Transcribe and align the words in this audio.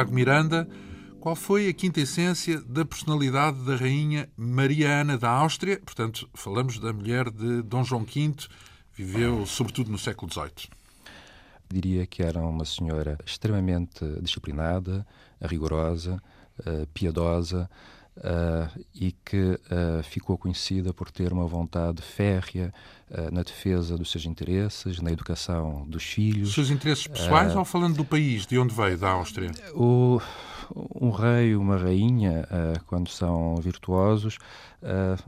Tiago 0.00 0.14
Miranda. 0.14 0.66
Qual 1.20 1.36
foi 1.36 1.68
a 1.68 1.74
quinta 1.74 2.00
essência 2.00 2.58
da 2.62 2.86
personalidade 2.86 3.62
da 3.66 3.76
rainha 3.76 4.30
Maria 4.34 5.02
Ana 5.02 5.18
da 5.18 5.28
Áustria? 5.28 5.78
Portanto, 5.78 6.26
falamos 6.32 6.78
da 6.78 6.90
mulher 6.90 7.28
de 7.30 7.60
Dom 7.60 7.84
João 7.84 8.04
V, 8.04 8.34
viveu 8.94 9.44
sobretudo 9.44 9.90
no 9.90 9.98
século 9.98 10.32
XVIII. 10.32 10.70
Diria 11.68 12.06
que 12.06 12.22
era 12.22 12.40
uma 12.40 12.64
senhora 12.64 13.18
extremamente 13.26 14.02
disciplinada, 14.22 15.06
rigorosa, 15.42 16.22
eh, 16.64 16.86
piedosa, 16.94 17.68
Uh, 18.22 18.84
e 18.94 19.12
que 19.12 19.38
uh, 19.38 20.02
ficou 20.02 20.36
conhecida 20.36 20.92
por 20.92 21.10
ter 21.10 21.32
uma 21.32 21.46
vontade 21.46 22.02
férrea 22.02 22.70
uh, 23.10 23.34
na 23.34 23.42
defesa 23.42 23.96
dos 23.96 24.10
seus 24.10 24.26
interesses, 24.26 25.00
na 25.00 25.10
educação 25.10 25.86
dos 25.88 26.04
filhos. 26.04 26.50
Os 26.50 26.54
seus 26.54 26.68
interesses 26.68 27.06
pessoais 27.06 27.56
ou 27.56 27.64
falando 27.64 27.96
do 27.96 28.04
país, 28.04 28.44
de 28.44 28.58
onde 28.58 28.74
veio, 28.74 28.98
da 28.98 29.08
Áustria? 29.12 29.50
O, 29.74 30.20
um 31.00 31.10
rei, 31.10 31.56
uma 31.56 31.78
rainha, 31.78 32.46
quando 32.86 33.08
são 33.08 33.56
virtuosos, 33.56 34.36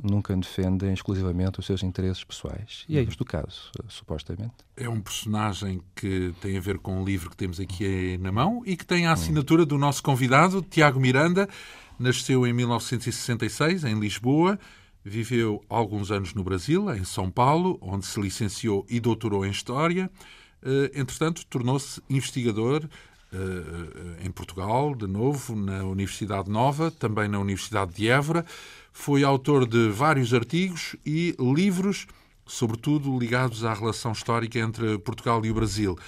nunca 0.03 0.37
defendem 0.37 0.93
exclusivamente 0.93 1.61
os 1.61 1.65
seus 1.65 1.83
interesses 1.83 2.23
pessoais. 2.23 2.85
E 2.87 2.99
é 2.99 3.03
este 3.03 3.23
o 3.23 3.25
caso, 3.25 3.71
supostamente. 3.89 4.53
É 4.77 4.87
um 4.87 5.01
personagem 5.01 5.81
que 5.97 6.35
tem 6.43 6.59
a 6.59 6.61
ver 6.61 6.79
com 6.79 7.03
o 7.03 7.05
livro 7.07 7.31
que 7.31 7.37
temos 7.39 7.59
aqui 7.59 8.19
na 8.19 8.31
mão 8.31 8.63
e 8.67 8.77
que 8.77 8.85
tem 8.85 9.07
a 9.07 9.13
assinatura 9.13 9.65
do 9.65 9.79
nosso 9.79 10.03
convidado, 10.03 10.61
Tiago 10.61 11.01
Miranda. 11.01 11.49
Nasceu 11.99 12.47
em 12.47 12.53
1966, 12.53 13.85
em 13.85 13.99
Lisboa. 13.99 14.59
Viveu 15.05 15.65
alguns 15.69 16.11
anos 16.11 16.33
no 16.33 16.45
Brasil, 16.45 16.93
em 16.95 17.05
São 17.05 17.31
Paulo, 17.31 17.79
onde 17.81 18.07
se 18.07 18.21
licenciou 18.21 18.87
e 18.89 19.01
doutorou 19.01 19.45
em 19.45 19.51
História. 19.51 20.11
Eh, 20.63 20.93
entretanto, 20.95 21.45
tornou-se 21.47 22.01
investigador 22.09 22.89
eh, 23.33 24.27
em 24.27 24.31
Portugal, 24.31 24.95
de 24.95 25.07
novo, 25.07 25.57
na 25.57 25.83
Universidade 25.85 26.51
Nova, 26.51 26.91
também 26.91 27.29
na 27.29 27.39
Universidade 27.39 27.95
de 27.95 28.09
Évora. 28.09 28.45
Foi 28.93 29.25
autor 29.25 29.67
de 29.67 29.89
vários 29.89 30.33
artigos 30.33 30.95
e 31.05 31.35
livros, 31.41 32.07
sobretudo 32.47 33.19
ligados 33.19 33.65
à 33.65 33.75
relação 33.75 34.13
histórica 34.13 34.59
entre 34.59 34.99
Portugal 34.99 35.45
e 35.45 35.51
o 35.51 35.55
Brasil. 35.55 35.99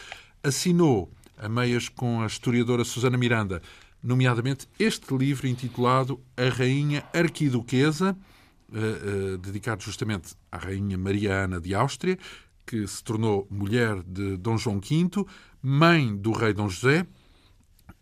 Assinou, 0.43 1.11
a 1.37 1.49
meias 1.49 1.89
com 1.89 2.23
a 2.23 2.27
historiadora 2.27 2.85
Susana 2.85 3.17
Miranda, 3.17 3.61
nomeadamente 4.05 4.69
este 4.78 5.16
livro 5.16 5.48
intitulado 5.48 6.20
A 6.37 6.50
Rainha 6.50 7.03
Arquiduquesa, 7.15 8.15
uh, 8.69 9.34
uh, 9.34 9.38
dedicado 9.38 9.82
justamente 9.82 10.34
à 10.53 10.59
Rainha 10.59 10.98
Maria 10.98 11.44
Ana 11.44 11.59
de 11.59 11.75
Áustria, 11.75 12.19
que 12.66 12.87
se 12.87 13.03
tornou 13.03 13.48
mulher 13.50 14.03
de 14.03 14.37
Dom 14.37 14.59
João 14.59 14.78
V, 14.78 15.25
mãe 15.62 16.14
do 16.14 16.32
rei 16.32 16.53
Dom 16.53 16.69
José. 16.69 17.06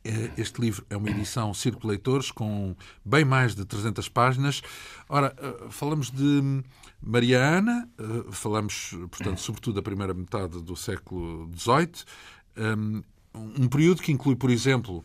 Eh, 0.04 0.30
este 0.36 0.60
livro 0.60 0.84
é 0.91 0.96
uma 0.96 1.10
edição 1.10 1.52
Círculo 1.54 1.91
Leitores 1.91 2.30
com 2.30 2.76
bem 3.04 3.24
mais 3.24 3.54
de 3.54 3.64
300 3.64 4.08
páginas. 4.08 4.62
Ora, 5.08 5.34
falamos 5.70 6.10
de 6.10 6.62
Maria 7.00 7.41
Ana, 7.41 7.88
falamos, 8.30 8.96
portanto, 9.10 9.41
sobretudo 9.41 9.74
da 9.74 9.82
primeira 9.82 10.14
metade 10.14 10.60
do 10.62 10.76
século 10.76 11.50
XVIII, 11.56 13.02
um 13.34 13.68
período 13.68 14.02
que 14.02 14.12
inclui, 14.12 14.36
por 14.36 14.50
exemplo, 14.50 15.04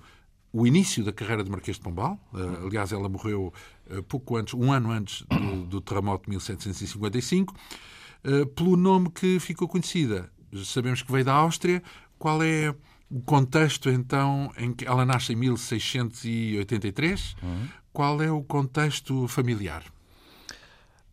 o 0.52 0.66
início 0.66 1.04
da 1.04 1.12
carreira 1.12 1.44
de 1.44 1.52
Marquês 1.52 1.78
de 1.78 1.84
Pombal. 1.84 2.20
Uh, 2.34 2.68
aliás, 2.68 2.92
ela 2.92 3.10
morreu 3.10 3.54
uh, 3.90 4.04
pouco 4.04 4.38
antes, 4.38 4.54
um 4.54 4.72
ano 4.72 4.92
antes 4.92 5.24
do, 5.24 5.66
do 5.66 5.82
terremoto 5.82 6.26
de 6.26 6.32
1755, 6.32 7.54
uh, 7.54 8.46
pelo 8.48 8.78
nome 8.78 9.10
que 9.12 9.40
ficou 9.40 9.68
conhecida. 9.68 10.32
Sabemos 10.66 11.02
que 11.02 11.12
veio 11.12 11.26
da 11.26 11.34
Áustria. 11.34 11.84
Qual 12.18 12.42
é 12.42 12.74
o 13.10 13.22
contexto, 13.22 13.90
então, 13.90 14.52
em 14.58 14.74
que 14.74 14.86
ela 14.86 15.06
nasce 15.06 15.34
em 15.34 15.36
1683? 15.36 17.36
Uhum. 17.44 17.68
Qual 17.94 18.22
é 18.22 18.32
o 18.32 18.42
contexto 18.42 19.28
familiar? 19.28 19.84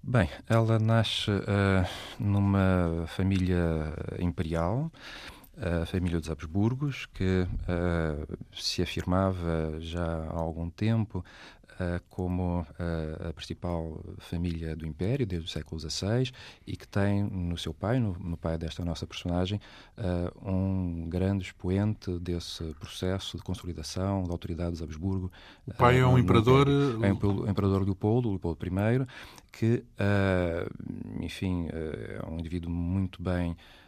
Bem, 0.03 0.29
ela 0.49 0.79
nasce 0.79 1.31
numa 2.19 3.07
família 3.09 3.95
imperial 4.19 4.91
a 5.57 5.87
família 5.87 6.19
dos 6.19 6.31
Habsburgos, 6.31 7.07
que 7.07 7.47
uh, 7.47 8.39
se 8.53 8.83
afirmava 8.83 9.79
já 9.81 10.05
há 10.05 10.39
algum 10.39 10.69
tempo 10.69 11.25
uh, 11.75 12.03
como 12.11 12.61
uh, 12.61 13.29
a 13.29 13.33
principal 13.33 14.05
família 14.19 14.75
do 14.75 14.87
Império, 14.87 15.25
desde 15.27 15.49
o 15.49 15.51
século 15.51 15.81
XVI, 15.81 16.33
e 16.67 16.77
que 16.77 16.89
tem 16.89 17.23
no 17.23 17.57
seu 17.57 17.73
pai, 17.73 18.01
no, 18.01 18.15
no 18.19 18.37
pai 18.37 18.59
desta 18.59 18.85
nossa 18.85 19.07
personagem, 19.07 19.61
um 20.43 21.09
grande 21.09 21.45
expoente 21.45 22.19
desse 22.19 22.65
processo 22.81 23.37
de 23.37 23.43
consolidação 23.43 24.25
da 24.25 24.33
autoridade 24.33 24.73
dos 24.73 24.83
Habsburgo. 24.83 25.31
O 25.67 25.75
pai 25.75 25.99
é 25.99 26.07
um 26.07 26.19
imperador... 26.19 26.67
É 26.69 27.13
um 27.13 27.49
imperador 27.49 27.83
Leopoldo, 27.85 28.29
Leopoldo 28.29 28.59
I, 28.67 29.07
que, 29.53 29.85
enfim, 31.21 31.69
é 31.71 32.21
um 32.29 32.39
indivíduo 32.39 32.71
muito 32.71 33.23
bem 33.23 33.53
Uh, 33.53 33.84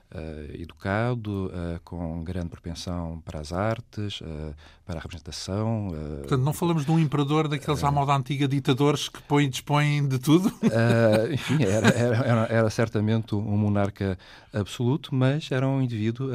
educado, 0.55 1.47
uh, 1.47 1.81
com 1.85 2.23
grande 2.23 2.49
propensão 2.49 3.21
para 3.25 3.41
as 3.41 3.53
artes, 3.53 4.21
uh, 4.21 4.55
para 4.85 4.99
a 4.99 5.03
representação. 5.03 5.89
Portanto, 6.21 6.43
não 6.43 6.53
falamos 6.53 6.85
de 6.85 6.91
um 6.93 6.99
imperador 6.99 7.49
daqueles 7.49 7.83
à 7.83 7.91
moda 7.91 8.15
antiga 8.15 8.47
ditadores 8.47 9.09
que 9.09 9.21
põe, 9.23 9.49
dispõem 9.49 10.07
de 10.07 10.19
tudo? 10.19 10.49
enfim, 11.33 11.65
era, 11.65 11.89
era, 11.89 12.17
era, 12.19 12.47
era, 12.49 12.71
certamente 12.71 13.35
um 13.35 13.57
monarca 13.57 14.17
absoluto, 14.53 15.13
mas 15.13 15.51
era 15.51 15.67
um 15.67 15.83
indivíduo 15.83 16.31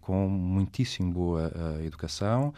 com 0.00 0.28
muitíssimo 0.28 1.12
boa 1.12 1.52
educação, 1.84 2.52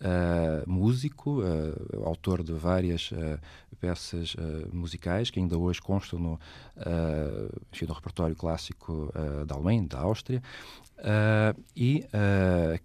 Uh, 0.00 0.62
músico, 0.70 1.40
uh, 1.40 2.06
autor 2.06 2.44
de 2.44 2.52
várias 2.52 3.10
uh, 3.10 3.38
peças 3.80 4.36
musicais 4.72 5.28
que 5.28 5.40
ainda 5.40 5.58
hoje 5.58 5.80
constam 5.80 6.18
no, 6.18 6.40
enfim, 7.72 7.86
no 7.86 7.94
repertório 7.94 8.34
clássico 8.34 9.12
da 9.46 9.54
Alemanha, 9.54 9.86
da 9.86 10.00
Áustria, 10.00 10.42
e 11.76 12.04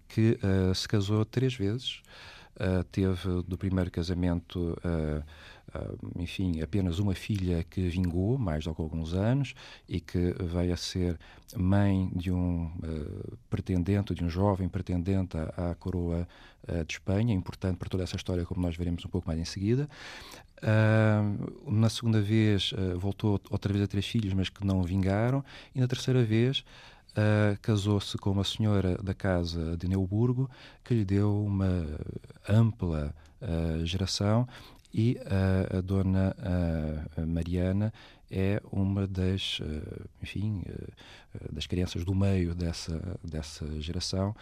que 0.06 0.38
se 0.72 0.86
casou 0.86 1.24
três 1.24 1.52
vezes. 1.54 2.00
teve 2.92 3.42
do 3.42 3.58
primeiro 3.58 3.90
casamento 3.90 4.76
enfim, 6.16 6.60
apenas 6.60 6.98
uma 6.98 7.14
filha 7.14 7.64
que 7.64 7.88
vingou 7.88 8.38
mais 8.38 8.66
que 8.66 8.82
alguns 8.82 9.14
anos 9.14 9.54
e 9.88 10.00
que 10.00 10.34
veio 10.40 10.72
a 10.72 10.76
ser 10.76 11.18
mãe 11.56 12.10
de 12.14 12.30
um 12.30 12.66
uh, 12.66 13.38
pretendente, 13.48 14.14
de 14.14 14.24
um 14.24 14.30
jovem 14.30 14.68
pretendente 14.68 15.36
à, 15.36 15.74
coroa 15.74 16.26
uh, 16.68 16.84
de 16.84 16.94
Espanha, 16.94 17.34
importante 17.34 17.76
para 17.76 17.88
toda 17.88 18.02
essa 18.02 18.16
história, 18.16 18.44
como 18.44 18.60
nós 18.60 18.76
veremos 18.76 19.04
um 19.04 19.08
pouco 19.08 19.26
mais 19.26 19.38
em 19.38 19.44
seguida. 19.44 19.88
Uh, 20.62 21.70
na 21.70 21.88
segunda 21.88 22.20
vez 22.20 22.72
voltou 22.96 23.40
outra 23.50 23.72
vez 23.72 23.84
a 23.84 23.88
três 23.88 24.06
filhos, 24.06 24.32
mas 24.32 24.48
que 24.48 24.64
não 24.66 24.82
vingaram, 24.82 25.44
e 25.74 25.80
na 25.80 25.86
terceira 25.86 26.24
vez 26.24 26.64
Uh, 27.14 27.56
casou-se 27.62 28.18
com 28.18 28.32
uma 28.32 28.42
senhora 28.42 28.98
da 29.00 29.14
casa 29.14 29.76
de 29.76 29.86
Neuburgo 29.86 30.50
que 30.82 30.92
lhe 30.94 31.04
deu 31.04 31.44
uma 31.44 31.86
ampla 32.48 33.14
uh, 33.40 33.86
geração 33.86 34.48
e 34.94 35.18
a, 35.26 35.78
a 35.78 35.80
dona 35.80 36.36
a 37.16 37.26
Mariana 37.26 37.92
é 38.30 38.62
uma 38.70 39.06
das, 39.06 39.60
enfim, 40.22 40.62
das 41.52 41.66
crianças 41.66 42.04
do 42.04 42.14
meio 42.14 42.54
dessa, 42.54 43.18
dessa 43.22 43.80
geração 43.80 44.34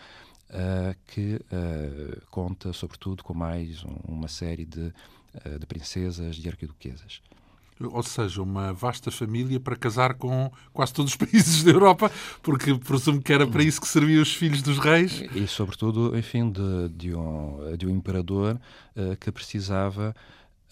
que 1.07 1.41
conta, 2.31 2.73
sobretudo, 2.73 3.25
com 3.25 3.35
mais 3.35 3.83
uma 4.07 4.29
série 4.29 4.67
de, 4.67 4.93
de 5.59 5.67
princesas 5.67 6.39
e 6.39 6.49
arquiduquesas 6.49 7.23
ou 7.91 8.03
seja, 8.03 8.43
uma 8.43 8.73
vasta 8.73 9.11
família 9.11 9.59
para 9.59 9.77
casar 9.77 10.15
com 10.15 10.51
quase 10.73 10.93
todos 10.93 11.13
os 11.13 11.17
países 11.17 11.63
da 11.63 11.71
Europa, 11.71 12.11
porque 12.43 12.75
presumo 12.75 13.21
que 13.21 13.33
era 13.33 13.47
para 13.47 13.63
isso 13.63 13.81
que 13.81 13.89
serviam 13.89 14.23
os 14.23 14.35
filhos 14.35 14.63
dos 14.63 14.79
reis. 14.79 15.23
E, 15.35 15.47
sobretudo, 15.47 16.17
enfim, 16.17 16.51
de, 16.51 16.89
de, 16.91 17.15
um, 17.15 17.77
de 17.77 17.87
um 17.87 17.91
imperador 17.91 18.61
uh, 18.97 19.17
que 19.17 19.31
precisava 19.33 20.15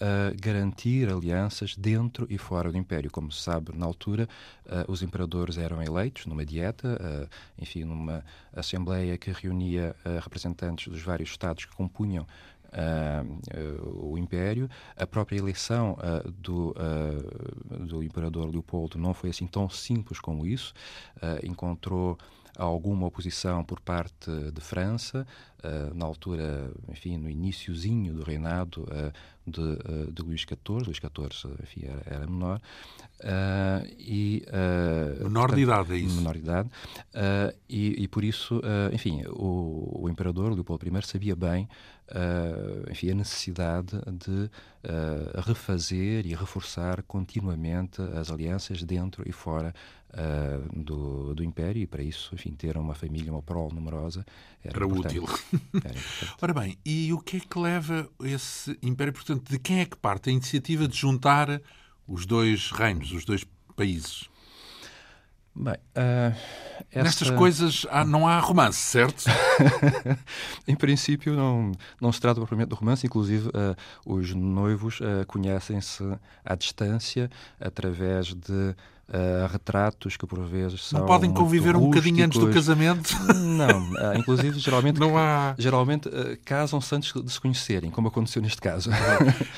uh, 0.01 0.35
garantir 0.41 1.07
alianças 1.07 1.75
dentro 1.75 2.25
e 2.29 2.37
fora 2.37 2.71
do 2.71 2.77
Império. 2.77 3.11
Como 3.11 3.31
se 3.31 3.41
sabe, 3.41 3.77
na 3.77 3.85
altura, 3.85 4.27
uh, 4.65 4.91
os 4.91 5.01
imperadores 5.01 5.57
eram 5.57 5.81
eleitos 5.81 6.25
numa 6.25 6.45
dieta, 6.45 7.29
enfim, 7.57 7.83
numa 7.83 8.23
assembleia 8.53 9.17
que 9.17 9.31
reunia 9.31 9.95
representantes 10.21 10.87
dos 10.87 11.01
vários 11.01 11.29
estados 11.29 11.65
que 11.65 11.75
compunham 11.75 12.25
Uh, 12.73 14.13
o 14.13 14.17
Império. 14.17 14.69
A 14.95 15.05
própria 15.05 15.37
eleição 15.37 15.97
uh, 15.99 16.31
do, 16.31 16.69
uh, 16.69 17.85
do 17.85 18.01
Imperador 18.01 18.49
Leopoldo 18.49 18.97
não 18.97 19.13
foi 19.13 19.31
assim 19.31 19.45
tão 19.45 19.69
simples 19.69 20.21
como 20.21 20.45
isso. 20.45 20.73
encontrou 21.43 22.17
alguma 22.63 23.07
oposição 23.07 23.63
por 23.63 23.79
parte 23.79 24.29
de 24.51 24.61
França, 24.61 25.25
na 25.93 26.05
altura, 26.05 26.71
enfim, 26.89 27.17
no 27.17 27.29
iníciozinho 27.29 28.13
do 28.13 28.23
reinado 28.23 28.87
de, 29.45 30.11
de 30.11 30.21
Luís 30.21 30.41
XIV. 30.41 30.85
Luís 30.85 30.97
XIV, 30.97 31.53
enfim, 31.61 31.81
era, 31.85 32.15
era 32.15 32.27
menor. 32.27 32.59
e, 33.99 34.43
menor 35.19 35.49
portanto, 35.49 35.55
de 35.55 35.61
idade, 35.61 35.93
é 35.93 35.97
isso? 35.97 36.15
Menor 36.15 36.33
de 36.33 36.39
idade. 36.39 36.69
E, 37.69 38.03
e, 38.03 38.07
por 38.07 38.23
isso, 38.23 38.61
enfim, 38.91 39.23
o, 39.27 40.03
o 40.03 40.09
Imperador 40.09 40.51
Leopoldo 40.53 40.85
I 40.87 41.01
sabia 41.03 41.35
bem 41.35 41.67
enfim, 42.89 43.11
a 43.11 43.15
necessidade 43.15 43.97
de 44.11 44.49
refazer 45.45 46.25
e 46.25 46.35
reforçar 46.35 47.03
continuamente 47.03 48.01
as 48.01 48.29
alianças 48.31 48.83
dentro 48.83 49.23
e 49.27 49.31
fora 49.31 49.73
do, 50.73 51.33
do 51.33 51.43
Império 51.43 51.81
e 51.81 51.87
para 51.87 52.03
isso, 52.03 52.33
enfim, 52.33 52.51
ter 52.51 52.77
uma 52.77 52.93
família, 52.93 53.31
uma 53.31 53.41
prole 53.41 53.73
numerosa 53.73 54.25
era, 54.63 54.77
era 54.77 54.87
útil. 54.87 55.25
Era 55.83 55.99
Ora 56.41 56.53
bem, 56.53 56.77
e 56.85 57.13
o 57.13 57.19
que 57.19 57.37
é 57.37 57.39
que 57.39 57.59
leva 57.59 58.09
esse 58.23 58.77
Império, 58.81 59.13
portanto, 59.13 59.49
de 59.49 59.57
quem 59.57 59.79
é 59.79 59.85
que 59.85 59.95
parte 59.95 60.29
a 60.29 60.33
iniciativa 60.33 60.87
de 60.87 60.97
juntar 60.97 61.61
os 62.07 62.25
dois 62.25 62.71
reinos, 62.71 63.11
os 63.11 63.25
dois 63.25 63.45
países? 63.75 64.29
Bem, 65.53 65.73
uh, 65.73 66.35
essa... 66.91 67.03
Nestas 67.03 67.29
coisas 67.29 67.85
há, 67.89 68.05
não 68.05 68.25
há 68.25 68.39
romance, 68.39 68.79
certo? 68.79 69.25
em 70.65 70.75
princípio, 70.75 71.35
não, 71.35 71.73
não 71.99 72.11
se 72.11 72.21
trata 72.21 72.39
propriamente 72.39 72.69
de 72.69 72.75
romance, 72.75 73.05
inclusive 73.05 73.49
uh, 73.49 73.75
os 74.05 74.33
noivos 74.33 75.01
uh, 75.01 75.25
conhecem-se 75.27 76.03
à 76.45 76.55
distância 76.55 77.29
através 77.59 78.27
de 78.27 78.75
uh, 79.11 79.47
retratos 79.51 80.17
que 80.17 80.25
por 80.25 80.43
vezes 80.45 80.85
são. 80.87 81.01
Não 81.01 81.07
podem 81.07 81.31
conviver 81.31 81.75
um 81.75 81.81
bocadinho 81.81 82.25
antes 82.25 82.39
do 82.39 82.49
casamento? 82.49 83.15
Não, 83.33 83.91
uh, 83.91 84.17
inclusive 84.17 84.57
geralmente, 84.59 84.97
não 84.99 85.17
há... 85.17 85.53
geralmente 85.57 86.07
uh, 86.07 86.37
casam-se 86.43 86.95
antes 86.95 87.13
de 87.13 87.31
se 87.31 87.39
conhecerem, 87.39 87.91
como 87.91 88.07
aconteceu 88.07 88.41
neste 88.41 88.61
caso. 88.61 88.89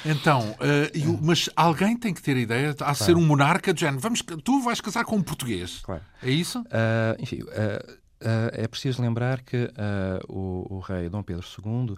Então, 0.05 0.55
mas 1.21 1.49
alguém 1.55 1.95
tem 1.97 2.13
que 2.13 2.21
ter 2.21 2.35
a 2.35 2.39
ideia 2.39 2.69
de 2.71 2.77
claro. 2.77 2.95
ser 2.95 3.15
um 3.15 3.25
monarca 3.25 3.73
de 3.73 3.81
género. 3.81 3.99
Vamos, 3.99 4.21
tu 4.43 4.61
vais 4.61 4.81
casar 4.81 5.05
com 5.05 5.15
um 5.15 5.21
português. 5.21 5.81
Claro. 5.83 6.01
É 6.21 6.29
isso? 6.29 6.63
enfim. 7.19 7.41
Uh, 8.23 8.47
é 8.53 8.67
preciso 8.69 9.01
lembrar 9.01 9.41
que 9.41 9.65
uh, 9.65 10.33
o, 10.33 10.77
o, 10.77 10.79
rei 10.79 11.09
Dom 11.09 11.21
Pedro 11.21 11.45
II 11.45 11.91
uh, 11.91 11.97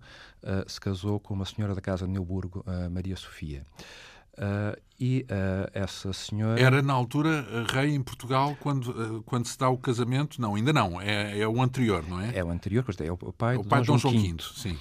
se 0.66 0.81
casou 0.81 1.19
com 1.19 1.36
uma 1.36 1.46
senhora 1.46 1.75
da 1.75 1.81
casa 1.81 2.07
de 2.07 2.12
Neuburgo, 2.12 2.66
Maria 2.90 3.16
Sofia. 3.16 3.63
Uh, 4.37 4.79
e 4.99 5.25
uh, 5.29 5.69
essa 5.73 6.11
senhora. 6.11 6.59
Era 6.59 6.81
na 6.81 6.93
altura 6.93 7.45
rei 7.71 7.93
em 7.93 8.03
Portugal 8.03 8.55
quando, 8.59 8.89
uh, 8.89 9.23
quando 9.23 9.45
se 9.45 9.57
dá 9.57 9.69
o 9.69 9.77
casamento? 9.77 10.41
Não, 10.41 10.55
ainda 10.55 10.73
não. 10.73 11.01
É, 11.01 11.39
é 11.39 11.47
o 11.47 11.61
anterior, 11.61 12.03
não 12.07 12.19
é? 12.19 12.37
É 12.37 12.43
o 12.43 12.49
anterior, 12.49 12.85
é 12.99 13.11
o 13.11 13.17
pai, 13.17 13.55
o 13.55 13.63
pai 13.63 13.81
de 13.81 13.87
Dom 13.87 13.97
João 13.97 14.13
V. 14.13 14.35
sim. 14.55 14.77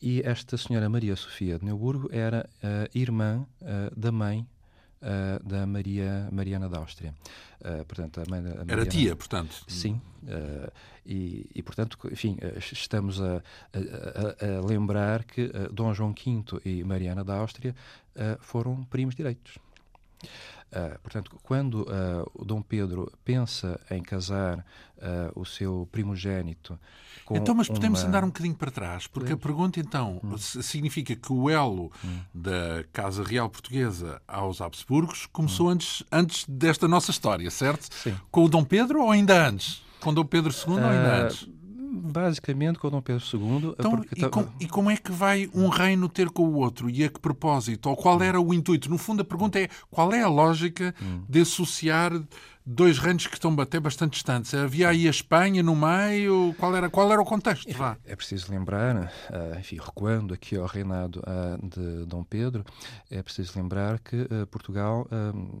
e 0.00 0.22
esta 0.22 0.56
senhora 0.56 0.88
Maria 0.88 1.16
Sofia 1.16 1.58
de 1.58 1.64
Neuburgo 1.64 2.08
era 2.10 2.48
irmã 2.94 3.46
da 3.94 4.10
mãe 4.10 4.46
uh, 5.06 5.48
da 5.48 5.66
Maria 5.66 6.28
Mariana 6.32 6.68
da 6.68 6.78
Áustria. 6.78 7.14
Uh, 7.60 7.84
portanto, 7.84 8.20
a 8.20 8.24
mãe 8.28 8.40
a 8.40 8.72
Era 8.72 8.84
tia, 8.84 9.14
portanto. 9.14 9.64
Sim. 9.68 10.00
Uh, 10.24 10.70
e, 11.06 11.48
e, 11.54 11.62
portanto, 11.62 11.96
enfim, 12.10 12.36
estamos 12.56 13.20
a, 13.20 13.36
a, 13.72 14.56
a 14.58 14.66
lembrar 14.66 15.22
que 15.22 15.48
Dom 15.72 15.94
João 15.94 16.12
V 16.12 16.60
e 16.64 16.82
Mariana 16.82 17.22
da 17.22 17.36
Áustria 17.36 17.76
foram 18.40 18.82
primos 18.82 19.14
direitos. 19.14 19.56
Uh, 20.72 20.98
portanto, 21.00 21.30
quando 21.44 21.82
uh, 21.82 22.30
o 22.34 22.44
Dom 22.44 22.60
Pedro 22.60 23.10
pensa 23.24 23.80
em 23.88 24.02
casar 24.02 24.58
uh, 24.58 25.40
o 25.40 25.44
seu 25.44 25.88
primogênito 25.92 26.78
com 27.24 27.36
Então, 27.36 27.54
mas 27.54 27.68
podemos 27.68 28.00
uma... 28.00 28.08
andar 28.08 28.24
um 28.24 28.28
bocadinho 28.28 28.54
para 28.54 28.70
trás, 28.70 29.06
porque 29.06 29.32
a 29.32 29.36
pergunta 29.36 29.78
então 29.78 30.20
hum. 30.22 30.36
significa 30.36 31.14
que 31.14 31.32
o 31.32 31.48
elo 31.48 31.90
hum. 32.04 32.18
da 32.34 32.84
Casa 32.92 33.22
Real 33.22 33.48
Portuguesa 33.48 34.20
aos 34.26 34.60
Habsburgos 34.60 35.26
começou 35.26 35.68
hum. 35.68 35.70
antes, 35.70 36.02
antes 36.10 36.44
desta 36.48 36.88
nossa 36.88 37.12
história, 37.12 37.50
certo? 37.50 37.88
Sim. 37.94 38.16
Com 38.30 38.44
o 38.44 38.48
Dom 38.48 38.64
Pedro 38.64 39.02
ou 39.02 39.10
ainda 39.10 39.48
antes? 39.48 39.82
Com 40.00 40.12
Dom 40.12 40.24
Pedro 40.24 40.52
II 40.52 40.74
ou 40.74 40.78
ainda 40.78 41.24
antes? 41.24 41.48
Basicamente 41.96 42.78
com 42.78 42.90
Dom 42.90 43.00
Pedro 43.00 43.24
II. 43.32 43.74
Então, 43.78 43.90
porque... 43.90 44.20
e, 44.20 44.28
com, 44.28 44.48
e, 44.60 44.66
como 44.66 44.90
é 44.90 44.96
que 44.96 45.10
vai 45.10 45.50
um 45.54 45.68
reino 45.68 46.08
ter 46.08 46.30
com 46.30 46.44
o 46.44 46.54
outro? 46.56 46.88
E 46.90 47.04
a 47.04 47.08
que 47.08 47.20
propósito? 47.20 47.88
Ou 47.88 47.96
qual 47.96 48.22
era 48.22 48.40
o 48.40 48.52
intuito? 48.52 48.90
No 48.90 48.98
fundo, 48.98 49.22
a 49.22 49.24
pergunta 49.24 49.58
é 49.58 49.68
qual 49.90 50.12
é 50.12 50.22
a 50.22 50.28
lógica 50.28 50.94
hum. 51.02 51.22
de 51.28 51.40
associar 51.40 52.12
dois 52.64 52.98
reinos 52.98 53.28
que 53.28 53.34
estão 53.34 53.54
até 53.60 53.78
bastante 53.78 54.14
distantes? 54.14 54.52
Havia 54.52 54.88
aí 54.88 55.06
a 55.06 55.10
Espanha 55.10 55.62
no 55.62 55.76
meio? 55.76 56.54
Qual 56.58 56.74
era, 56.74 56.90
qual 56.90 57.12
era 57.12 57.22
o 57.22 57.24
contexto? 57.24 57.72
Vá. 57.72 57.96
É 58.04 58.16
preciso 58.16 58.50
lembrar, 58.50 58.96
uh, 58.96 59.58
enfim, 59.58 59.76
recuando 59.76 60.34
aqui 60.34 60.56
ao 60.56 60.66
reinado 60.66 61.20
uh, 61.20 61.68
de 61.68 62.04
Dom 62.06 62.24
Pedro, 62.24 62.64
é 63.10 63.22
preciso 63.22 63.52
lembrar 63.56 64.00
que 64.00 64.16
uh, 64.16 64.46
Portugal, 64.50 65.06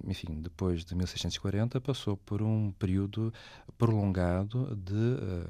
enfim, 0.06 0.40
depois 0.40 0.84
de 0.84 0.94
1640, 0.94 1.80
passou 1.80 2.16
por 2.16 2.42
um 2.42 2.72
período 2.78 3.32
prolongado 3.78 4.74
de 4.76 4.94
eh, 4.94 5.46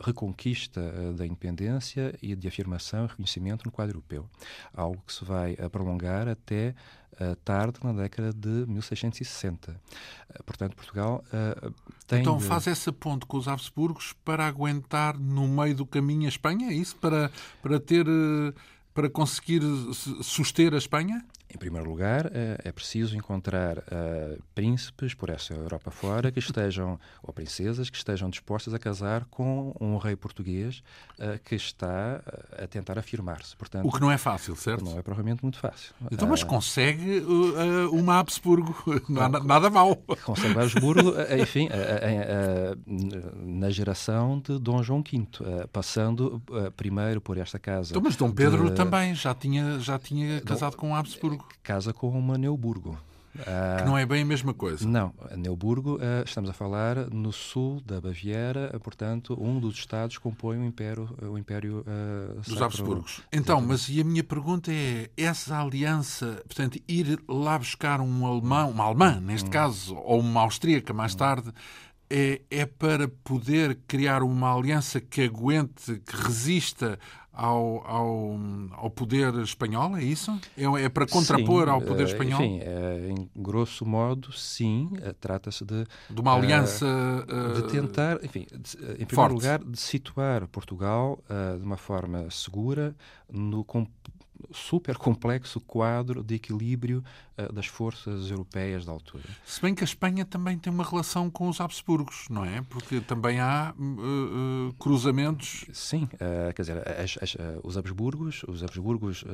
reconquista 0.00 0.80
eh, 0.80 1.12
da 1.12 1.26
independência 1.26 2.14
e 2.22 2.34
de 2.34 2.48
afirmação 2.48 3.04
e 3.04 3.08
reconhecimento 3.08 3.64
no 3.64 3.70
quadro 3.70 3.96
europeu. 3.96 4.28
Algo 4.74 5.02
que 5.06 5.12
se 5.12 5.24
vai 5.24 5.56
a 5.60 5.68
prolongar 5.68 6.28
até 6.28 6.74
tarde 7.44 7.78
na 7.84 7.92
década 7.92 8.32
de 8.32 8.48
1660. 8.48 9.70
Uh, 9.70 10.42
portanto, 10.44 10.74
Portugal 10.74 11.22
tem. 12.06 12.20
Então 12.22 12.38
de... 12.38 12.44
faz 12.44 12.66
essa 12.66 12.90
ponte 12.90 13.26
com 13.26 13.36
os 13.36 13.46
Habsburgos 13.46 14.14
para 14.24 14.46
aguentar 14.46 15.16
no 15.18 15.46
meio 15.46 15.76
do 15.76 15.86
caminho 15.86 16.24
a 16.24 16.28
Espanha? 16.28 16.70
É 16.70 16.72
isso? 16.72 16.96
Para, 16.96 17.30
para 17.60 17.78
ter. 17.78 18.06
Para 18.94 19.08
conseguir 19.08 19.62
suster 20.22 20.74
a 20.74 20.78
Espanha? 20.78 21.24
Em 21.54 21.58
primeiro 21.58 21.86
lugar, 21.86 22.30
eh, 22.32 22.56
é 22.64 22.72
preciso 22.72 23.14
encontrar 23.14 23.76
uh, 23.76 24.42
príncipes 24.54 25.12
por 25.12 25.28
essa 25.28 25.52
Europa 25.52 25.90
fora 25.90 26.32
que 26.32 26.38
estejam, 26.38 26.98
ou 27.22 27.32
princesas, 27.32 27.90
que 27.90 27.96
estejam 27.96 28.30
dispostas 28.30 28.72
a 28.72 28.78
casar 28.78 29.26
com 29.26 29.74
um 29.78 29.98
rei 29.98 30.16
português 30.16 30.82
uh, 31.18 31.38
que 31.44 31.54
está 31.54 32.22
a 32.58 32.66
tentar 32.66 32.98
afirmar-se. 32.98 33.54
Portanto, 33.54 33.86
o 33.86 33.92
que 33.92 34.00
não 34.00 34.10
é 34.10 34.16
fácil, 34.16 34.56
certo? 34.56 34.82
Não 34.82 34.98
é 34.98 35.02
provavelmente 35.02 35.42
muito 35.42 35.58
fácil. 35.58 35.94
Então, 36.10 36.26
mas 36.26 36.42
consegue 36.42 37.18
uh, 37.18 37.90
uma 37.92 38.18
Habsburgo, 38.18 38.74
nada, 39.06 39.38
nada 39.40 39.68
mal. 39.68 39.96
Consegue 40.24 40.58
Habsburgo, 40.58 41.12
enfim, 41.38 41.68
na 43.36 43.68
geração 43.70 44.38
de 44.38 44.58
Dom 44.58 44.82
João 44.82 45.02
V, 45.02 45.26
passando 45.72 46.40
primeiro 46.76 47.20
por 47.20 47.36
esta 47.36 47.58
casa. 47.58 47.90
Então, 47.90 48.02
mas 48.02 48.16
Dom 48.16 48.30
Pedro 48.30 48.70
de... 48.70 48.76
também 48.76 49.14
já 49.14 49.34
tinha, 49.34 49.78
já 49.80 49.98
tinha 49.98 50.40
casado 50.40 50.72
Dom... 50.72 50.78
com 50.78 50.96
Habsburgo 50.96 51.41
casa 51.62 51.92
com 51.92 52.08
uma 52.08 52.36
Neuburgo. 52.36 52.98
Que 53.78 53.84
não 53.84 53.96
é 53.96 54.04
bem 54.04 54.22
a 54.22 54.26
mesma 54.26 54.52
coisa. 54.52 54.86
Não, 54.86 55.14
a 55.30 55.36
Neuburgo, 55.36 55.96
uh, 55.96 56.22
estamos 56.24 56.50
a 56.50 56.52
falar 56.52 57.08
no 57.10 57.32
sul 57.32 57.80
da 57.80 57.98
Baviera, 57.98 58.70
uh, 58.74 58.78
portanto, 58.78 59.34
um 59.40 59.58
dos 59.58 59.76
estados 59.76 60.18
compõe 60.18 60.58
o 60.58 60.64
Império, 60.64 61.08
o 61.22 61.38
império 61.38 61.82
uh, 61.86 62.40
dos 62.42 62.60
Habsburgos. 62.60 63.22
Então, 63.32 63.58
mas 63.62 63.88
e 63.88 64.02
a 64.02 64.04
minha 64.04 64.22
pergunta 64.22 64.70
é: 64.70 65.08
essa 65.16 65.58
aliança, 65.58 66.42
portanto, 66.46 66.78
ir 66.86 67.18
lá 67.26 67.58
buscar 67.58 68.02
um 68.02 68.26
alemão, 68.26 68.70
uma 68.70 68.84
alemã, 68.84 69.18
neste 69.18 69.48
hum. 69.48 69.52
caso, 69.52 69.96
ou 69.96 70.20
uma 70.20 70.42
austríaca 70.42 70.92
mais 70.92 71.14
hum. 71.14 71.18
tarde, 71.18 71.52
é, 72.10 72.42
é 72.50 72.66
para 72.66 73.08
poder 73.08 73.78
criar 73.88 74.22
uma 74.22 74.54
aliança 74.54 75.00
que 75.00 75.22
aguente, 75.22 76.02
que 76.04 76.16
resista 76.16 76.98
ao, 77.32 77.86
ao, 77.86 78.40
ao 78.72 78.90
poder 78.90 79.34
espanhol, 79.36 79.96
é 79.96 80.02
isso? 80.02 80.38
É, 80.56 80.64
é 80.84 80.88
para 80.88 81.06
contrapor 81.06 81.64
sim, 81.64 81.70
ao 81.70 81.80
poder 81.80 82.02
eh, 82.02 82.06
espanhol? 82.06 82.42
Enfim, 82.42 82.60
é, 82.60 83.10
em 83.10 83.30
grosso 83.34 83.86
modo, 83.86 84.32
sim. 84.32 84.90
Eh, 85.00 85.14
trata-se 85.18 85.64
de... 85.64 85.86
De 86.10 86.20
uma 86.20 86.34
aliança... 86.34 86.86
De 87.54 87.62
tentar, 87.72 88.22
enfim, 88.24 88.46
de, 88.50 88.76
em 88.76 89.06
primeiro 89.06 89.14
forte. 89.14 89.32
lugar, 89.32 89.58
de 89.64 89.78
situar 89.78 90.46
Portugal 90.48 91.18
de 91.58 91.64
uma 91.64 91.76
forma 91.76 92.30
segura 92.30 92.94
no 93.30 93.64
super 94.50 94.96
complexo 94.96 95.60
quadro 95.60 96.22
de 96.22 96.34
equilíbrio 96.34 97.04
uh, 97.38 97.52
das 97.52 97.66
forças 97.66 98.30
europeias 98.30 98.84
da 98.84 98.92
altura. 98.92 99.24
Se 99.44 99.60
bem 99.60 99.74
que 99.74 99.82
a 99.82 99.84
Espanha 99.84 100.24
também 100.24 100.58
tem 100.58 100.72
uma 100.72 100.84
relação 100.84 101.30
com 101.30 101.48
os 101.48 101.60
Habsburgos, 101.60 102.26
não 102.28 102.44
é? 102.44 102.62
Porque 102.68 103.00
também 103.00 103.40
há 103.40 103.74
uh, 103.78 104.68
uh, 104.68 104.72
cruzamentos. 104.74 105.64
Sim, 105.72 106.08
quer 106.54 106.62
dizer, 106.62 106.78
as, 106.88 107.18
as, 107.20 107.36
os 107.62 107.76
Habsburgos, 107.76 108.42
os 108.48 108.62
Habsburgos 108.62 109.24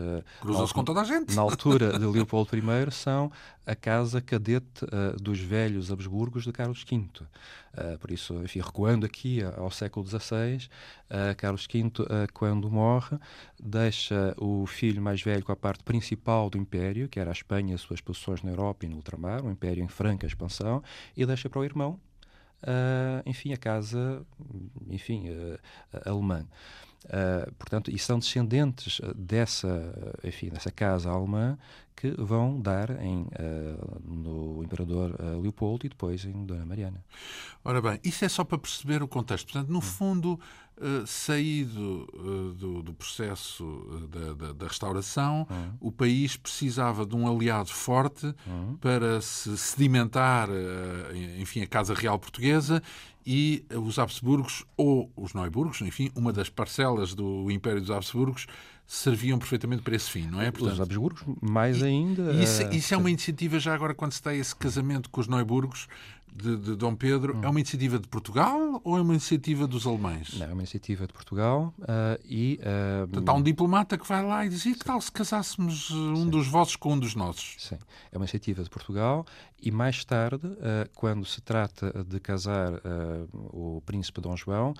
cruzam-se 0.40 0.74
com 0.74 0.84
toda 0.84 1.00
a 1.00 1.04
gente. 1.04 1.34
Na 1.34 1.42
altura 1.42 1.98
de 1.98 2.06
Leopoldo 2.06 2.56
I 2.56 2.90
são 2.90 3.30
a 3.66 3.74
casa 3.74 4.20
cadete 4.20 4.86
dos 5.20 5.38
velhos 5.38 5.90
Habsburgos 5.90 6.44
de 6.44 6.52
Carlos 6.52 6.84
V. 6.88 7.08
por 8.00 8.10
isso, 8.10 8.34
enfim, 8.42 8.60
recuando 8.60 9.04
aqui 9.04 9.42
ao 9.56 9.70
século 9.70 10.06
XVI, 10.06 10.68
Carlos 11.36 11.66
V, 11.70 11.92
quando 12.32 12.70
morre, 12.70 13.18
deixa 13.60 14.34
o 14.38 14.66
filho 14.66 14.97
mais 15.00 15.22
velho 15.22 15.44
com 15.44 15.52
a 15.52 15.56
parte 15.56 15.84
principal 15.84 16.50
do 16.50 16.58
império, 16.58 17.08
que 17.08 17.18
era 17.18 17.30
a 17.30 17.32
Espanha 17.32 17.74
as 17.74 17.80
suas 17.80 18.00
posições 18.00 18.42
na 18.42 18.50
Europa 18.50 18.86
e 18.86 18.88
no 18.88 18.96
ultramar, 18.96 19.44
um 19.44 19.50
império 19.50 19.82
em 19.82 19.88
franca 19.88 20.26
expansão, 20.26 20.82
e 21.16 21.24
deixa 21.24 21.48
para 21.48 21.60
o 21.60 21.64
irmão, 21.64 22.00
uh, 22.62 23.22
enfim, 23.26 23.52
a 23.52 23.56
casa, 23.56 24.24
enfim, 24.88 25.28
uh, 25.30 25.58
alemã. 26.04 26.46
Uh, 27.04 27.52
portanto, 27.54 27.90
e 27.90 27.98
são 27.98 28.18
descendentes 28.18 29.00
dessa, 29.14 30.18
enfim, 30.24 30.48
dessa 30.48 30.70
casa 30.70 31.08
alemã 31.08 31.56
que 31.98 32.10
vão 32.10 32.60
dar 32.60 32.90
em, 33.02 33.22
uh, 33.22 34.00
no 34.04 34.62
Imperador 34.62 35.16
uh, 35.18 35.40
Leopoldo 35.40 35.84
e 35.84 35.88
depois 35.88 36.24
em 36.24 36.46
Dona 36.46 36.64
Mariana. 36.64 37.04
Ora 37.64 37.82
bem, 37.82 37.98
isso 38.04 38.24
é 38.24 38.28
só 38.28 38.44
para 38.44 38.56
perceber 38.56 39.02
o 39.02 39.08
contexto. 39.08 39.52
Portanto, 39.52 39.68
no 39.68 39.78
hum. 39.78 39.82
fundo, 39.82 40.40
uh, 40.80 41.06
saído 41.06 42.06
do, 42.56 42.82
do, 42.82 42.94
processo 42.94 44.08
da, 44.10 44.32
da, 44.34 44.52
da 44.52 44.66
restauração, 44.66 45.46
hum. 45.50 45.72
o 45.80 45.92
país 45.92 46.36
precisava 46.36 47.04
de 47.04 47.14
um 47.14 47.28
aliado 47.28 47.70
forte 47.70 48.26
hum. 48.46 48.76
para 48.80 49.20
se 49.20 49.56
sedimentar, 49.56 50.48
enfim, 51.38 51.62
a 51.62 51.66
Casa 51.66 51.94
Real 51.94 52.18
Portuguesa 52.18 52.82
e 53.26 53.62
os 53.74 53.98
Habsburgos 53.98 54.64
ou 54.74 55.12
os 55.14 55.34
Neuburgos, 55.34 55.82
enfim, 55.82 56.10
uma 56.14 56.32
das 56.32 56.48
parcelas 56.48 57.14
do 57.14 57.50
Império 57.50 57.80
dos 57.80 57.90
Habsburgos, 57.90 58.46
serviam 58.86 59.38
perfeitamente 59.38 59.82
para 59.82 59.94
esse 59.94 60.08
fim, 60.08 60.26
não 60.26 60.40
é? 60.40 60.50
Portanto, 60.50 60.72
os 60.72 60.80
Habsburgos, 60.80 61.22
mais 61.42 61.82
ainda. 61.82 62.32
Isso, 62.32 62.62
isso 62.72 62.94
é 62.94 62.96
uma 62.96 63.10
iniciativa, 63.10 63.60
já 63.60 63.74
agora, 63.74 63.92
quando 63.92 64.12
se 64.12 64.22
tem 64.22 64.40
esse 64.40 64.56
casamento 64.56 65.10
com 65.10 65.20
os 65.20 65.28
Neuburgos, 65.28 65.88
de, 66.38 66.56
de 66.56 66.76
Dom 66.76 66.94
Pedro 66.94 67.36
hum. 67.36 67.40
é 67.42 67.48
uma 67.48 67.60
iniciativa 67.60 67.98
de 67.98 68.08
Portugal 68.08 68.80
ou 68.84 68.96
é 68.96 69.02
uma 69.02 69.12
iniciativa 69.12 69.66
dos 69.66 69.86
alemães? 69.86 70.38
Não, 70.38 70.46
é 70.46 70.52
uma 70.52 70.62
iniciativa 70.62 71.06
de 71.06 71.12
Portugal 71.12 71.74
uh, 71.80 71.84
e... 72.24 72.60
Uh, 72.62 73.08
Portanto, 73.08 73.28
há 73.28 73.34
um 73.34 73.42
diplomata 73.42 73.98
que 73.98 74.06
vai 74.06 74.24
lá 74.24 74.46
e 74.46 74.48
diz 74.48 74.64
e 74.64 74.74
que 74.74 74.84
tal 74.84 75.00
se 75.00 75.10
casássemos 75.10 75.90
um 75.90 76.16
Sim. 76.16 76.30
dos 76.30 76.46
vossos 76.46 76.76
com 76.76 76.92
um 76.92 76.98
dos 76.98 77.14
nossos? 77.14 77.56
Sim, 77.58 77.78
é 78.12 78.16
uma 78.16 78.24
iniciativa 78.24 78.62
de 78.62 78.70
Portugal 78.70 79.26
e 79.60 79.70
mais 79.70 80.04
tarde, 80.04 80.46
uh, 80.46 80.88
quando 80.94 81.24
se 81.24 81.40
trata 81.40 82.04
de 82.04 82.20
casar 82.20 82.80
o 83.32 83.82
príncipe 83.84 84.20
Dom 84.20 84.36
João, 84.36 84.74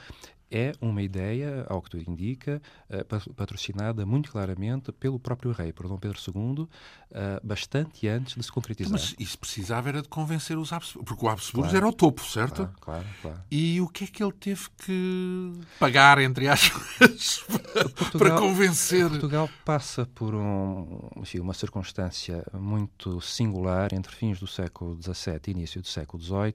é 0.50 0.72
uma 0.80 1.02
ideia, 1.02 1.66
ao 1.68 1.82
que 1.82 1.90
tudo 1.90 2.04
indica, 2.08 2.60
eh, 2.88 3.04
patrocinada 3.04 4.04
muito 4.06 4.30
claramente 4.30 4.90
pelo 4.92 5.18
próprio 5.18 5.52
rei, 5.52 5.72
por 5.72 5.88
Dom 5.88 5.98
Pedro 5.98 6.18
II, 6.18 6.66
eh, 7.10 7.40
bastante 7.42 8.08
antes 8.08 8.34
de 8.34 8.42
se 8.42 8.52
concretizar. 8.52 8.92
Mas 8.92 9.14
isso 9.18 9.38
precisava 9.38 9.88
era 9.88 10.02
de 10.02 10.08
convencer 10.08 10.56
os 10.56 10.72
Habsburgos, 10.72 11.08
porque 11.08 11.24
o 11.24 11.28
Habsburgos 11.28 11.70
claro, 11.70 11.86
era 11.86 11.88
o 11.88 11.92
topo, 11.92 12.22
certo? 12.22 12.56
Claro, 12.56 12.74
claro, 12.80 13.06
claro, 13.22 13.40
E 13.50 13.80
o 13.80 13.88
que 13.88 14.04
é 14.04 14.06
que 14.06 14.22
ele 14.22 14.32
teve 14.32 14.68
que 14.76 15.52
pagar, 15.78 16.18
entre 16.18 16.48
aspas, 16.48 17.44
para 18.16 18.38
convencer? 18.38 19.08
Portugal 19.08 19.48
passa 19.64 20.06
por 20.14 20.34
um, 20.34 21.10
enfim, 21.16 21.40
uma 21.40 21.54
circunstância 21.54 22.44
muito 22.52 23.20
singular 23.20 23.92
entre 23.92 24.14
fins 24.14 24.38
do 24.40 24.46
século 24.46 24.98
XVII 25.00 25.40
e 25.46 25.50
início 25.50 25.80
do 25.80 25.88
século 25.88 26.22
XVIII, 26.22 26.54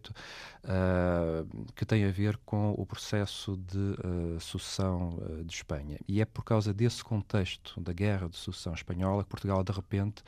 uh, 0.63 1.67
que 1.75 1.85
tem 1.85 2.05
a 2.05 2.11
ver 2.11 2.37
com 2.45 2.71
o 2.77 2.85
processo 2.85 3.57
de 3.57 3.82
uh, 3.83 4.39
sucessão 4.39 5.17
uh, 5.17 5.43
de 5.43 5.53
Espanha. 5.53 5.99
E 6.07 6.21
é 6.21 6.25
por 6.25 6.43
causa 6.43 6.73
desse 6.73 7.03
contexto 7.03 7.79
da 7.79 7.93
guerra 7.93 8.29
de 8.29 8.37
sucessão 8.37 8.73
espanhola 8.73 9.23
que 9.23 9.29
Portugal, 9.29 9.63
de 9.63 9.71
repente, 9.71 10.23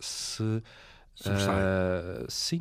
se. 0.00 0.62
sim, 2.28 2.60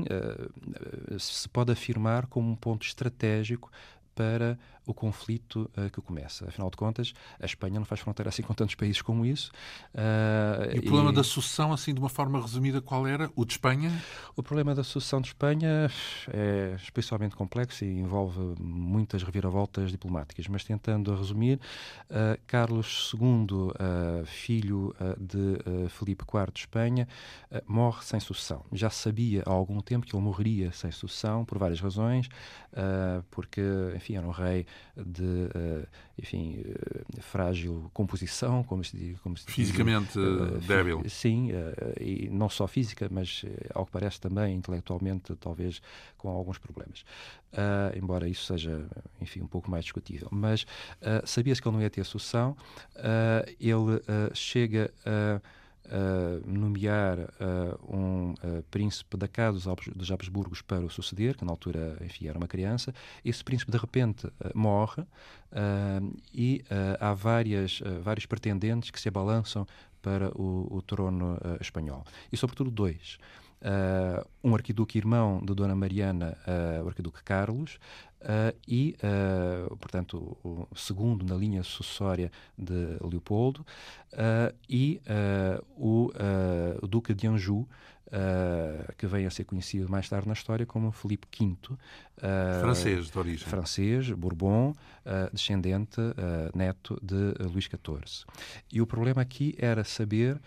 se 1.19 1.47
pode 1.49 1.71
afirmar 1.71 2.25
como 2.25 2.49
um 2.49 2.55
ponto 2.55 2.85
estratégico 2.85 3.69
para 4.15 4.57
o 4.87 4.93
conflito 4.93 5.69
uh, 5.77 5.91
que 5.91 6.01
começa. 6.01 6.47
Afinal 6.47 6.69
de 6.71 6.77
contas, 6.77 7.13
a 7.39 7.45
Espanha 7.45 7.77
não 7.77 7.85
faz 7.85 7.99
fronteira 7.99 8.29
assim 8.29 8.41
com 8.41 8.53
tantos 8.53 8.73
países 8.73 9.01
como 9.01 9.25
isso. 9.25 9.51
Uh, 9.93 10.75
e 10.75 10.79
o 10.79 10.83
problema 10.83 11.11
e... 11.11 11.15
da 11.15 11.23
sucessão, 11.23 11.73
assim, 11.73 11.93
de 11.93 11.99
uma 11.99 12.07
forma 12.07 12.41
resumida, 12.41 12.81
qual 12.81 13.05
era? 13.05 13.29
O 13.35 13.43
de 13.45 13.51
Espanha? 13.51 13.91
O 14.35 14.41
problema 14.41 14.73
da 14.73 14.83
sucessão 14.83 15.19
de 15.19 15.27
Espanha 15.27 15.91
é 16.31 16.75
especialmente 16.81 17.35
complexo 17.35 17.83
e 17.83 17.99
envolve 17.99 18.39
muitas 18.61 19.21
reviravoltas 19.23 19.91
diplomáticas, 19.91 20.47
mas 20.47 20.63
tentando 20.63 21.13
resumir, 21.13 21.59
uh, 22.09 22.39
Carlos 22.47 23.13
II, 23.13 23.57
filho 24.25 24.95
de 25.19 25.89
Felipe 25.89 26.23
IV 26.23 26.51
de 26.53 26.59
Espanha, 26.61 27.07
morre 27.67 28.03
sem 28.03 28.19
sucessão. 28.19 28.63
Já 28.71 28.89
sabia 28.89 29.43
há 29.45 29.51
algum 29.51 29.81
tempo 29.81 30.05
que 30.05 30.15
ele 30.15 30.23
morreria 30.23 30.71
sem 30.71 30.91
sucessão, 30.91 31.43
por 31.43 31.57
várias 31.57 31.81
razões, 31.81 32.29
porque, 33.31 33.61
enfim, 33.95 34.15
era 34.15 34.25
um 34.25 34.31
rei 34.31 34.65
de, 34.95 35.23
uh, 35.23 35.87
enfim, 36.17 36.61
uh, 36.61 37.21
frágil 37.21 37.89
composição, 37.93 38.63
como 38.63 38.83
se 38.83 38.97
diz. 38.97 39.19
Como 39.19 39.37
se 39.37 39.45
Fisicamente 39.45 40.13
diz, 40.13 40.15
uh, 40.17 40.59
débil. 40.67 41.03
Sim, 41.07 41.49
e 41.99 42.29
não 42.29 42.49
só 42.49 42.67
física, 42.67 43.07
mas, 43.11 43.43
ao 43.73 43.85
que 43.85 43.91
parece, 43.91 44.19
também 44.19 44.55
intelectualmente, 44.55 45.35
talvez 45.35 45.81
com 46.17 46.29
alguns 46.29 46.57
problemas. 46.57 47.05
embora 47.95 48.27
isso 48.27 48.45
seja, 48.45 48.85
enfim, 49.21 49.41
um 49.41 49.47
pouco 49.47 49.69
mais 49.69 49.85
discutível. 49.85 50.27
Mas 50.31 50.65
sabia-se 51.25 51.61
que 51.61 51.67
ele 51.67 51.75
não 51.75 51.81
ia 51.81 51.89
ter 51.89 52.03
sucessão, 52.05 52.55
ele 53.59 54.01
chega 54.33 54.91
a 55.05 55.41
nomear 56.45 57.19
uh, 57.19 57.95
um 57.95 58.31
uh, 58.31 58.63
príncipe 58.69 59.17
da 59.17 59.27
casa 59.27 59.73
dos 59.95 60.11
Habsburgos 60.11 60.61
para 60.61 60.85
o 60.85 60.89
suceder, 60.89 61.37
que 61.37 61.45
na 61.45 61.51
altura, 61.51 61.97
enfim, 62.01 62.27
era 62.27 62.37
uma 62.37 62.47
criança. 62.47 62.93
Esse 63.23 63.43
príncipe, 63.43 63.71
de 63.71 63.77
repente, 63.77 64.27
morre 64.53 65.03
e 66.33 66.63
há 66.99 67.13
várias, 67.13 67.81
vários 68.01 68.25
pretendentes 68.25 68.91
que 68.91 68.99
se 68.99 69.07
abalançam 69.07 69.65
para 70.01 70.29
o, 70.37 70.67
o 70.69 70.81
trono 70.81 71.37
espanhol. 71.61 72.03
E, 72.31 72.37
sobretudo, 72.37 72.69
dois. 72.69 73.17
Uh, 73.59 74.23
um 74.43 74.53
arquiduque 74.53 74.99
irmão 74.99 75.41
de 75.43 75.53
Dona 75.55 75.75
Mariana, 75.75 76.37
uh, 76.47 76.85
o 76.85 76.87
arquiduque 76.87 77.23
Carlos, 77.23 77.79
uh, 78.21 78.55
e, 78.67 78.95
portanto, 79.79 80.37
o 80.43 80.67
segundo 80.75 81.25
na 81.25 81.35
linha 81.35 81.63
sucessória 81.63 82.31
de 82.57 82.97
Leopoldo, 83.01 83.65
e 84.69 85.01
o, 85.75 86.11
o 86.81 86.87
Duque 86.87 87.13
de 87.13 87.27
Anjou, 87.27 87.67
Uh, 88.07 88.95
que 88.97 89.05
vem 89.05 89.25
a 89.25 89.29
ser 89.29 89.43
conhecido 89.43 89.89
mais 89.89 90.07
tarde 90.07 90.27
na 90.27 90.33
história 90.33 90.65
como 90.65 90.93
Felipe 90.93 91.27
V. 91.37 91.45
Uh, 91.45 92.61
francês 92.61 93.11
de 93.11 93.19
origem. 93.19 93.45
Francês, 93.45 94.09
Bourbon, 94.11 94.69
uh, 94.71 95.33
descendente, 95.33 95.99
neto 96.55 96.97
de 97.03 97.33
Luís 97.43 97.65
XIV. 97.65 98.25
E 98.71 98.81
o 98.81 98.87
problema 98.87 99.21
aqui 99.21 99.55
era 99.57 99.83
saber 99.83 100.39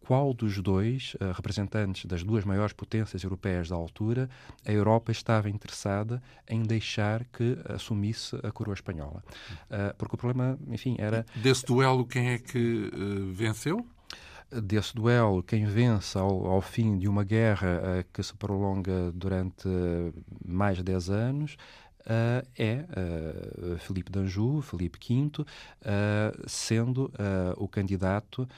qual 0.00 0.34
dos 0.34 0.60
dois 0.60 1.16
representantes 1.34 2.04
das 2.04 2.22
duas 2.22 2.44
maiores 2.44 2.72
potências 2.74 3.22
europeias 3.22 3.68
da 3.68 3.76
altura 3.76 4.28
a 4.66 4.72
Europa 4.72 5.12
estava 5.12 5.48
interessada 5.48 6.20
em 6.46 6.62
deixar 6.62 7.24
que 7.24 7.56
assumisse 7.66 8.36
a 8.42 8.50
coroa 8.50 8.74
espanhola. 8.74 9.22
porque 9.96 10.16
o 10.16 10.18
problema, 10.18 10.58
enfim, 10.68 10.96
era... 10.98 11.24
Desse 11.36 11.64
duelo, 11.64 12.04
quem 12.04 12.30
é 12.30 12.38
que 12.38 12.90
venceu? 13.32 13.86
Desse 14.50 14.94
duelo, 14.94 15.42
quem 15.42 15.64
vence 15.64 16.18
ao, 16.18 16.46
ao 16.46 16.60
fim 16.60 16.98
de 16.98 17.08
uma 17.08 17.24
guerra 17.24 17.80
uh, 17.80 18.04
que 18.12 18.22
se 18.22 18.34
prolonga 18.34 19.12
durante 19.12 19.68
mais 20.44 20.76
de 20.78 20.84
10 20.84 21.10
anos, 21.10 21.56
Uh, 22.00 22.42
é 22.58 22.84
uh, 22.96 23.78
Felipe 23.78 24.10
d'Anjou, 24.10 24.62
Felipe 24.62 24.98
V, 24.98 25.42
uh, 25.42 25.44
sendo 26.46 27.12
o 27.58 27.68
candidato 27.68 28.48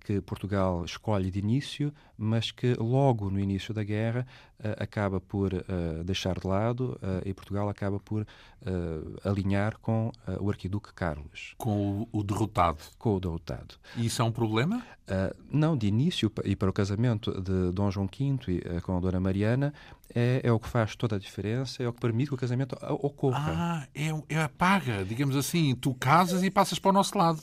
que 0.00 0.20
Portugal 0.20 0.84
escolhe 0.84 1.30
de 1.30 1.38
início, 1.38 1.92
mas 2.16 2.50
que 2.50 2.74
logo 2.74 3.30
no 3.30 3.38
início 3.38 3.72
da 3.74 3.84
guerra 3.84 4.26
acaba 4.78 5.20
por 5.20 5.50
deixar 6.04 6.38
de 6.38 6.46
lado 6.46 6.98
e 7.24 7.32
Portugal 7.32 7.68
acaba 7.68 7.98
por 7.98 8.26
alinhar 9.24 9.78
com 9.78 10.10
o 10.40 10.50
arquiduque 10.50 10.92
Carlos. 10.92 11.54
Com 11.58 12.02
o, 12.02 12.08
o, 12.12 12.22
derrotado. 12.22 12.78
Com 12.98 13.16
o 13.16 13.20
derrotado. 13.20 13.76
E 13.96 14.06
isso 14.06 14.22
é 14.22 14.24
um 14.24 14.32
problema? 14.32 14.82
não, 15.50 15.76
de 15.76 15.88
início, 15.88 16.30
e 16.44 16.54
para 16.54 16.70
o 16.70 16.72
casamento 16.72 17.32
de 17.40 17.72
Dom 17.72 17.90
João 17.90 18.06
V 18.06 18.80
com 18.82 18.96
a 18.96 19.00
Dona 19.00 19.18
Mariana, 19.18 19.74
é, 20.14 20.40
é, 20.42 20.52
o 20.52 20.58
que 20.58 20.68
faz 20.68 20.96
toda 20.96 21.16
a 21.16 21.18
diferença, 21.18 21.82
é 21.82 21.88
o 21.88 21.92
que 21.92 22.00
permite 22.00 22.28
que 22.28 22.34
o 22.34 22.38
casamento 22.38 22.76
ocorra. 22.82 23.38
Ah, 23.56 23.86
é, 23.94 24.08
é 24.28 24.42
a 24.42 24.48
paga, 24.48 25.04
digamos 25.04 25.36
assim. 25.36 25.74
Tu 25.74 25.94
casas 25.94 26.42
e 26.42 26.50
passas 26.50 26.78
para 26.78 26.90
o 26.90 26.92
nosso 26.92 27.16
lado. 27.16 27.40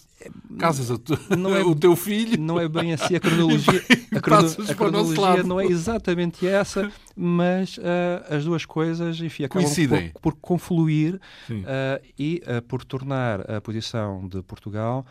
Casas 0.58 0.98
tu, 1.00 1.14
é, 1.34 1.64
o 1.64 1.76
teu 1.76 1.96
filho. 1.96 2.40
Não 2.40 2.60
é 2.60 2.68
bem 2.68 2.94
assim 2.94 3.16
a 3.16 3.20
cronologia. 3.20 3.84
a, 4.16 4.20
crono, 4.20 4.50
a 4.70 4.76
cronologia 4.76 5.44
não 5.44 5.60
é 5.60 5.66
exatamente 5.66 6.46
essa, 6.46 6.92
mas 7.20 7.78
uh, 7.78 7.82
as 8.30 8.46
duas 8.46 8.64
coisas 8.64 9.20
enfim, 9.20 9.46
acabam 9.46 9.68
por, 10.12 10.22
por, 10.22 10.36
confluir 10.36 11.16
uh, 11.16 12.06
e 12.18 12.44
uh, 12.46 12.62
por 12.62 12.86
tornar 12.86 13.50
a 13.50 13.60
posição 13.60 14.28
de 14.28 14.44
Portugal 14.44 15.06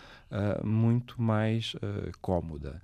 muito 0.64 1.22
mais 1.22 1.76
cómoda. 2.20 2.82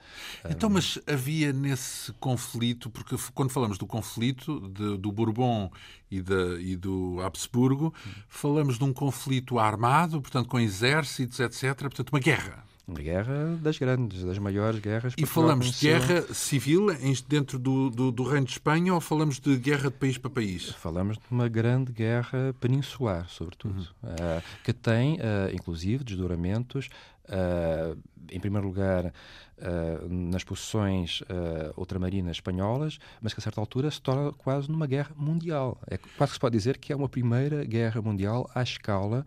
Então, 0.48 0.70
mas 0.70 0.96
havia 1.08 1.52
nesse 1.52 2.12
conflito, 2.12 2.88
porque 2.88 3.16
quando 3.34 3.50
falamos 3.50 3.76
do 3.76 3.84
conflito 3.84 4.60
de, 4.68 4.96
do 4.96 5.10
Bourbon 5.10 5.68
e, 6.08 6.20
de, 6.20 6.60
e 6.60 6.76
do 6.76 7.20
Habsburgo, 7.20 7.92
falamos 8.28 8.78
de 8.78 8.84
um 8.84 8.92
conflito 8.92 9.58
armado, 9.58 10.22
portanto, 10.22 10.48
com 10.48 10.60
exércitos, 10.60 11.40
etc., 11.40 11.76
portanto, 11.80 12.10
uma 12.10 12.20
guerra. 12.20 12.64
Uma 12.86 12.98
guerra 12.98 13.56
das 13.62 13.78
grandes, 13.78 14.24
das 14.24 14.38
maiores 14.38 14.80
guerras. 14.80 15.14
E 15.16 15.24
falamos 15.24 15.78
de 15.78 15.86
guerra 15.86 16.22
civil 16.34 16.86
dentro 17.28 17.58
do, 17.58 17.88
do, 17.88 18.10
do, 18.10 18.22
Reino 18.24 18.46
de 18.46 18.52
Espanha 18.52 18.92
ou 18.92 19.00
falamos 19.00 19.38
de 19.38 19.56
guerra 19.56 19.88
de 19.88 19.96
país 19.96 20.18
para 20.18 20.30
país? 20.30 20.70
Falamos 20.70 21.16
de 21.16 21.22
uma 21.30 21.48
grande 21.48 21.92
guerra 21.92 22.54
peninsular, 22.60 23.28
sobretudo, 23.28 23.88
uhum. 24.02 24.10
uh, 24.10 24.42
que 24.64 24.72
tem, 24.72 25.14
uh, 25.14 25.54
inclusive, 25.54 26.02
desdobramentos 26.02 26.88
Uh, 27.28 27.96
em 28.30 28.40
primeiro 28.40 28.66
lugar, 28.66 29.06
uh, 29.06 30.08
nas 30.08 30.44
posições 30.44 31.20
uh, 31.22 31.72
ultramarinas 31.76 32.36
espanholas, 32.36 32.98
mas 33.20 33.32
que 33.32 33.40
a 33.40 33.42
certa 33.42 33.60
altura 33.60 33.90
se 33.90 34.00
torna 34.00 34.32
quase 34.32 34.70
numa 34.70 34.86
guerra 34.86 35.12
mundial. 35.16 35.78
É 35.88 35.98
quase 35.98 36.32
que 36.32 36.34
se 36.34 36.40
pode 36.40 36.56
dizer 36.56 36.78
que 36.78 36.92
é 36.92 36.96
uma 36.96 37.08
primeira 37.08 37.64
guerra 37.64 38.00
mundial 38.02 38.50
à 38.54 38.62
escala, 38.62 39.26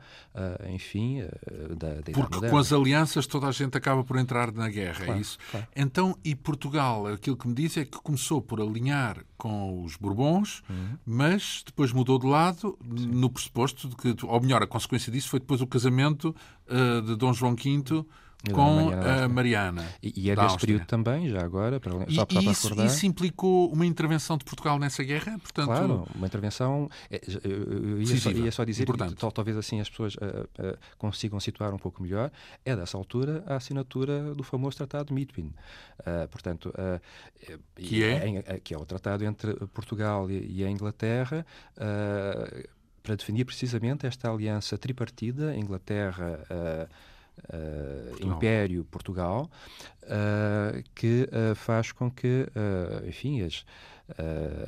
enfim, 0.70 1.24
da, 1.78 1.96
da 1.96 2.02
Porque 2.04 2.36
moderna. 2.36 2.50
com 2.50 2.58
as 2.58 2.72
alianças 2.72 3.28
toda 3.28 3.48
a 3.48 3.52
gente 3.52 3.78
acaba 3.78 4.04
por 4.04 4.18
entrar 4.18 4.52
na 4.52 4.70
guerra, 4.70 5.04
é 5.04 5.06
claro, 5.06 5.20
é 5.20 5.22
isso? 5.22 5.38
Claro. 5.52 5.68
Então, 5.76 6.18
e 6.24 6.36
Portugal, 6.36 7.08
aquilo 7.08 7.38
que 7.38 7.48
me 7.48 7.54
diz 7.54 7.78
é 7.78 7.86
que 7.86 7.98
começou 8.02 8.42
por 8.42 8.60
alinhar 8.62 9.24
com 9.38 9.84
os 9.84 9.96
Bourbons, 9.96 10.64
uhum. 10.70 10.98
mas 11.06 11.64
depois 11.66 11.92
mudou 11.92 12.20
de 12.20 12.28
lado 12.28 12.78
Sim. 12.82 13.08
no 13.08 13.30
pressuposto 13.30 13.90
de 13.90 13.96
que, 13.96 14.16
ou 14.26 14.42
melhor, 14.42 14.64
a 14.64 14.68
consequência 14.68 15.12
disso 15.12 15.30
foi 15.30 15.40
depois 15.40 15.62
o 15.62 15.68
casamento 15.68 16.36
de 17.06 17.16
Dom 17.16 17.32
João 17.32 17.56
V 17.56 18.06
com 18.54 18.90
a 18.90 19.28
Mariana. 19.28 19.86
E, 20.02 20.14
e 20.16 20.30
é 20.30 20.36
desse 20.36 20.58
período 20.58 20.86
também, 20.86 21.30
já 21.30 21.44
agora, 21.44 21.80
para, 21.80 21.94
e, 22.08 22.16
só 22.16 22.26
para 22.26 22.42
isso, 22.42 22.64
recordar. 22.64 22.86
Isso 22.86 23.06
implicou 23.06 23.72
uma 23.72 23.86
intervenção 23.86 24.38
de 24.38 24.46
Portugal 24.46 24.80
nessa 24.80 25.04
guerra? 25.04 25.38
Portanto... 25.40 25.66
Claro, 25.66 26.08
uma 26.16 26.28
intervenção. 26.28 26.90
É, 27.10 27.22
eu 27.44 28.02
ia, 28.02 28.18
só, 28.18 28.32
ia 28.32 28.52
só 28.52 28.64
dizer 28.64 28.86
que 28.86 29.16
talvez 29.34 29.58
assim 29.58 29.80
as 29.80 29.90
pessoas 29.90 30.16
uh, 30.16 30.18
uh, 30.18 30.78
consigam 30.98 31.40
situar 31.40 31.74
um 31.74 31.80
pouco 31.80 32.02
melhor. 32.02 32.32
É 32.64 32.76
dessa 32.76 32.98
altura 32.98 33.44
a 33.48 33.56
assinatura 33.56 34.34
do 34.34 34.44
famoso 34.44 34.78
Tratado 34.78 35.08
de 35.08 35.14
Mitwin. 35.14 35.54
Uh, 36.00 36.28
portanto, 36.30 36.74
que, 37.76 38.04
é? 38.04 38.44
é? 38.46 38.60
que 38.60 38.74
é 38.74 38.78
o 38.78 38.86
tratado 38.86 39.24
entre 39.24 39.54
Portugal 39.68 40.30
e, 40.30 40.60
e 40.60 40.64
a 40.64 40.70
Inglaterra 40.70 41.46
para 43.04 43.16
definir 43.16 43.46
precisamente 43.46 44.08
esta 44.08 44.32
aliança 44.32 44.78
tripartida, 44.78 45.56
Inglaterra, 45.56 46.40
Portugal. 48.10 48.38
Império, 48.38 48.86
Portugal, 48.86 49.50
uh, 50.04 50.84
que 50.94 51.28
faz 51.56 51.92
com 51.92 52.10
que, 52.10 52.48
enfim, 53.08 53.42
as, 53.42 53.66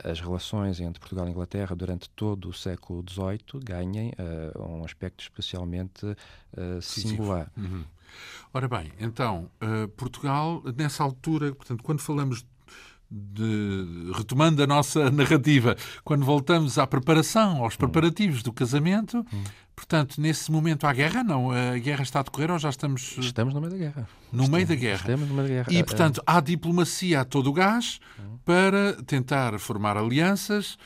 as 0.04 0.20
relações 0.20 0.80
entre 0.80 1.00
Portugal 1.00 1.28
e 1.28 1.32
Inglaterra 1.32 1.76
durante 1.76 2.10
todo 2.10 2.50
o 2.50 2.54
século 2.54 3.04
XVIII 3.08 3.64
ganhem 3.64 4.12
um 4.58 4.84
aspecto 4.84 5.22
especialmente 5.22 6.06
singular. 6.82 7.52
Uhum. 7.58 7.84
Ora 8.54 8.68
bem, 8.68 8.92
então, 9.00 9.50
Portugal, 9.96 10.64
nessa 10.76 11.04
altura, 11.04 11.54
portanto, 11.54 11.84
quando 11.84 12.00
falamos 12.00 12.46
de, 13.10 14.12
retomando 14.16 14.62
a 14.62 14.68
nossa 14.68 15.10
narrativa, 15.12 15.76
quando 16.04 16.26
voltamos 16.26 16.78
à 16.78 16.86
preparação, 16.86 17.64
aos 17.64 17.76
preparativos 17.76 18.44
do 18.44 18.52
casamento, 18.52 19.26
hum. 19.34 19.44
Portanto, 19.78 20.20
nesse 20.20 20.52
momento 20.52 20.86
há 20.86 20.92
guerra? 20.92 21.24
Não, 21.24 21.52
a 21.52 21.78
guerra 21.78 22.02
está 22.02 22.20
a 22.20 22.24
decorrer 22.24 22.52
ou 22.52 22.60
já 22.60 22.70
estamos. 22.70 23.16
Estamos 23.20 23.54
no 23.54 23.62
meio 23.62 23.72
da 23.72 23.78
guerra. 23.78 24.10
No 24.34 24.44
estamos, 24.44 24.50
meio 24.50 24.68
da 24.68 24.76
guerra. 24.76 25.00
Estamos 25.02 25.30
no 25.30 25.36
meio 25.36 25.48
da 25.48 25.54
guerra. 25.54 25.68
E, 25.72 25.84
portanto, 25.84 26.22
há 26.26 26.42
diplomacia 26.42 27.22
a 27.22 27.26
todo 27.26 27.50
o 27.52 27.54
gás 27.54 28.00
para 28.44 28.94
tentar 29.04 29.58
formar 29.60 29.96
alianças. 29.96 30.78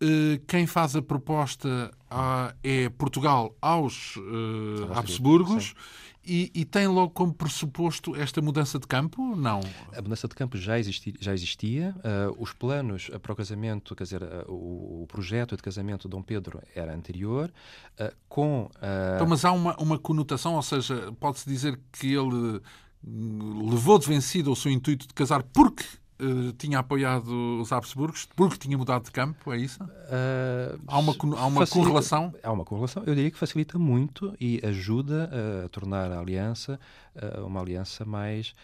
Eh, 0.00 0.40
quem 0.46 0.66
faz 0.66 0.96
a 0.96 1.02
proposta 1.02 1.90
ah, 2.10 2.52
é 2.64 2.88
Portugal 2.88 3.54
aos 3.62 4.16
uh, 4.16 4.92
Habsburgos. 4.94 5.66
Sim 5.68 6.09
e, 6.24 6.50
e, 6.54 6.64
tem 6.64 6.86
logo 6.86 7.10
como 7.10 7.32
pressuposto 7.32 8.14
esta 8.14 8.42
mudança 8.42 8.78
de 8.78 8.86
campo? 8.86 9.34
Não. 9.34 9.60
A 9.96 10.02
mudança 10.02 10.28
de 10.28 10.34
campo 10.34 10.56
já 10.56 10.78
existia. 10.78 11.14
Já 11.18 11.32
existia. 11.32 11.94
Uh, 11.98 12.42
os 12.42 12.52
planos 12.52 13.10
para 13.22 13.32
o 13.32 13.36
casamento, 13.36 13.94
quer 13.94 14.04
dizer, 14.04 14.22
uh, 14.22 14.44
o, 14.48 15.02
o, 15.02 15.06
projeto 15.06 15.56
de 15.56 15.62
casamento 15.62 16.02
de 16.02 16.08
Dom 16.08 16.22
Pedro 16.22 16.62
era 16.74 16.94
anterior. 16.94 17.50
Uh, 17.98 18.14
com, 18.28 18.70
então, 19.14 19.26
mas 19.26 19.44
há 19.44 19.52
uma, 19.52 19.74
uma 19.76 19.98
conotação, 19.98 20.54
ou 20.54 20.62
seja, 20.62 21.12
pode-se 21.18 21.48
dizer 21.48 21.80
que 21.92 22.14
ele 22.14 22.60
levou 23.02 23.98
de 23.98 24.06
vencido 24.06 24.52
o 24.52 24.56
seu 24.56 24.70
intuito 24.70 25.08
de 25.08 25.14
casar 25.14 25.42
porque 25.42 25.84
uh, 26.20 26.52
tinha 26.52 26.78
apoiado 26.78 27.60
os 27.60 27.72
Habsburgos 27.72 28.28
porque 28.36 28.58
tinha 28.58 28.76
mudado 28.76 29.04
de 29.04 29.10
campo, 29.10 29.52
é 29.52 29.58
isso? 29.58 29.82
Uh, 29.82 30.80
há 30.86 30.98
uma, 30.98 31.14
há 31.36 31.46
uma 31.46 31.60
facilita, 31.60 31.88
correlação? 31.88 32.34
Há 32.42 32.52
uma 32.52 32.64
correlação. 32.64 33.02
Eu 33.06 33.14
diria 33.14 33.30
que 33.30 33.38
facilita 33.38 33.78
muito 33.78 34.34
e 34.40 34.60
ajuda 34.64 35.30
a 35.64 35.68
tornar 35.68 36.10
a 36.12 36.20
aliança 36.20 36.78
uh, 37.16 37.46
uma 37.46 37.60
aliança 37.60 38.04
mais 38.04 38.54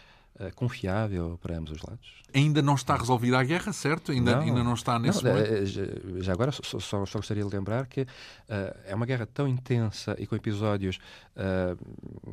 confiável 0.53 1.39
para 1.41 1.57
ambos 1.57 1.71
os 1.71 1.81
lados. 1.81 2.17
Ainda 2.33 2.61
não 2.61 2.75
está 2.75 2.95
resolvida 2.95 3.39
a 3.39 3.43
guerra, 3.43 3.73
certo? 3.73 4.11
Ainda 4.11 4.35
não, 4.35 4.41
ainda 4.41 4.63
não 4.63 4.73
está 4.75 4.99
nesse 4.99 5.23
não, 5.23 5.31
momento? 5.31 5.65
Já 6.21 6.33
agora, 6.33 6.51
só, 6.51 6.61
só, 6.79 7.05
só, 7.05 7.17
gostaria 7.17 7.43
de 7.43 7.49
lembrar 7.49 7.87
que 7.87 8.01
uh, 8.01 8.07
é 8.85 8.93
uma 8.93 9.07
guerra 9.07 9.25
tão 9.25 9.47
intensa 9.47 10.15
e 10.19 10.27
com 10.27 10.35
episódios, 10.35 10.99
uh, 11.35 11.75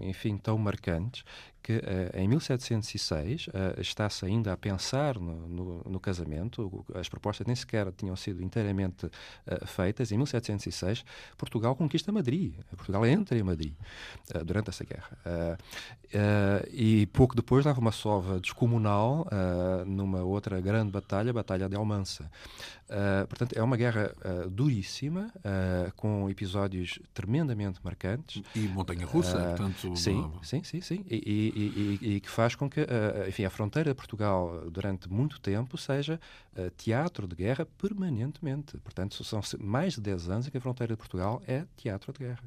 enfim, 0.02 0.36
tão 0.36 0.58
marcantes, 0.58 1.24
que 1.64 1.72
uh, 1.72 1.80
em 2.12 2.28
1706 2.28 3.46
uh, 3.46 3.50
eh, 3.54 3.80
está-se 3.80 4.26
ainda 4.26 4.52
a 4.52 4.56
pensar 4.56 5.18
no, 5.18 5.48
no, 5.48 5.82
no, 5.88 5.98
casamento, 5.98 6.84
as 6.94 7.08
propostas 7.08 7.46
nem 7.46 7.56
sequer 7.56 7.90
tinham 7.92 8.14
sido 8.16 8.42
inteiramente 8.42 9.06
uh, 9.06 9.66
feitas. 9.66 10.12
Em 10.12 10.18
1706, 10.18 11.02
Portugal 11.38 11.74
conquista 11.74 12.12
Madrid. 12.12 12.52
Portugal 12.76 13.06
entra 13.06 13.38
em 13.38 13.42
Madrid 13.42 13.72
durante 14.44 14.68
essa 14.68 14.84
guerra. 14.84 15.16
e 16.70 17.06
pouco 17.06 17.34
depois 17.34 17.64
dava 17.64 17.80
uma 17.80 17.92
sova 17.92 18.38
descomunal 18.38 19.26
numa 19.86 20.22
outra 20.22 20.60
grande 20.60 20.92
batalha, 20.92 21.30
a 21.30 21.32
Batalha 21.32 21.68
de 21.68 21.76
Almansa. 22.94 23.26
portanto, 23.28 23.52
é 23.56 23.62
uma 23.62 23.76
guerra 23.76 24.14
duríssima, 24.50 25.32
com 25.96 26.28
episódios 26.30 26.98
tremendamente 27.12 27.80
marcantes. 27.82 28.42
E 28.54 28.60
montanha-russa, 28.68 29.38
portanto... 29.38 29.96
Sim, 29.96 30.32
sim, 30.42 30.62
sim. 30.62 30.80
sim. 30.80 31.04
E, 31.10 31.16
e, 31.16 31.98
e, 32.04 32.14
e, 32.14 32.20
que 32.20 32.30
faz 32.30 32.54
com 32.54 32.68
que 32.68 32.80
uh, 32.80 33.28
enfim, 33.28 33.44
a 33.44 33.50
fronteira 33.50 33.90
de 33.90 33.96
Portugal, 33.96 34.64
durante 34.70 35.08
muito 35.10 35.40
tempo, 35.40 35.76
seja 35.76 36.20
uh, 36.56 36.70
teatro 36.70 37.26
de 37.26 37.34
guerra 37.34 37.66
permanentemente. 37.78 38.76
Portanto, 38.78 39.22
são 39.24 39.40
mais 39.60 39.94
de 39.94 40.00
10 40.00 40.28
anos 40.28 40.46
em 40.46 40.50
que 40.50 40.58
a 40.58 40.60
fronteira 40.60 40.94
de 40.94 40.98
Portugal 40.98 41.42
é 41.46 41.64
teatro 41.76 42.12
de 42.12 42.18
guerra. 42.20 42.42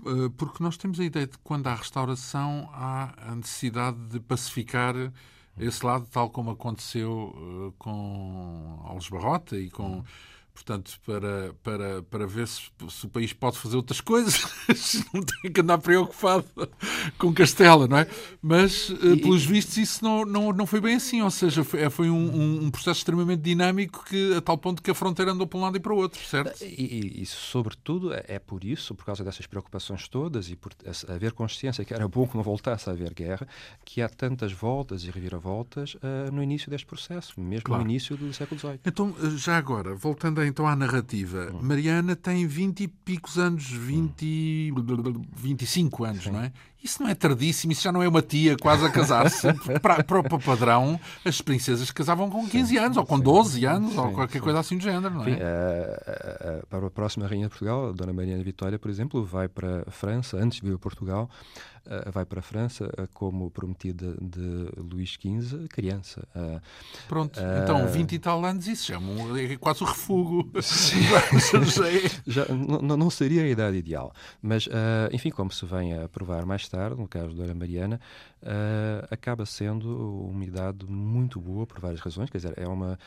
Uh, 0.00 0.30
porque 0.30 0.62
nós 0.62 0.76
temos 0.76 0.98
a 1.00 1.04
ideia 1.04 1.26
de 1.26 1.32
que 1.32 1.44
quando 1.44 1.66
há 1.66 1.74
restauração 1.74 2.68
há 2.72 3.14
a 3.30 3.34
necessidade 3.34 3.98
de 4.08 4.20
pacificar 4.20 4.94
esse 5.58 5.84
lado, 5.84 6.06
tal 6.10 6.30
como 6.30 6.50
aconteceu 6.50 7.74
com 7.78 8.80
Alves 8.84 9.08
Barrota 9.08 9.56
e 9.56 9.70
com. 9.70 9.98
Uhum 9.98 10.04
portanto, 10.52 10.92
para, 11.04 11.54
para, 11.62 12.02
para 12.02 12.26
ver 12.26 12.46
se, 12.46 12.62
se, 12.88 13.06
o 13.06 13.08
país 13.08 13.32
pode 13.32 13.58
fazer 13.58 13.76
outras 13.76 14.00
coisas, 14.00 14.44
não 15.12 15.22
tem 15.22 15.52
que 15.52 15.60
andar 15.60 15.78
preocupado 15.78 16.44
com 17.18 17.32
Castela, 17.32 17.88
não 17.88 17.98
é? 17.98 18.06
Mas, 18.40 18.90
eh, 19.02 19.14
e, 19.14 19.20
pelos 19.20 19.44
vistos, 19.44 19.76
isso 19.76 20.04
não, 20.04 20.24
não, 20.24 20.52
não 20.52 20.66
foi 20.66 20.80
bem 20.80 20.96
assim, 20.96 21.22
ou 21.22 21.30
seja, 21.30 21.64
foi, 21.64 21.88
foi 21.90 22.10
um, 22.10 22.64
um, 22.64 22.70
processo 22.70 23.00
extremamente 23.00 23.42
dinâmico 23.42 24.04
que, 24.04 24.34
a 24.34 24.40
tal 24.40 24.58
ponto 24.58 24.82
que 24.82 24.90
a 24.90 24.94
fronteira 24.94 25.32
andou 25.32 25.46
para 25.46 25.58
um 25.58 25.62
lado 25.62 25.76
e 25.76 25.80
para 25.80 25.92
o 25.92 25.96
outro, 25.96 26.20
certo? 26.26 26.62
E, 26.62 27.22
e, 27.22 27.26
sobretudo, 27.26 28.12
é 28.12 28.38
por 28.38 28.64
isso, 28.64 28.94
por 28.94 29.04
causa 29.04 29.24
dessas 29.24 29.46
preocupações 29.46 30.06
todas 30.08 30.50
e 30.50 30.56
por 30.56 30.72
haver 31.08 31.32
consciência 31.32 31.84
que 31.84 31.94
era 31.94 32.06
bom 32.06 32.26
que 32.26 32.36
não 32.36 32.42
voltasse 32.42 32.88
a 32.88 32.92
haver 32.92 33.14
guerra, 33.14 33.46
que 33.84 34.02
há 34.02 34.08
tantas 34.08 34.52
voltas 34.52 35.04
e 35.04 35.10
reviravoltas 35.10 35.94
uh, 35.94 36.30
no 36.32 36.42
início 36.42 36.70
deste 36.70 36.86
processo, 36.86 37.40
mesmo 37.40 37.64
claro. 37.64 37.82
no 37.82 37.90
início 37.90 38.16
do 38.16 38.32
século 38.32 38.60
XVIII. 38.60 38.80
Então, 38.84 39.14
eh, 39.22 39.30
já 39.36 39.56
agora, 39.56 39.94
voltando 39.94 40.41
então 40.46 40.66
à 40.66 40.74
narrativa. 40.76 41.50
Hum. 41.52 41.58
Mariana 41.62 42.16
tem 42.16 42.46
20 42.46 42.80
e 42.80 42.88
picos 42.88 43.38
anos, 43.38 43.70
20, 43.70 44.72
hum. 44.76 45.22
25 45.36 46.04
anos, 46.04 46.24
Sim. 46.24 46.30
não 46.30 46.40
é? 46.40 46.52
Isso 46.82 47.00
não 47.00 47.08
é 47.08 47.14
tardíssimo, 47.14 47.72
isso 47.72 47.82
já 47.82 47.92
não 47.92 48.02
é 48.02 48.08
uma 48.08 48.22
tia 48.22 48.56
quase 48.56 48.84
a 48.84 48.90
casar-se. 48.90 49.46
para, 49.80 50.02
para, 50.02 50.22
para 50.22 50.36
o 50.36 50.40
padrão, 50.40 50.98
as 51.24 51.40
princesas 51.40 51.92
casavam 51.92 52.28
com 52.28 52.44
15 52.48 52.76
anos, 52.76 52.96
ou 52.96 53.06
com 53.06 53.20
12 53.20 53.64
anos, 53.64 53.96
ou 53.96 54.10
qualquer 54.10 54.40
coisa 54.40 54.58
assim 54.58 54.76
do 54.76 54.82
género, 54.82 55.14
não 55.14 55.24
é? 55.24 55.30
Enfim, 55.30 55.40
uh, 55.40 56.58
uh, 56.58 56.66
para 56.66 56.86
a 56.86 56.90
próxima 56.90 57.28
Rainha 57.28 57.44
de 57.44 57.50
Portugal, 57.50 57.90
a 57.90 57.92
Dona 57.92 58.12
Mariana 58.12 58.42
Vitória, 58.42 58.80
por 58.80 58.90
exemplo, 58.90 59.24
vai 59.24 59.48
para 59.48 59.84
a 59.86 59.90
França, 59.92 60.36
antes 60.36 60.60
de 60.60 60.66
vir 60.66 60.74
a 60.74 60.78
Portugal, 60.78 61.30
vai 62.12 62.24
para 62.24 62.40
a 62.40 62.42
França 62.42 62.90
como 63.12 63.50
prometida 63.50 64.14
de 64.20 64.68
Luís 64.76 65.10
XV, 65.20 65.68
criança. 65.68 66.26
Pronto, 67.08 67.40
então 67.62 67.86
20 67.86 68.12
e 68.12 68.18
tal 68.18 68.44
anos, 68.44 68.66
isso 68.66 68.88
já 68.92 68.98
é, 69.38 69.52
é 69.52 69.56
quase 69.56 69.82
o 69.82 69.86
refugo. 69.86 70.50
já, 72.26 72.46
não, 72.46 72.96
não 72.96 73.10
seria 73.10 73.42
a 73.42 73.48
idade 73.48 73.76
ideal. 73.76 74.12
Mas, 74.40 74.68
enfim, 75.12 75.30
como 75.30 75.50
se 75.50 75.64
vem 75.66 75.98
a 75.98 76.08
provar 76.08 76.44
mais 76.46 76.68
tarde, 76.68 77.00
no 77.00 77.08
caso 77.08 77.34
da 77.34 77.44
Ana 77.44 77.54
Mariana, 77.54 78.00
uh, 78.42 79.06
acaba 79.10 79.46
sendo 79.46 80.28
uma 80.28 80.44
idade 80.44 80.86
muito 80.86 81.40
boa 81.40 81.66
por 81.66 81.80
várias 81.80 82.00
razões. 82.00 82.30
Quer 82.30 82.38
dizer, 82.38 82.54
é 82.56 82.66
uma, 82.66 82.98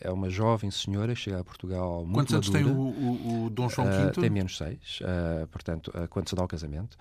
é 0.00 0.10
uma 0.10 0.30
jovem 0.30 0.70
senhora 0.70 1.14
que 1.14 1.20
chega 1.20 1.40
a 1.40 1.44
Portugal 1.44 2.04
muito 2.04 2.14
Quantos 2.14 2.34
anos 2.34 2.50
tem 2.50 2.64
o, 2.64 2.76
o, 2.76 3.46
o, 3.46 3.50
Dom 3.50 3.68
João 3.68 3.88
V? 3.88 4.06
Uh, 4.06 4.20
tem 4.20 4.30
menos 4.30 4.56
seis. 4.56 5.00
Uh, 5.00 5.46
portanto, 5.48 5.92
quando 6.10 6.28
se 6.28 6.34
dá 6.34 6.44
o 6.44 6.48
casamento, 6.48 6.96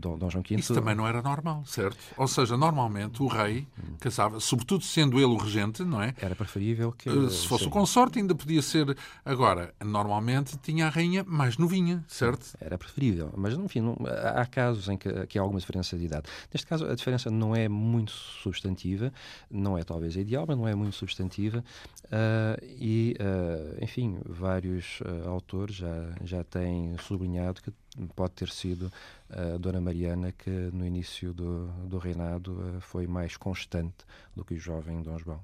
Dom, 0.00 0.18
Dom, 0.18 0.30
João 0.30 0.42
V... 0.42 0.54
Isso 0.56 0.74
também 0.74 0.94
não 0.94 1.06
era 1.06 1.22
normal, 1.22 1.64
certo? 1.66 1.98
Ou 2.16 2.28
seja, 2.28 2.56
normalmente 2.56 3.22
o 3.22 3.26
rei 3.26 3.66
casava, 3.98 4.40
sobretudo 4.40 4.84
sendo 4.84 5.18
ele 5.18 5.26
o 5.26 5.36
regente, 5.36 5.82
não 5.84 6.02
é? 6.02 6.14
Era 6.20 6.34
preferível 6.34 6.92
que... 6.92 7.10
Se 7.30 7.46
fosse 7.46 7.64
sim. 7.64 7.70
o 7.70 7.72
consorte 7.72 8.18
ainda 8.18 8.34
podia 8.34 8.62
ser... 8.62 8.96
Agora, 9.24 9.74
normalmente 9.84 10.56
tinha 10.58 10.86
a 10.86 10.88
rainha 10.88 11.24
mais 11.24 11.56
novinha, 11.56 12.04
certo? 12.06 12.46
Era 12.60 12.76
preferível. 12.78 13.32
Mas, 13.36 13.54
enfim, 13.54 13.80
não, 13.80 13.96
há 14.34 14.44
casos 14.46 14.88
em 14.88 14.96
que, 14.96 15.26
que 15.26 15.38
há 15.38 15.42
alguma 15.42 15.60
diferença 15.60 15.96
de 15.96 16.04
idade. 16.04 16.28
Neste 16.52 16.66
caso, 16.66 16.86
a 16.86 16.94
diferença 16.94 17.09
não 17.30 17.54
é 17.54 17.68
muito 17.68 18.12
substantiva, 18.12 19.12
não 19.50 19.76
é 19.76 19.84
talvez 19.84 20.16
ideal, 20.16 20.44
mas 20.46 20.56
não 20.56 20.68
é 20.68 20.74
muito 20.74 20.94
substantiva. 20.94 21.64
Uh, 22.04 22.64
e, 22.64 23.16
uh, 23.20 23.84
enfim, 23.84 24.18
vários 24.26 25.00
uh, 25.00 25.28
autores 25.28 25.76
já, 25.76 26.14
já 26.24 26.42
têm 26.42 26.96
sublinhado 26.98 27.62
que 27.62 27.72
pode 28.16 28.32
ter 28.32 28.48
sido 28.48 28.92
a 29.28 29.56
Dona 29.58 29.80
Mariana 29.80 30.32
que 30.32 30.50
no 30.50 30.86
início 30.86 31.32
do, 31.32 31.68
do 31.86 31.98
reinado 31.98 32.78
foi 32.80 33.06
mais 33.06 33.36
constante 33.36 34.04
do 34.34 34.44
que 34.44 34.54
o 34.54 34.58
jovem 34.58 35.02
Dom 35.02 35.18
João. 35.18 35.40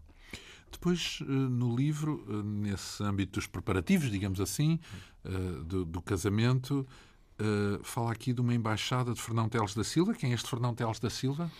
Depois, 0.70 1.20
no 1.26 1.74
livro, 1.74 2.24
nesse 2.44 3.02
âmbito 3.02 3.38
dos 3.38 3.46
preparativos, 3.46 4.10
digamos 4.10 4.40
assim, 4.40 4.78
do, 5.64 5.84
do 5.84 6.02
casamento, 6.02 6.86
Uh, 7.38 7.82
fala 7.84 8.12
aqui 8.12 8.32
de 8.32 8.40
uma 8.40 8.54
embaixada 8.54 9.12
de 9.12 9.20
Fernão 9.20 9.48
Teles 9.48 9.74
da 9.74 9.84
Silva. 9.84 10.14
Quem 10.14 10.30
é 10.32 10.34
este 10.34 10.48
Fernão 10.48 10.74
Teles 10.74 10.98
da 10.98 11.10
Silva? 11.10 11.50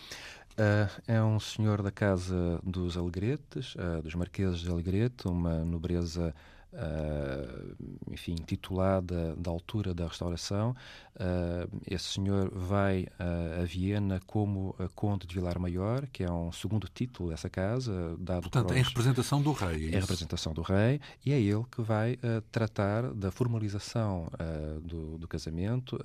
Uh, 0.53 1.01
é 1.07 1.21
um 1.21 1.39
senhor 1.39 1.83
da 1.83 1.91
casa 1.91 2.59
dos 2.63 2.97
Alegretes, 2.97 3.75
uh, 3.75 4.01
dos 4.01 4.15
Marqueses 4.15 4.59
de 4.59 4.69
Alegrete, 4.69 5.27
uma 5.27 5.63
nobreza 5.63 6.33
Uh, 6.77 7.75
enfim, 8.11 8.35
titulada 8.35 9.35
da 9.35 9.49
altura 9.49 9.95
da 9.95 10.05
restauração. 10.05 10.75
Uh, 11.15 11.81
esse 11.87 12.05
senhor 12.05 12.51
vai 12.53 13.07
uh, 13.19 13.63
a 13.63 13.65
Viena 13.65 14.21
como 14.27 14.75
Conde 14.93 15.25
de 15.25 15.33
Vilar 15.33 15.59
Maior, 15.59 16.05
que 16.05 16.23
é 16.23 16.31
um 16.31 16.51
segundo 16.51 16.87
título 16.87 17.29
dessa 17.29 17.49
casa, 17.49 18.15
dado 18.19 18.43
Portanto, 18.43 18.73
é 18.73 18.79
em 18.79 18.83
representação 18.83 19.41
do 19.41 19.53
rei. 19.53 19.89
É, 19.89 19.95
é 19.95 19.99
representação 19.99 20.53
do 20.53 20.61
rei, 20.61 21.01
e 21.25 21.33
é 21.33 21.39
ele 21.39 21.65
que 21.71 21.81
vai 21.81 22.19
tratar 22.51 23.11
da 23.11 23.31
formalização 23.31 24.29
do, 24.83 25.17
do, 25.17 25.27
casamento, 25.27 25.97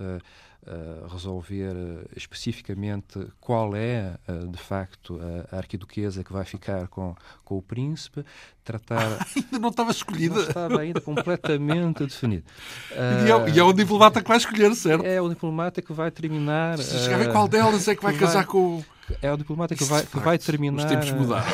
resolver 1.11 1.75
especificamente 2.17 3.27
qual 3.41 3.75
é, 3.75 4.17
de 4.49 4.59
facto, 4.59 5.19
a 5.51 5.57
arquiduquesa 5.57 6.23
que 6.23 6.33
vai 6.33 6.45
ficar 6.45 6.87
com, 6.89 7.15
com 7.45 7.59
o 7.59 7.63
príncipe, 7.63 8.25
tratar. 8.65 9.27
ainda 9.37 9.59
não 9.59 9.69
estava 9.69 9.91
escolhida. 9.91 10.35
Não 10.35 10.43
estava 10.43 10.81
ainda 10.81 11.01
completamente 11.01 12.05
definido. 12.05 12.45
Uh, 12.91 13.27
e, 13.27 13.31
é, 13.31 13.55
e, 13.55 13.59
é, 13.59 13.63
o 13.63 13.73
diplomata 13.73 14.23
que 14.23 14.29
vai 14.29 14.37
escolher, 14.37 14.75
certo? 14.75 15.05
É 15.05 15.21
o 15.21 15.29
diplomata 15.29 15.83
que 15.83 15.93
vai 15.93 16.11
terminar. 16.11 16.79
Se 16.79 16.99
chegar 16.99 17.29
uh, 17.29 17.33
qual 17.33 17.49
delas 17.49 17.87
é 17.89 17.95
que 17.95 18.03
vai 18.03 18.13
que 18.13 18.21
casar 18.21 18.45
vai, 18.45 18.47
com. 18.47 18.85
É 19.21 19.33
o 19.33 19.37
diplomata 19.37 19.75
que 19.75 19.85
vai, 19.85 20.05
que 20.05 20.19
vai 20.19 20.39
terminar. 20.39 20.79
Os 20.79 20.85
tempos 20.85 21.11
mudaram. 21.13 21.47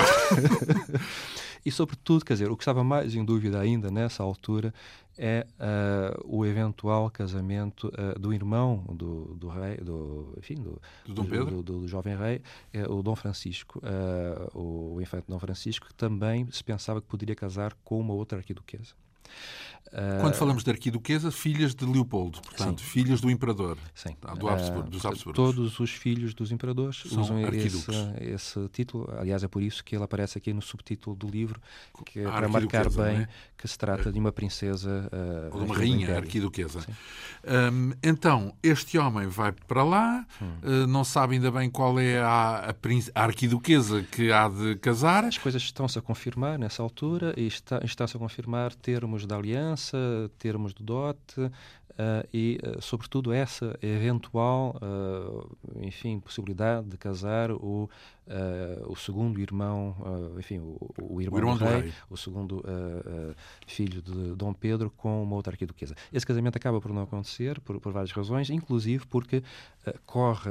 e, 1.64 1.70
sobretudo, 1.70 2.24
quer 2.24 2.34
dizer, 2.34 2.50
o 2.50 2.56
que 2.56 2.62
estava 2.62 2.84
mais 2.84 3.14
em 3.14 3.24
dúvida 3.24 3.58
ainda 3.58 3.90
nessa 3.90 4.22
altura 4.22 4.72
é 5.18 5.46
uh, 5.58 6.22
o 6.24 6.46
eventual 6.46 7.10
casamento 7.10 7.88
uh, 7.88 8.18
do 8.18 8.32
irmão 8.32 8.84
do, 8.88 9.34
do 9.34 9.48
rei, 9.48 9.76
do, 9.78 10.32
enfim, 10.38 10.54
do, 10.54 10.80
do 11.04 11.14
Dom 11.14 11.24
Pedro? 11.24 11.62
Do, 11.62 11.80
do, 11.80 11.88
jovem 11.88 12.16
rei, 12.16 12.40
é 12.72 12.84
o 12.84 13.02
Dom 13.02 13.16
Francisco, 13.16 13.80
uh, 13.80 14.58
o, 14.58 14.94
o 14.94 15.02
infante 15.02 15.26
Dom 15.28 15.38
Francisco, 15.38 15.86
que 15.86 15.94
também 15.94 16.48
se 16.52 16.62
pensava 16.62 17.00
que 17.00 17.08
poderia 17.08 17.34
casar 17.34 17.74
com 17.84 17.98
uma 17.98 18.14
outra 18.14 18.38
arquiduquesa. 18.38 18.94
Quando 20.20 20.34
falamos 20.34 20.62
de 20.62 20.70
arquiduquesa, 20.70 21.30
filhas 21.30 21.74
de 21.74 21.84
Leopoldo, 21.84 22.40
portanto, 22.42 22.80
Sim. 22.80 22.86
filhas 22.86 23.20
do 23.20 23.30
imperador, 23.30 23.78
Sim. 23.94 24.16
do 24.38 24.48
Habsburgo, 24.48 24.90
dos 24.90 25.04
Habsburgos. 25.04 25.34
Todos 25.34 25.80
os 25.80 25.90
filhos 25.90 26.34
dos 26.34 26.52
imperadores 26.52 27.04
São 27.06 27.22
usam 27.22 27.40
esse, 27.54 27.90
esse, 28.20 28.68
título. 28.68 29.08
Aliás, 29.18 29.42
é 29.42 29.48
por 29.48 29.62
isso 29.62 29.82
que 29.82 29.96
ele 29.96 30.04
aparece 30.04 30.36
aqui 30.36 30.52
no 30.52 30.60
subtítulo 30.60 31.16
do 31.16 31.26
livro, 31.26 31.60
que 32.04 32.20
é 32.20 32.24
para 32.24 32.48
marcar 32.48 32.90
bem 32.90 33.22
é? 33.22 33.28
que 33.56 33.66
se 33.66 33.78
trata 33.78 34.12
de 34.12 34.18
uma 34.18 34.30
princesa. 34.30 35.08
Uh, 35.12 35.54
Ou 35.54 35.60
de 35.60 35.66
uma 35.66 35.76
rainha 35.76 36.16
arquiduquesa. 36.16 36.80
Um, 37.44 37.92
então, 38.02 38.54
este 38.62 38.98
homem 38.98 39.26
vai 39.26 39.52
para 39.52 39.82
lá, 39.82 40.26
hum. 40.40 40.46
uh, 40.62 40.86
não 40.86 41.02
sabe 41.04 41.34
ainda 41.34 41.50
bem 41.50 41.70
qual 41.70 41.98
é 41.98 42.18
a, 42.20 42.70
a, 42.70 42.74
a, 43.14 43.24
arquiduquesa 43.24 44.02
que 44.02 44.30
há 44.32 44.48
de 44.48 44.76
casar. 44.76 45.24
As 45.24 45.38
coisas 45.38 45.62
estão-se 45.62 45.98
a 45.98 46.02
confirmar 46.02 46.58
nessa 46.58 46.82
altura 46.82 47.32
e 47.36 47.46
está, 47.46 47.80
está-se 47.82 48.16
a 48.16 48.20
confirmar 48.20 48.74
termos 48.74 49.26
de 49.26 49.34
aliança, 49.34 49.67
termos 50.38 50.72
de 50.72 50.82
dote 50.82 51.40
uh, 51.40 51.52
e, 52.32 52.58
uh, 52.62 52.80
sobretudo, 52.80 53.32
essa 53.32 53.76
eventual, 53.82 54.76
uh, 54.80 55.56
enfim, 55.82 56.20
possibilidade 56.20 56.88
de 56.88 56.96
casar 56.96 57.50
o, 57.50 57.90
o 58.86 58.94
segundo 58.94 59.40
irmão, 59.40 59.96
enfim, 60.38 60.58
o, 60.58 60.78
o 61.00 61.22
irmão, 61.22 61.38
o 61.38 61.40
irmão 61.40 61.56
do, 61.56 61.64
rei, 61.64 61.80
rei, 61.80 61.92
o 62.10 62.16
segundo 62.16 62.62
filho 63.66 64.02
de 64.02 64.34
Dom 64.34 64.52
Pedro 64.52 64.90
com 64.90 65.22
uma 65.22 65.34
outra 65.34 65.54
arquiduquesa. 65.54 65.94
Esse 66.12 66.26
casamento 66.26 66.56
acaba 66.56 66.78
por 66.78 66.92
não 66.92 67.02
acontecer 67.02 67.58
por, 67.60 67.80
por 67.80 67.90
várias 67.90 68.12
razões, 68.12 68.50
inclusive 68.50 69.06
porque 69.06 69.42
corre 70.04 70.50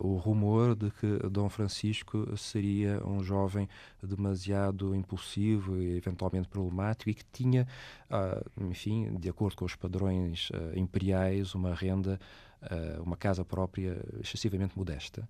o 0.00 0.16
rumor 0.16 0.74
de 0.74 0.90
que 0.90 1.18
Dom 1.28 1.48
Francisco 1.48 2.36
seria 2.36 3.00
um 3.06 3.22
jovem 3.22 3.68
demasiado 4.02 4.94
impulsivo 4.94 5.76
e 5.76 5.96
eventualmente 5.96 6.48
problemático 6.48 7.10
e 7.10 7.14
que 7.14 7.24
tinha, 7.32 7.66
uh, 8.10 8.64
enfim, 8.70 9.16
de 9.16 9.28
acordo 9.28 9.56
com 9.56 9.64
os 9.64 9.76
padrões 9.76 10.50
uh, 10.50 10.78
imperiais, 10.78 11.54
uma 11.54 11.74
renda 11.74 12.18
Uh, 12.62 13.02
uma 13.02 13.18
casa 13.18 13.44
própria 13.44 14.02
excessivamente 14.20 14.76
modesta, 14.76 15.28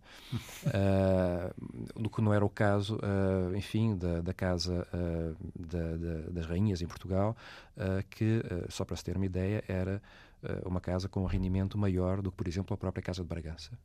uh, 0.65 1.53
do 2.01 2.09
que 2.09 2.23
não 2.23 2.33
era 2.33 2.43
o 2.43 2.49
caso, 2.49 2.97
uh, 2.97 3.55
enfim, 3.55 3.97
da, 3.97 4.23
da 4.23 4.33
casa 4.33 4.87
da, 5.55 5.97
da, 5.97 6.31
das 6.31 6.47
rainhas 6.47 6.81
em 6.81 6.87
Portugal, 6.87 7.37
que, 8.09 8.43
só 8.69 8.85
para 8.85 8.97
se 8.97 9.05
ter 9.05 9.17
uma 9.17 9.27
ideia, 9.27 9.63
era 9.67 10.01
uma 10.65 10.81
casa 10.81 11.09
com 11.09 11.25
um 11.25 11.27
rendimento 11.27 11.77
maior 11.77 12.23
do 12.23 12.31
que, 12.31 12.37
por 12.39 12.49
exemplo, 12.49 12.73
a 12.73 12.77
própria 12.77 13.03
casa 13.03 13.23
de 13.23 13.29
Bragança. 13.29 13.77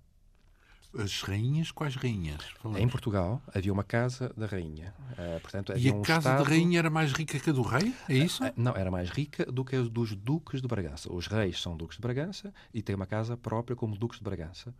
As 0.97 1.21
rainhas, 1.21 1.71
quais 1.71 1.95
rainhas? 1.95 2.43
Falamos. 2.62 2.82
Em 2.82 2.88
Portugal 2.88 3.41
havia 3.54 3.71
uma 3.71 3.84
casa 3.84 4.34
da 4.36 4.45
rainha. 4.45 4.93
Uh, 5.13 5.39
portanto, 5.39 5.73
e 5.77 5.89
a 5.89 5.93
um 5.93 6.01
casa 6.01 6.30
estado... 6.30 6.43
da 6.43 6.49
rainha 6.49 6.80
era 6.80 6.89
mais 6.89 7.13
rica 7.13 7.39
que 7.39 7.49
a 7.49 7.54
do 7.54 7.62
rei? 7.62 7.93
É 8.10 8.13
isso? 8.13 8.43
Uh, 8.43 8.51
não, 8.58 8.75
era 8.75 8.91
mais 8.91 9.10
rica 9.10 9.45
do 9.45 9.63
que 9.63 9.75
a 9.75 9.82
dos 9.82 10.15
duques 10.15 10.62
de 10.62 10.67
Bragança. 10.67 11.12
Os 11.12 11.27
reis 11.27 11.62
são 11.62 11.77
duques 11.77 11.97
de 11.97 12.01
Bragança 12.01 12.54
e 12.73 12.82
têm 12.82 12.95
uma 12.95 13.06
casa 13.06 13.38
própria 13.38 13.75
como 13.75 13.97
duques 13.97 14.19
de 14.19 14.23
Bragança. 14.23 14.73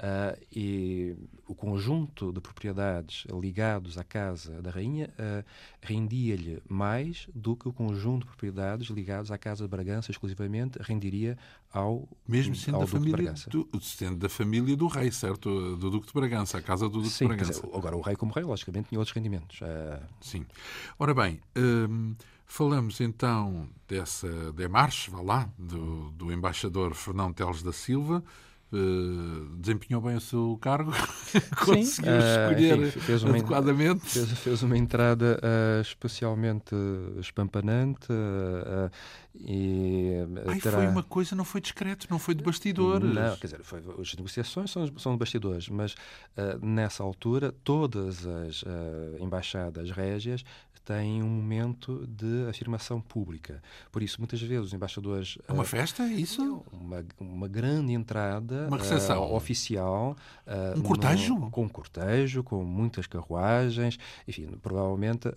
Uh, 0.00 0.46
e 0.50 1.14
o 1.46 1.54
conjunto 1.54 2.32
de 2.32 2.40
propriedades 2.40 3.26
ligados 3.30 3.98
à 3.98 4.04
casa 4.04 4.62
da 4.62 4.70
rainha 4.70 5.10
rendia-lhe 5.82 6.62
mais 6.66 7.28
do 7.34 7.54
que 7.54 7.68
o 7.68 7.72
conjunto 7.72 8.22
de 8.22 8.28
propriedades 8.28 8.88
ligados 8.88 9.30
à 9.30 9.36
casa 9.36 9.64
de 9.64 9.68
Bragança 9.68 10.10
exclusivamente 10.10 10.78
rendiria 10.80 11.36
ao 11.70 12.08
mesmo 12.26 12.54
sendo 12.54 12.76
ao 12.76 12.80
da 12.80 12.86
família 12.86 13.34
do, 13.48 13.68
sendo 13.82 14.16
da 14.16 14.28
família 14.30 14.74
do 14.74 14.86
rei, 14.86 15.10
certo, 15.12 15.76
do 15.76 15.90
Duque 15.90 16.06
de 16.06 16.12
Bragança, 16.14 16.56
a 16.56 16.62
casa 16.62 16.88
do 16.88 17.02
Duque 17.02 17.10
Sim, 17.10 17.24
de 17.24 17.28
Bragança. 17.34 17.60
Dizer, 17.60 17.76
agora 17.76 17.96
o 17.96 18.00
rei 18.00 18.16
como 18.16 18.32
rei, 18.32 18.44
logicamente, 18.44 18.88
tinha 18.88 18.98
outros 18.98 19.14
rendimentos. 19.14 19.60
Uh... 19.60 20.02
Sim. 20.20 20.46
Ora 20.98 21.12
bem, 21.12 21.40
hum, 21.56 22.14
falamos 22.46 23.00
então 23.00 23.68
dessa 23.86 24.52
demarche, 24.52 25.10
vá 25.10 25.20
lá, 25.20 25.52
do, 25.58 26.10
do 26.12 26.32
embaixador 26.32 26.94
Fernão 26.94 27.32
Teles 27.32 27.62
da 27.62 27.72
Silva. 27.72 28.24
Uh, 28.72 29.56
desempenhou 29.56 30.00
bem 30.00 30.14
o 30.14 30.20
seu 30.20 30.56
cargo, 30.60 30.92
conseguiu 31.64 32.12
uh, 32.12 32.18
escolher 32.18 32.86
enfim, 32.86 33.00
fez 33.00 33.24
uma, 33.24 33.32
adequadamente. 33.32 34.06
Fez, 34.06 34.30
fez, 34.30 34.62
uma 34.62 34.78
entrada 34.78 35.40
uh, 35.42 35.80
especialmente 35.80 36.72
espampanante 37.18 38.06
e 39.34 40.12
Ai, 40.46 40.60
terá... 40.60 40.78
foi 40.78 40.86
uma 40.86 41.02
coisa, 41.02 41.34
não 41.34 41.44
foi 41.44 41.60
discreto, 41.60 42.06
não 42.08 42.20
foi 42.20 42.32
de 42.32 42.44
bastidores. 42.44 43.12
Não, 43.12 43.36
quer 43.38 43.48
dizer, 43.48 43.62
foi, 43.64 43.82
as 44.00 44.14
negociações 44.14 44.70
são, 44.70 44.98
são 44.98 45.12
de 45.14 45.18
bastidores, 45.18 45.68
mas 45.68 45.96
nessa 46.62 47.02
altura 47.02 47.52
todas 47.64 48.24
as 48.24 48.62
embaixadas 49.20 49.90
régias 49.90 50.44
têm 50.84 51.22
um 51.22 51.28
momento 51.28 52.06
de 52.06 52.48
afirmação 52.48 53.00
pública. 53.00 53.62
Por 53.90 54.02
isso, 54.02 54.18
muitas 54.18 54.40
vezes, 54.40 54.66
os 54.66 54.72
embaixadores. 54.72 55.38
É 55.46 55.52
uma 55.52 55.62
uh, 55.62 55.66
festa, 55.66 56.02
é 56.02 56.12
isso? 56.12 56.64
Uma, 56.72 57.04
uma 57.18 57.48
grande 57.48 57.92
entrada 57.92 58.66
uma 58.68 58.78
recepção. 58.78 59.22
Uh, 59.22 59.34
oficial. 59.34 60.16
Uh, 60.46 60.78
um 60.78 60.82
cortejo? 60.82 61.34
No, 61.38 61.50
com 61.50 61.64
um 61.64 61.68
cortejo, 61.68 62.42
com 62.42 62.64
muitas 62.64 63.06
carruagens. 63.06 63.98
Enfim, 64.26 64.46
provavelmente, 64.62 65.28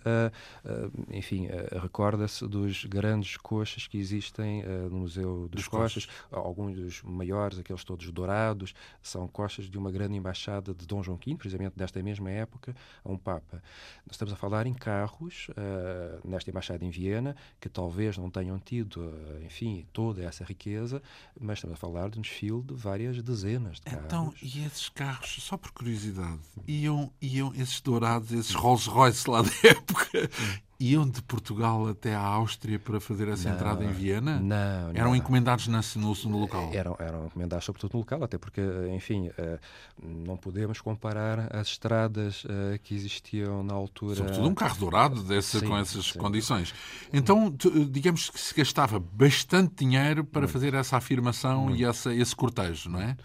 enfim, 1.10 1.48
recorda-se 1.80 2.46
dos 2.46 2.84
grandes 2.84 3.36
coxas 3.36 3.86
que 3.86 3.98
existem 3.98 4.62
no 4.90 4.98
Museu 4.98 5.48
dos, 5.48 5.62
dos. 5.62 5.68
Coxas. 5.68 6.08
Alguns 6.30 6.76
dos 6.76 7.02
maiores, 7.02 7.58
aqueles 7.58 7.84
todos 7.84 8.10
dourados, 8.10 8.74
são 9.02 9.26
coxas 9.26 9.68
de 9.70 9.78
uma 9.78 9.90
grande 9.90 10.16
embaixada 10.16 10.74
de 10.74 10.86
Dom 10.86 11.02
João 11.02 11.18
V, 11.18 11.36
precisamente 11.36 11.76
desta 11.76 12.02
mesma 12.02 12.30
época, 12.30 12.74
a 13.04 13.10
um 13.10 13.18
Papa. 13.18 13.62
Nós 14.06 14.12
estamos 14.12 14.32
a 14.32 14.36
falar 14.36 14.66
em 14.66 14.74
carros, 14.74 15.33
uh, 15.50 16.28
nesta 16.28 16.50
embaixada 16.50 16.84
em 16.84 16.90
Viena, 16.90 17.36
que 17.60 17.68
talvez 17.68 18.16
não 18.16 18.30
tenham 18.30 18.58
tido, 18.58 19.00
uh, 19.00 19.44
enfim, 19.44 19.86
toda 19.92 20.22
essa 20.22 20.44
riqueza, 20.44 21.02
mas 21.40 21.58
estamos 21.58 21.74
a 21.74 21.78
falar 21.78 22.10
de 22.10 22.18
um 22.18 22.22
desfile 22.22 22.62
de 22.62 22.74
várias 22.74 23.22
dezenas 23.22 23.76
de 23.76 23.82
carros. 23.82 24.04
Então, 24.06 24.34
e 24.42 24.64
esses 24.64 24.88
carros, 24.88 25.36
só 25.40 25.56
por 25.56 25.72
curiosidade, 25.72 26.40
iam, 26.66 27.12
iam 27.20 27.54
esses 27.54 27.80
dourados, 27.80 28.32
esses 28.32 28.54
Rolls 28.54 28.88
Royce 28.88 29.28
lá 29.28 29.42
da 29.42 29.50
época, 29.68 30.30
iam 30.78 31.08
de 31.08 31.22
Portugal 31.22 31.88
até 31.88 32.14
à 32.14 32.20
Áustria 32.20 32.78
para 32.78 33.00
fazer 33.00 33.28
essa 33.28 33.48
não, 33.48 33.56
entrada 33.56 33.84
em 33.84 33.92
Viena? 33.92 34.40
Não, 34.40 34.90
Eram 34.90 35.10
não. 35.10 35.16
encomendados 35.16 35.66
no, 35.68 36.14
no, 36.26 36.38
local? 36.38 36.70
Eram, 36.72 36.96
eram 36.98 37.26
encomendados 37.26 37.64
sobretudo 37.64 37.92
no 37.94 38.00
local, 38.00 38.24
até 38.24 38.38
porque, 38.38 38.60
enfim, 38.94 39.30
eh, 39.38 39.58
não 40.02 40.36
podemos 40.36 40.80
comparar 40.80 41.54
as 41.54 41.68
estradas 41.68 42.44
eh, 42.48 42.78
que 42.82 42.94
existiam 42.94 43.62
na 43.62 43.74
altura. 43.74 44.16
Sobretudo 44.16 44.48
um 44.48 44.54
carro 44.54 44.78
dourado 44.78 45.22
dessa, 45.22 45.60
sim, 45.60 45.66
com 45.66 45.76
essas 45.76 46.06
sim. 46.06 46.18
condições. 46.18 46.74
Então, 47.12 47.54
digamos 47.90 48.28
que 48.30 48.40
se 48.40 48.54
gastava 48.54 48.98
bastante 48.98 49.84
dinheiro 49.84 50.24
para 50.24 50.42
Muito. 50.42 50.52
fazer 50.52 50.74
essa 50.74 50.96
afirmação 50.96 51.64
Muito. 51.64 51.80
e 51.80 51.84
essa, 51.84 52.14
esse 52.14 52.34
cortejo, 52.34 52.90
não 52.90 53.00
é? 53.00 53.16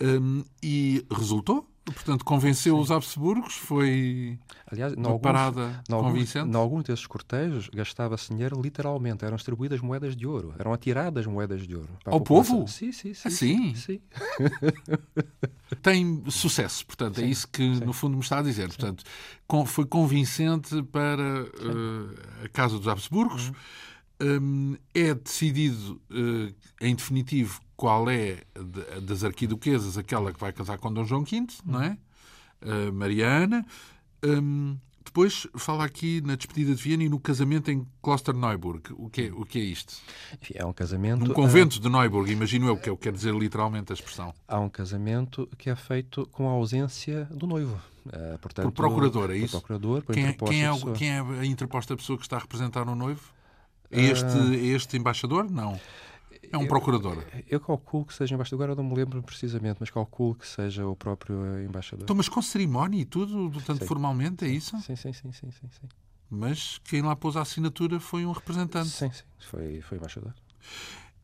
Um, 0.00 0.44
e 0.62 1.06
resultou? 1.10 1.71
Portanto, 1.84 2.24
convenceu 2.24 2.76
Sim. 2.76 2.80
os 2.80 2.90
Habsburgos, 2.92 3.54
foi 3.54 4.38
Aliás, 4.70 4.92
uma 4.92 5.08
alguns, 5.08 5.22
parada 5.22 5.82
convincente? 5.88 6.48
Em 6.48 6.54
alguns 6.54 6.84
desses 6.84 7.06
cortejos 7.06 7.68
gastava-se 7.68 8.32
dinheiro 8.32 8.60
literalmente, 8.60 9.24
eram 9.24 9.34
distribuídas 9.34 9.80
moedas 9.80 10.14
de 10.14 10.24
ouro, 10.24 10.54
eram 10.58 10.72
atiradas 10.72 11.26
moedas 11.26 11.66
de 11.66 11.74
ouro. 11.74 11.88
Ao 12.06 12.20
povo? 12.20 12.68
Sim, 12.68 12.92
sim, 12.92 13.12
sim. 13.14 13.28
Assim? 13.28 13.74
Sim. 13.74 14.00
Tem 15.82 16.22
sucesso, 16.30 16.86
portanto, 16.86 17.18
é 17.18 17.22
sim, 17.22 17.26
é 17.26 17.30
isso 17.30 17.48
que 17.48 17.62
sim. 17.62 17.84
no 17.84 17.92
fundo 17.92 18.16
me 18.16 18.22
está 18.22 18.38
a 18.38 18.42
dizer. 18.42 18.68
Portanto, 18.68 19.02
foi 19.66 19.84
convincente 19.84 20.82
para 20.84 21.42
uh, 21.42 22.44
a 22.44 22.48
Casa 22.48 22.78
dos 22.78 22.86
Habsburgos. 22.86 23.48
Uhum. 23.48 23.54
Um, 24.22 24.76
é 24.94 25.14
decidido, 25.14 26.00
uh, 26.10 26.54
em 26.80 26.94
definitivo, 26.94 27.60
qual 27.76 28.08
é 28.08 28.44
das 29.02 29.24
arquiduquesas 29.24 29.98
aquela 29.98 30.32
que 30.32 30.38
vai 30.38 30.52
casar 30.52 30.78
com 30.78 30.92
Dom 30.92 31.04
João 31.04 31.24
V, 31.24 31.46
não 31.64 31.82
é? 31.82 31.98
Mariana. 32.92 33.66
Um, 34.24 34.76
depois 35.04 35.46
fala 35.56 35.84
aqui 35.84 36.20
na 36.22 36.36
despedida 36.36 36.74
de 36.74 36.82
Viena 36.82 37.04
e 37.04 37.08
no 37.08 37.18
casamento 37.18 37.70
em 37.70 37.86
Klosterneuburg. 38.00 38.94
O 38.96 39.10
que 39.10 39.22
é, 39.22 39.32
o 39.32 39.44
que 39.44 39.58
é 39.58 39.62
isto? 39.62 39.94
Enfim, 40.40 40.54
é 40.56 40.64
um 40.64 40.72
casamento. 40.72 41.26
Num 41.26 41.34
convento 41.34 41.76
uh, 41.76 41.80
de 41.80 41.88
Neuburg, 41.88 42.30
imagino 42.30 42.66
eu, 42.66 42.76
que 42.76 42.88
é 42.88 42.92
o 42.92 42.96
que 42.96 43.02
quer 43.02 43.12
dizer 43.12 43.34
literalmente 43.34 43.92
a 43.92 43.94
expressão. 43.94 44.32
Há 44.46 44.58
um 44.58 44.68
casamento 44.68 45.48
que 45.58 45.68
é 45.68 45.76
feito 45.76 46.26
com 46.32 46.48
a 46.48 46.52
ausência 46.52 47.24
do 47.26 47.46
noivo. 47.46 47.78
Uh, 48.06 48.38
portanto, 48.38 48.66
por 48.66 48.72
procurador, 48.72 49.30
é 49.30 49.36
isso? 49.36 49.60
Por 49.60 49.66
procurador, 49.66 50.02
por 50.02 50.14
quem, 50.14 50.26
é, 50.26 50.32
quem, 50.32 50.64
é, 50.64 50.70
quem 50.96 51.10
é 51.10 51.20
a 51.20 51.44
interposta 51.44 51.96
pessoa 51.96 52.16
que 52.16 52.24
está 52.24 52.36
a 52.36 52.40
representar 52.40 52.88
o 52.88 52.94
noivo? 52.94 53.22
Este, 53.92 54.24
uh, 54.24 54.54
este 54.54 54.96
embaixador? 54.96 55.50
Não. 55.50 55.78
É 56.50 56.58
um 56.58 56.66
procurador. 56.66 57.24
Eu, 57.32 57.44
eu, 57.48 57.60
calculo 57.60 58.04
que 58.04 58.12
seja 58.12 58.34
embaixador. 58.34 58.64
Agora 58.64 58.82
não 58.82 58.88
me 58.88 58.94
lembro 58.94 59.22
precisamente, 59.22 59.78
mas 59.80 59.88
calculo 59.90 60.34
que 60.34 60.46
seja 60.46 60.86
o 60.86 60.94
próprio 60.94 61.62
embaixador. 61.64 62.04
Então, 62.04 62.14
mas 62.14 62.28
com 62.28 62.42
cerimónia 62.42 63.00
e 63.00 63.04
tudo, 63.06 63.50
portanto, 63.50 63.80
sim. 63.80 63.86
formalmente, 63.86 64.44
é 64.44 64.48
isso? 64.48 64.78
Sim, 64.82 64.96
sim, 64.96 65.12
sim, 65.12 65.32
sim, 65.32 65.50
sim, 65.50 65.68
sim. 65.68 65.88
Mas 66.28 66.78
quem 66.84 67.02
lá 67.02 67.16
pôs 67.16 67.36
a 67.36 67.42
assinatura 67.42 67.98
foi 68.00 68.26
um 68.26 68.32
representante. 68.32 68.88
Sim, 68.88 69.10
sim, 69.10 69.22
foi, 69.38 69.80
foi 69.80 69.98
embaixador. 69.98 70.34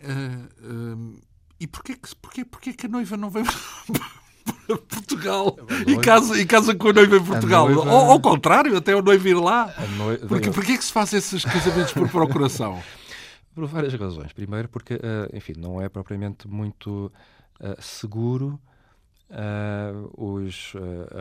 Uh, 0.01 1.15
uh, 1.15 1.21
e 1.61 1.67
porquê 1.67 1.97
que, 1.97 2.15
porquê, 2.17 2.45
porquê 2.45 2.73
que 2.73 2.87
a 2.87 2.89
noiva 2.89 3.17
não 3.17 3.31
veio 3.31 3.47
Portugal 4.89 5.57
e 5.87 5.97
casa, 5.99 6.39
e 6.41 6.47
casa 6.47 6.75
com 6.75 6.89
a 6.89 6.93
noiva 6.93 7.17
em 7.17 7.25
Portugal? 7.25 7.69
Noiva... 7.69 7.91
Ou 7.91 8.11
ao 8.13 8.21
contrário, 8.21 8.77
até 8.77 8.95
o 8.95 9.03
noivo 9.03 9.29
ir 9.29 9.35
lá? 9.35 9.73
Noiva... 9.97 10.27
Porque, 10.27 10.51
porquê 10.51 10.77
que 10.77 10.85
se 10.85 10.93
faz 10.93 11.13
esses 11.13 11.45
casamentos 11.45 11.93
por 11.93 12.09
procuração? 12.09 12.83
Por 13.59 13.67
várias 13.67 13.93
razões. 13.95 14.33
Primeiro, 14.33 14.69
porque, 14.69 14.95
uh, 14.95 15.37
enfim, 15.37 15.55
não 15.57 15.83
é 15.83 15.89
propriamente 15.89 16.47
muito 16.47 17.13
uh, 17.61 17.83
seguro 17.83 18.57
uh, 19.31 20.25
os 20.39 20.75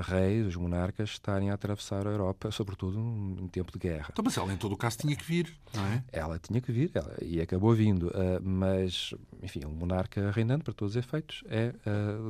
reis, 0.07 0.45
os 0.45 0.55
monarcas, 0.55 1.09
estarem 1.09 1.49
a 1.49 1.55
atravessar 1.55 2.05
a 2.05 2.11
Europa, 2.11 2.51
sobretudo 2.51 2.99
em 3.41 3.47
tempo 3.47 3.71
de 3.71 3.79
guerra. 3.79 4.09
Então, 4.11 4.23
mas 4.23 4.37
ela, 4.37 4.53
em 4.53 4.57
todo 4.57 4.73
o 4.73 4.77
caso, 4.77 4.99
tinha 4.99 5.15
que 5.15 5.25
vir, 5.25 5.51
não 5.73 5.83
é? 5.87 6.03
Ela 6.11 6.37
tinha 6.37 6.61
que 6.61 6.71
vir, 6.71 6.91
ela, 6.93 7.17
e 7.23 7.41
acabou 7.41 7.73
vindo. 7.73 8.11
mas, 8.43 9.15
enfim, 9.41 9.61
o 9.65 9.69
monarca 9.69 10.29
reinante, 10.29 10.63
para 10.63 10.75
todos 10.75 10.95
os 10.95 11.03
efeitos, 11.03 11.43
é 11.47 11.73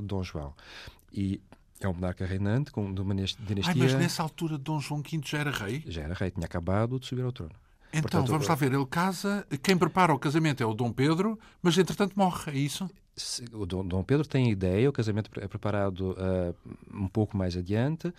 Dom 0.04 0.24
João. 0.24 0.54
E 1.12 1.42
é 1.80 1.88
um 1.88 1.94
monarca 1.94 2.26
reinante, 2.26 2.72
com, 2.72 2.94
de 2.94 3.02
uma 3.02 3.14
dinastia... 3.14 3.64
Ai, 3.68 3.76
mas 3.76 3.94
nessa 3.94 4.24
altura 4.24 4.58
Dom 4.58 4.80
João 4.80 5.02
V 5.02 5.22
já 5.24 5.38
era 5.40 5.52
rei? 5.52 5.84
Já 5.88 6.02
era 6.02 6.14
rei, 6.14 6.32
tinha 6.32 6.46
acabado 6.46 7.00
de 7.00 7.06
subir 7.06 7.24
ao 7.24 7.32
trono. 7.32 7.54
Então, 7.90 8.02
Portanto, 8.02 8.28
vamos 8.28 8.48
lá 8.48 8.56
ver. 8.56 8.74
Ele 8.74 8.86
casa. 8.86 9.48
Quem 9.64 9.78
prepara 9.78 10.14
o 10.14 10.20
casamento 10.20 10.62
é 10.62 10.66
o 10.66 10.74
Dom 10.74 10.92
Pedro, 10.92 11.40
mas 11.62 11.78
entretanto 11.78 12.14
morre, 12.16 12.52
é 12.52 12.58
isso? 12.58 12.90
O 13.52 13.66
Dom 13.66 14.04
Pedro 14.04 14.28
tem 14.28 14.52
ideia, 14.52 14.90
o 14.90 14.94
casamento 14.94 15.32
é 15.40 15.48
preparado 15.48 16.12
uh, 16.12 16.56
um 16.94 17.08
pouco 17.08 17.36
mais 17.36 17.58
adiante, 17.58 18.08
uh, 18.08 18.14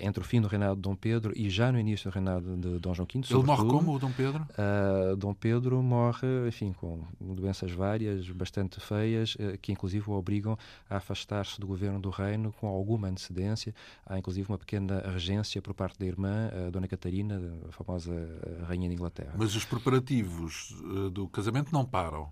entre 0.00 0.22
o 0.22 0.24
fim 0.24 0.40
do 0.40 0.48
reinado 0.48 0.76
de 0.76 0.82
Dom 0.82 0.94
Pedro 0.94 1.32
e 1.36 1.50
já 1.50 1.72
no 1.72 1.78
início 1.78 2.10
do 2.10 2.14
reinado 2.14 2.56
de 2.56 2.78
Dom 2.78 2.94
João 2.94 3.06
V. 3.12 3.20
Ele 3.30 3.42
morre 3.42 3.68
como, 3.68 3.94
o 3.94 3.98
Dom 3.98 4.12
Pedro? 4.12 4.46
Uh, 4.52 5.16
Dom 5.16 5.34
Pedro 5.34 5.82
morre, 5.82 6.26
enfim, 6.46 6.72
com 6.72 7.02
doenças 7.20 7.72
várias, 7.72 8.28
bastante 8.30 8.80
feias, 8.80 9.36
que 9.60 9.72
inclusive 9.72 10.08
o 10.08 10.12
obrigam 10.12 10.56
a 10.88 10.96
afastar-se 10.96 11.60
do 11.60 11.66
governo 11.66 11.98
do 11.98 12.10
reino 12.10 12.52
com 12.52 12.68
alguma 12.68 13.08
antecedência. 13.08 13.74
Há 14.06 14.18
inclusive 14.18 14.48
uma 14.48 14.58
pequena 14.58 15.00
regência 15.12 15.60
por 15.60 15.74
parte 15.74 15.98
da 15.98 16.06
irmã, 16.06 16.50
a 16.66 16.70
Dona 16.70 16.86
Catarina, 16.86 17.40
a 17.68 17.72
famosa 17.72 18.12
rainha 18.66 18.88
de 18.88 18.94
Inglaterra. 18.94 19.34
Mas 19.36 19.54
os 19.54 19.64
preparativos 19.64 20.74
do 21.12 21.26
casamento 21.28 21.72
não 21.72 21.84
param. 21.84 22.30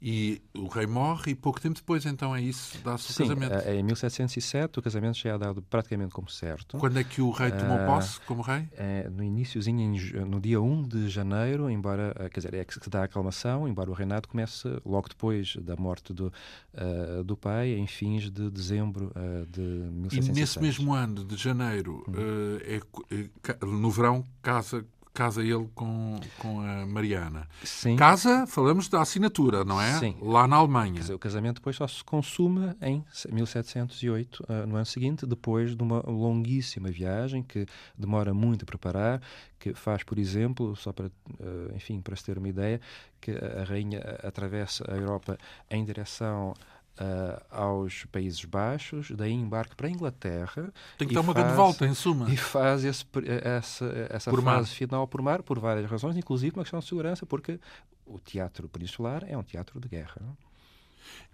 E 0.00 0.42
o 0.54 0.66
rei 0.66 0.86
morre 0.86 1.32
e 1.32 1.34
pouco 1.46 1.60
tempo 1.60 1.76
depois, 1.76 2.04
então, 2.04 2.34
é 2.34 2.40
isso, 2.40 2.76
dá-se 2.82 3.12
o 3.12 3.16
casamento. 3.24 3.52
É, 3.52 3.76
em 3.76 3.82
1707 3.84 4.80
o 4.80 4.82
casamento 4.82 5.16
já 5.16 5.30
é 5.30 5.38
dado 5.38 5.62
praticamente 5.62 6.12
como 6.12 6.28
certo. 6.28 6.76
Quando 6.76 6.98
é 6.98 7.04
que 7.04 7.22
o 7.22 7.30
rei 7.30 7.52
tomou 7.52 7.76
uh, 7.76 7.86
posse 7.86 8.20
como 8.22 8.42
rei? 8.42 8.68
É, 8.72 9.08
no 9.08 9.22
iníciozinho, 9.22 10.26
no 10.26 10.40
dia 10.40 10.60
1 10.60 10.82
de 10.88 11.08
janeiro, 11.08 11.70
embora, 11.70 12.12
eh, 12.18 12.28
quer 12.30 12.40
dizer, 12.40 12.54
é 12.54 12.64
que 12.64 12.74
se 12.74 12.90
dá 12.90 13.02
a 13.02 13.04
aclamação, 13.04 13.68
embora 13.68 13.88
o 13.88 13.94
reinado 13.94 14.26
comece 14.26 14.66
logo 14.84 15.08
depois 15.08 15.54
da 15.58 15.76
morte 15.76 16.12
do, 16.12 16.32
uh, 16.74 17.22
do 17.22 17.36
pai, 17.36 17.74
em 17.74 17.86
fins 17.86 18.28
de 18.28 18.50
dezembro 18.50 19.12
de 19.48 19.60
1707. 19.60 20.28
E 20.28 20.40
nesse 20.40 20.58
mesmo 20.58 20.94
ano 20.94 21.24
de 21.24 21.36
janeiro, 21.36 22.02
hum. 22.08 22.12
é, 22.60 23.64
no 23.64 23.88
verão, 23.92 24.24
casa 24.42 24.84
casa 25.16 25.42
ele 25.42 25.66
com, 25.74 26.20
com 26.38 26.60
a 26.60 26.86
Mariana. 26.86 27.48
Sim. 27.64 27.96
Casa, 27.96 28.46
falamos 28.46 28.86
da 28.86 29.00
assinatura, 29.00 29.64
não 29.64 29.80
é? 29.80 29.98
Sim. 29.98 30.14
Lá 30.20 30.46
na 30.46 30.56
Alemanha. 30.56 31.00
Dizer, 31.00 31.14
o 31.14 31.18
casamento 31.18 31.54
depois 31.56 31.74
só 31.74 31.88
se 31.88 32.04
consuma 32.04 32.76
em 32.82 33.02
1708, 33.32 34.40
uh, 34.40 34.66
no 34.66 34.76
ano 34.76 34.84
seguinte, 34.84 35.24
depois 35.24 35.74
de 35.74 35.82
uma 35.82 36.00
longuíssima 36.06 36.90
viagem 36.90 37.42
que 37.42 37.66
demora 37.96 38.34
muito 38.34 38.64
a 38.64 38.66
preparar, 38.66 39.22
que 39.58 39.72
faz, 39.72 40.02
por 40.02 40.18
exemplo, 40.18 40.76
só 40.76 40.92
para, 40.92 41.06
uh, 41.06 41.74
enfim, 41.74 42.02
para 42.02 42.14
se 42.14 42.22
ter 42.22 42.36
uma 42.36 42.48
ideia, 42.48 42.78
que 43.18 43.30
a 43.30 43.64
rainha 43.64 44.00
atravessa 44.22 44.84
a 44.86 44.96
Europa 44.96 45.38
em 45.70 45.82
direção 45.82 46.52
uh, 47.00 47.42
aos 47.50 48.04
Países 48.06 48.44
Baixos, 48.44 49.10
daí 49.10 49.32
embarque 49.32 49.74
para 49.74 49.88
a 49.88 49.90
Inglaterra. 49.90 50.72
Tem 50.98 51.06
que 51.06 51.14
dar 51.14 51.20
uma 51.20 51.34
grande 51.34 51.54
volta, 51.54 51.86
em 51.86 51.94
suma. 51.94 52.30
E 52.30 52.36
faz 52.36 52.84
esse, 52.84 53.04
essa, 53.42 54.08
essa 54.10 54.30
fase 54.30 54.42
mar. 54.42 54.64
final 54.64 55.06
por 55.06 55.22
mar, 55.22 55.42
por 55.42 55.58
várias 55.58 55.90
razões, 55.90 56.16
inclusive 56.16 56.56
uma 56.56 56.64
questão 56.64 56.80
de 56.80 56.86
segurança, 56.86 57.26
porque 57.26 57.60
o 58.06 58.18
teatro 58.18 58.68
peninsular 58.68 59.24
é 59.26 59.36
um 59.36 59.42
teatro 59.42 59.80
de 59.80 59.88
guerra. 59.88 60.20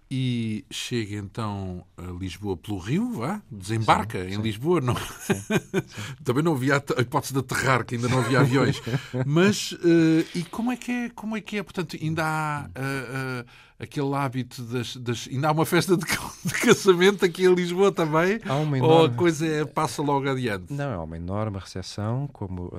e 0.09 0.65
chega 0.69 1.15
então 1.15 1.85
a 1.97 2.03
Lisboa 2.19 2.57
pelo 2.57 2.77
Rio, 2.77 3.13
vá, 3.13 3.41
desembarca 3.49 4.21
sim, 4.23 4.31
em 4.31 4.35
sim. 4.35 4.41
Lisboa. 4.41 4.81
Não... 4.81 4.95
Sim, 4.95 5.41
Também 6.23 6.43
não 6.43 6.53
havia 6.53 6.75
a 6.75 7.01
hipótese 7.01 7.33
de 7.33 7.39
aterrar, 7.39 7.85
que 7.85 7.95
ainda 7.95 8.09
não 8.09 8.19
havia 8.19 8.41
aviões. 8.41 8.81
Mas, 9.25 9.71
uh, 9.71 10.25
e 10.35 10.43
como 10.43 10.71
é 10.71 10.77
que 10.77 10.91
é? 10.91 11.09
Como 11.09 11.37
é 11.37 11.41
que 11.41 11.57
é? 11.57 11.63
Portanto, 11.63 11.97
ainda 11.99 12.23
há 12.25 12.69
uh, 12.69 13.45
aquele 13.83 14.13
hábito 14.15 14.61
das, 14.63 14.95
das, 14.95 15.27
Ainda 15.31 15.49
há 15.49 15.51
uma 15.51 15.65
festa 15.65 15.95
de, 15.95 16.05
de, 16.05 16.53
casamento 16.53 17.23
aqui 17.25 17.45
em 17.45 17.53
Lisboa 17.53 17.91
também? 17.91 18.39
Há 18.45 18.55
uma 18.55 18.77
enorme... 18.77 18.95
Ou 18.95 19.05
a 19.05 19.09
coisa 19.09 19.45
é, 19.45 19.65
passa 19.65 20.01
logo 20.01 20.29
adiante? 20.29 20.71
Não, 20.71 20.91
é 20.91 20.97
uma 20.97 21.17
enorme 21.17 21.59
recepção, 21.59 22.27
como 22.31 22.71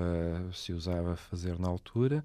se 0.52 0.72
usava 0.72 1.16
fazer 1.16 1.58
na 1.58 1.68
altura. 1.68 2.24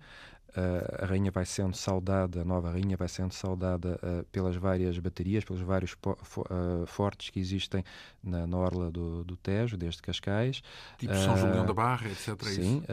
Uh, 0.49 1.03
a 1.03 1.05
rainha 1.05 1.29
vai 1.29 1.45
sendo 1.45 1.75
saudada, 1.75 2.41
a 2.41 2.43
nova 2.43 2.71
rainha 2.71 2.97
vai 2.97 3.07
sendo 3.07 3.33
saudada 3.33 3.99
uh, 4.01 4.25
pelas 4.31 4.55
várias 4.55 4.97
baterias, 4.97 5.43
pelos 5.43 5.61
vários 5.61 5.91
fo 5.91 6.41
uh, 6.41 6.85
fortes 6.87 7.29
que 7.29 7.39
existem 7.39 7.83
na, 8.23 8.47
na 8.47 8.57
orla 8.57 8.89
do, 8.89 9.23
do, 9.23 9.37
Tejo, 9.37 9.77
desde 9.77 10.01
Cascais. 10.01 10.61
Tipo 10.97 11.15
São 11.15 11.37
Julião 11.37 11.65
da 11.65 11.73
Barra, 11.73 12.07
etc. 12.07 12.29
É 12.29 12.45
sim, 12.45 12.83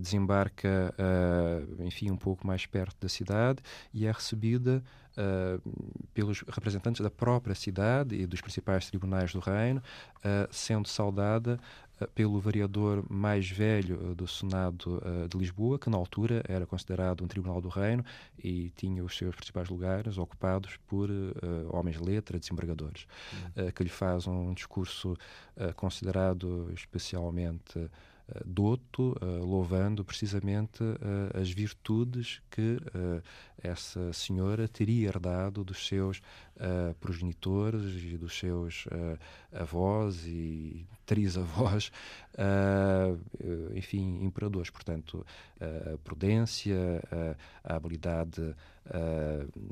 desembarca, 0.00 0.94
enfim, 1.80 2.10
um 2.10 2.16
pouco 2.16 2.46
mais 2.46 2.66
perto 2.66 2.96
da 3.00 3.08
cidade 3.08 3.62
e 3.92 4.06
é 4.06 4.12
recebida 4.12 4.82
pelos 6.14 6.42
representantes 6.42 7.00
da 7.00 7.10
própria 7.10 7.54
cidade 7.54 8.14
e 8.14 8.26
dos 8.26 8.40
principais 8.40 8.86
tribunais 8.86 9.32
do 9.32 9.40
reino, 9.40 9.82
sendo 10.50 10.86
saudada 10.86 11.58
eh, 11.58 11.87
pelo 12.14 12.38
vereador 12.40 13.04
mais 13.08 13.48
velho 13.50 14.10
eh, 14.10 14.14
do 14.14 14.26
Senado 14.26 15.02
eh, 15.04 15.28
de 15.28 15.36
Lisboa, 15.36 15.78
que 15.78 15.90
na 15.90 15.96
altura 15.96 16.42
era 16.48 16.66
considerado 16.66 17.24
um 17.24 17.26
tribunal 17.26 17.60
do 17.60 17.68
reino 17.68 18.04
e 18.42 18.70
tinha 18.76 19.04
os 19.04 19.16
seus 19.16 19.34
principais 19.34 19.68
lugares 19.68 20.18
ocupados 20.18 20.76
por 20.86 21.08
homens 21.70 21.96
de 21.96 22.04
letra, 22.04 22.38
desembargadores, 22.38 23.06
uhum. 23.32 23.70
que 23.70 23.82
lhe 23.82 23.90
faz 23.90 24.26
um 24.26 24.52
discurso 24.54 25.16
considerado 25.76 26.70
especialmente 26.74 27.78
eh, 27.78 27.88
doto, 28.44 29.16
uh, 29.22 29.44
louvando 29.44 30.04
precisamente 30.04 30.82
uh, 30.82 31.40
as 31.40 31.50
virtudes 31.50 32.40
que 32.50 32.78
essa 33.62 34.12
senhora 34.12 34.68
teria 34.68 35.08
herdado 35.08 35.64
dos 35.64 35.86
seus 35.86 36.20
progenitores 37.00 38.02
e 38.02 38.16
dos 38.16 38.38
seus 38.38 38.84
avós 39.52 40.24
e 40.26 40.86
trisavós, 41.04 41.90
enfim, 43.74 44.22
imperadores. 44.22 44.70
Portanto, 44.70 45.26
a 45.60 45.98
prudência, 45.98 47.02
a 47.64 47.74
habilidade 47.74 48.54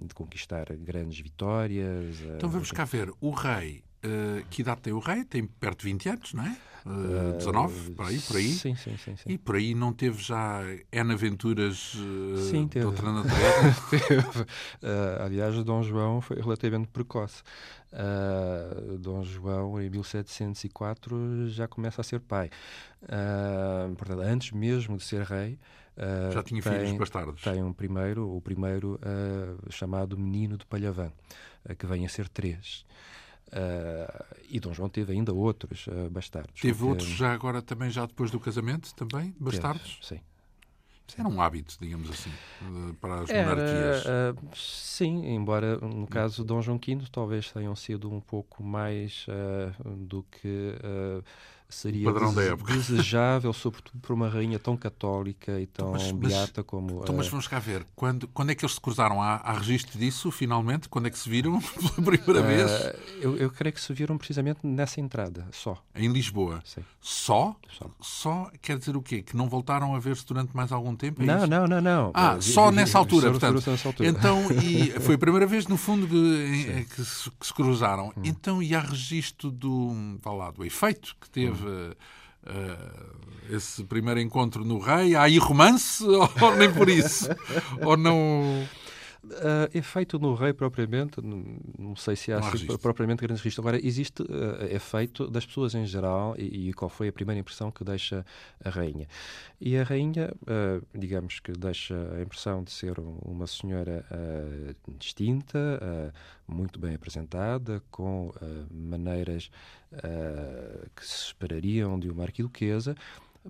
de 0.02 0.14
conquistar 0.14 0.66
grandes 0.76 1.20
vitórias. 1.20 2.20
Então 2.36 2.48
vamos 2.48 2.72
cá 2.72 2.84
ver. 2.84 3.12
O 3.20 3.30
rei 3.30 3.84
Uh, 4.06 4.44
que 4.50 4.62
idade 4.62 4.80
tem 4.82 4.92
o 4.92 4.98
rei? 4.98 5.24
Tem 5.24 5.44
perto 5.44 5.80
de 5.80 5.84
20 5.86 6.08
anos, 6.08 6.34
não 6.34 6.44
é? 6.44 6.56
Uh, 6.86 7.36
19, 7.38 7.90
por 7.92 8.06
aí, 8.06 8.20
por 8.20 8.36
aí. 8.36 8.48
Sim, 8.48 8.76
sim, 8.76 8.96
sim, 8.96 9.16
sim. 9.16 9.24
E 9.26 9.36
por 9.36 9.56
aí 9.56 9.74
não 9.74 9.92
teve 9.92 10.22
já 10.22 10.60
N 10.92 11.12
aventuras 11.12 11.94
uh, 11.94 12.38
sim, 12.38 12.68
teve. 12.68 12.80
de 12.80 12.86
outra 12.86 13.10
natureza? 13.10 13.76
teve. 13.90 14.40
Uh, 14.40 15.22
aliás, 15.24 15.64
Dom 15.64 15.82
João 15.82 16.20
foi 16.20 16.40
relativamente 16.40 16.88
precoce. 16.88 17.42
Uh, 17.92 18.98
Dom 18.98 19.24
João, 19.24 19.80
em 19.82 19.90
1704, 19.90 21.48
já 21.48 21.66
começa 21.66 22.00
a 22.00 22.04
ser 22.04 22.20
pai. 22.20 22.50
portanto, 23.96 24.20
antes 24.20 24.52
mesmo 24.52 24.96
de 24.96 25.02
ser 25.02 25.22
rei, 25.22 25.58
Uh, 25.96 26.30
Já 26.30 26.42
tinha 26.42 26.60
tem, 26.60 26.72
filhos 26.72 26.92
bastardos. 26.92 27.42
Tem 27.42 27.62
um 27.62 27.72
primeiro, 27.72 28.36
o 28.36 28.40
primeiro 28.40 29.00
uh, 29.00 29.72
chamado 29.72 30.18
Menino 30.18 30.58
de 30.58 30.66
Palhavã, 30.66 31.10
uh, 31.68 31.74
que 31.74 31.86
vem 31.86 32.04
a 32.04 32.08
ser 32.08 32.28
três. 32.28 32.84
Uh, 33.48 34.36
e 34.48 34.58
Dom 34.58 34.74
João 34.74 34.88
teve 34.88 35.12
ainda 35.12 35.32
outros 35.32 35.86
uh, 35.86 36.10
bastardos. 36.10 36.60
Teve 36.60 36.74
porque... 36.74 36.88
outros 36.88 37.08
já 37.08 37.32
agora 37.32 37.62
também, 37.62 37.90
já 37.90 38.04
depois 38.04 38.30
do 38.30 38.40
casamento, 38.40 38.94
também, 38.94 39.34
bastardos? 39.38 40.00
Teve, 40.00 40.20
sim. 40.20 40.20
Isso 41.08 41.20
era 41.20 41.28
um 41.28 41.40
hábito, 41.40 41.76
digamos 41.80 42.10
assim, 42.10 42.32
para 43.00 43.20
as 43.20 43.30
era, 43.30 43.48
monarquias. 43.48 44.04
Uh, 44.04 44.56
sim, 44.56 45.26
embora 45.32 45.78
no 45.78 46.06
caso 46.08 46.42
de 46.42 46.48
Dom 46.48 46.60
João 46.60 46.80
V 46.84 46.98
talvez 47.12 47.52
tenham 47.52 47.76
sido 47.76 48.12
um 48.12 48.20
pouco 48.20 48.64
mais 48.64 49.24
do 49.84 50.24
que 50.24 50.74
seria 51.68 52.10
desejável, 52.66 53.52
sobretudo 53.52 53.98
para 54.00 54.14
uma 54.14 54.28
rainha 54.28 54.58
tão 54.58 54.76
católica 54.76 55.60
e 55.60 55.66
tão 55.66 55.96
então, 55.96 56.18
mas, 56.18 56.30
beata 56.30 56.62
como. 56.62 57.00
Então, 57.02 57.14
mas 57.14 57.28
vamos 57.28 57.48
cá 57.48 57.58
ver, 57.58 57.86
quando, 57.94 58.28
quando 58.28 58.50
é 58.50 58.54
que 58.54 58.64
eles 58.64 58.74
se 58.74 58.80
cruzaram? 58.80 59.22
Há, 59.22 59.36
há 59.36 59.52
registro 59.52 59.98
disso, 59.98 60.30
finalmente? 60.30 60.88
Quando 60.88 61.06
é 61.06 61.10
que 61.10 61.18
se 61.18 61.28
viram 61.28 61.60
pela 61.60 61.92
primeira 61.92 62.40
uh, 62.40 62.46
vez? 62.46 62.70
Eu, 63.20 63.36
eu 63.36 63.50
creio 63.50 63.72
que 63.72 63.80
se 63.80 63.92
viram 63.92 64.16
precisamente 64.16 64.60
nessa 64.64 65.00
entrada, 65.00 65.46
só. 65.52 65.82
Em 65.94 66.08
Lisboa? 66.08 66.62
Sim. 66.64 66.82
Só? 67.00 67.56
Só, 67.68 67.90
só 68.00 68.50
quer 68.62 68.78
dizer 68.78 68.96
o 68.96 69.02
quê? 69.02 69.22
Que 69.22 69.36
não 69.36 69.48
voltaram 69.48 69.94
a 69.94 69.98
ver-se 69.98 70.24
durante 70.26 70.54
mais 70.56 70.72
algum 70.72 70.94
tempo? 70.94 71.22
É 71.22 71.26
não, 71.26 71.38
isso? 71.38 71.46
não, 71.46 71.66
não, 71.66 71.80
não. 71.80 72.10
Ah, 72.14 72.40
só 72.40 72.70
nessa 72.70 72.98
altura, 72.98 73.30
portanto. 73.30 73.70
Nessa 73.70 73.88
altura. 73.88 74.08
Então, 74.08 74.40
e 74.52 74.90
foi 75.00 75.14
a 75.14 75.18
primeira 75.18 75.46
vez, 75.46 75.66
no 75.66 75.76
fundo, 75.76 76.06
que, 76.06 76.86
que, 76.94 77.04
se, 77.04 77.30
que 77.30 77.46
se, 77.46 77.54
cruzaram. 77.54 78.08
Hum. 78.16 78.22
Então, 78.24 78.62
e 78.62 78.74
há 78.74 78.80
registro 78.80 79.50
do, 79.50 80.18
lá, 80.24 80.50
do 80.50 80.64
efeito 80.64 81.16
que 81.20 81.28
teve. 81.28 81.55
Hum 81.64 81.92
uh, 82.46 83.54
esse 83.54 83.84
primeiro 83.84 84.20
encontro 84.20 84.64
no 84.64 84.78
Rei? 84.78 85.14
Há 85.14 85.22
aí 85.22 85.38
romance 85.38 86.02
ou 86.04 86.56
nem 86.56 86.72
por 86.72 86.88
isso? 86.88 87.28
ou 87.80 87.96
não. 87.96 88.66
Uh, 89.26 89.68
é 89.76 89.82
feito 89.82 90.18
no 90.18 90.34
rei 90.34 90.52
propriamente, 90.52 91.20
não, 91.20 91.96
sei 91.96 92.14
se 92.14 92.32
há 92.32 92.38
assim, 92.38 92.66
propriamente 92.78 93.20
grandes 93.20 93.42
registros. 93.42 93.64
Agora, 93.64 93.84
existe 93.84 94.22
uh, 94.22 94.26
é 94.70 94.78
feito 94.78 95.28
das 95.28 95.44
pessoas 95.44 95.74
em 95.74 95.84
geral 95.84 96.34
e, 96.38 96.68
e, 96.68 96.72
qual 96.72 96.88
foi 96.88 97.08
a 97.08 97.12
primeira 97.12 97.40
impressão 97.40 97.70
que 97.70 97.82
deixa 97.82 98.24
a 98.64 98.70
rainha. 98.70 99.08
E 99.60 99.76
a 99.76 99.82
rainha, 99.82 100.32
uh, 100.42 100.86
digamos 100.96 101.40
que 101.40 101.52
deixa 101.52 101.94
a 102.14 102.22
impressão 102.22 102.62
de 102.62 102.70
ser 102.70 102.98
uma 102.98 103.46
senhora 103.46 104.04
distinta, 104.98 106.12
muito 106.46 106.78
bem 106.78 106.94
apresentada, 106.94 107.82
com 107.90 108.32
maneiras 108.70 109.50
que 110.94 111.06
se 111.06 111.26
esperariam 111.26 111.98
de 111.98 112.10
uma 112.10 112.24
arquiduquesa, 112.24 112.94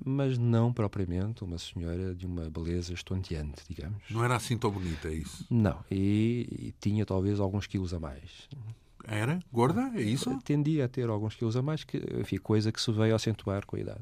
mas 0.04 0.38
não 0.38 0.72
propriamente 0.72 1.44
uma 1.44 1.58
senhora 1.58 2.14
de 2.14 2.26
uma 2.26 2.48
beleza 2.50 2.92
estonteante, 2.92 3.62
digamos. 3.68 4.02
Não 4.10 4.24
era 4.24 4.36
assim 4.36 4.56
tão 4.56 4.70
bonita, 4.70 5.08
é 5.08 5.14
isso? 5.14 5.46
Não, 5.50 5.84
e, 5.90 6.46
e 6.50 6.74
tinha 6.80 7.04
talvez 7.04 7.40
alguns 7.40 7.66
quilos 7.66 7.92
a 7.94 8.00
mais. 8.00 8.48
Era? 9.06 9.38
Gorda? 9.52 9.92
É 9.94 10.02
isso? 10.02 10.36
Tendia 10.42 10.84
a 10.84 10.88
ter 10.88 11.08
alguns 11.08 11.34
quilos 11.34 11.56
a 11.56 11.62
mais, 11.62 11.84
que, 11.84 12.02
enfim, 12.20 12.38
coisa 12.38 12.72
que 12.72 12.80
se 12.80 12.90
veio 12.90 13.14
acentuar 13.14 13.64
com 13.64 13.76
a 13.76 13.80
idade. 13.80 14.00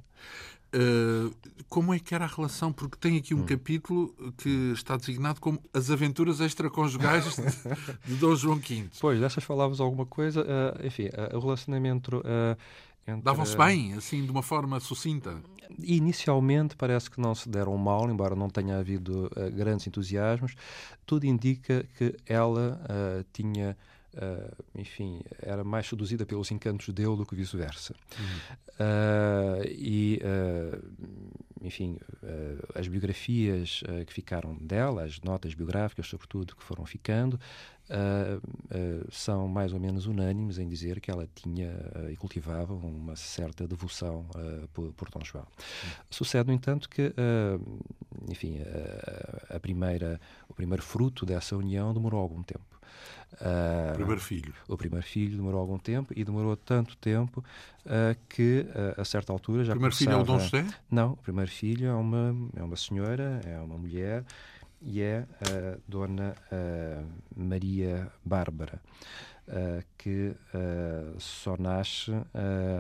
Uh, 0.75 1.33
como 1.69 1.95
é 1.95 2.01
que 2.01 2.15
era 2.15 2.25
a 2.25 2.29
relação? 2.29 2.73
Porque 2.73 2.97
tem 2.99 3.17
aqui 3.17 3.33
um 3.33 3.41
hum. 3.41 3.47
capítulo 3.47 4.13
que 4.37 4.73
está 4.73 4.97
designado 4.97 5.41
como 5.41 5.63
As 5.73 5.89
Aventuras 5.89 6.41
Extraconjugais 6.41 7.37
de, 7.37 7.43
de 8.07 8.15
Dom 8.17 8.35
João 8.35 8.57
V. 8.57 8.89
Pois, 9.01 9.21
dessas 9.21 9.45
falávamos 9.45 9.81
alguma 9.81 10.05
coisa. 10.05 10.43
Uh, 10.43 10.87
enfim, 10.87 11.07
uh, 11.07 11.37
o 11.37 11.41
relacionamento 11.41 12.23
entre... 13.07 13.23
Davam-se 13.23 13.57
bem, 13.57 13.95
assim, 13.95 14.25
de 14.25 14.31
uma 14.31 14.43
forma 14.43 14.81
sucinta? 14.81 15.37
Inicialmente 15.79 16.75
parece 16.75 17.11
que 17.11 17.21
não 17.21 17.35
se 17.35 17.49
deram 17.49 17.77
mal, 17.77 18.11
embora 18.11 18.35
não 18.35 18.49
tenha 18.49 18.79
havido 18.79 19.31
grandes 19.55 19.87
entusiasmos. 19.87 20.55
Tudo 21.07 21.25
indica 21.25 21.87
que 21.97 22.15
ela 22.27 22.81
tinha, 23.33 23.77
uh, 24.17 24.65
enfim, 24.75 25.21
era 25.41 25.65
mais 25.65 25.87
seduzida 25.87 26.25
pelos 26.27 26.51
encantos 26.51 26.89
dele 26.89 27.17
do 27.17 27.27
que 27.27 27.35
vice-versa. 27.35 27.95
Uhum. 28.19 29.63
e, 29.69 30.21
enfim, 31.63 31.97
as 32.75 32.89
biografias 32.89 33.83
que 34.07 34.13
ficaram 34.13 34.57
dela, 34.57 35.05
as 35.05 35.21
notas 35.21 35.55
biográficas, 35.55 36.07
sobretudo, 36.07 36.57
que 36.57 36.63
foram 36.63 36.85
ficando, 36.85 37.39
Uh, 37.85 38.41
uh, 38.75 39.13
são 39.13 39.47
mais 39.47 39.75
ou 39.75 39.79
menos 39.79 40.07
unânimes 40.07 40.57
em 40.59 40.67
dizer 40.67 41.01
que 41.01 41.11
ela 41.11 41.29
tinha 41.35 41.69
uh, 41.95 42.11
e 42.11 42.17
cultivava 42.17 42.73
uma 42.73 43.15
certa 43.15 43.69
devoção 43.69 44.27
por, 44.73 44.91
por 44.95 45.11
Dom 45.11 45.23
João. 45.23 45.47
Sucede, 46.09 46.49
no 46.49 46.55
entanto, 46.55 46.89
que, 46.89 47.13
enfim, 48.31 48.59
a 49.51 49.61
primeira, 49.61 50.21
o 50.49 50.55
primeiro 50.55 50.83
fruto 50.83 51.27
dessa 51.27 51.57
união 51.57 51.93
demorou 51.93 52.21
algum 52.21 52.43
tempo. 52.43 52.74
O 53.91 53.95
primeiro 53.95 54.21
filho. 54.21 54.55
O 54.69 54.77
primeiro 54.77 55.07
filho 55.07 55.37
demorou 55.37 55.61
algum 55.61 55.79
tempo 55.79 56.13
e 56.17 56.25
demorou 56.25 56.57
tanto 56.57 56.97
tempo 56.97 57.45
que, 58.29 58.67
a 58.97 59.05
certa 59.05 59.33
altura, 59.33 59.65
já 59.65 59.73
O 59.73 59.77
primeiro 59.77 59.97
filho 59.97 60.13
é 60.13 60.17
o 60.17 60.25
Dom 60.25 60.39
José? 60.39 60.65
Não, 60.91 61.13
o 61.13 61.17
primeiro 61.17 61.51
filho 61.51 61.89
é 61.89 61.95
uma, 61.95 62.35
é 62.57 62.63
uma 62.63 62.77
senhora, 62.77 63.41
é 63.45 63.59
uma 63.59 63.77
mulher 63.77 64.25
e 64.85 65.01
é 65.01 65.27
a 65.41 65.79
Dona 65.89 66.37
uh, 66.53 67.07
Maria 67.35 68.13
Bárbara, 68.25 68.81
uh, 69.49 69.83
que 69.97 70.35
uh, 70.55 71.19
só 71.19 71.57
nasce 71.59 72.13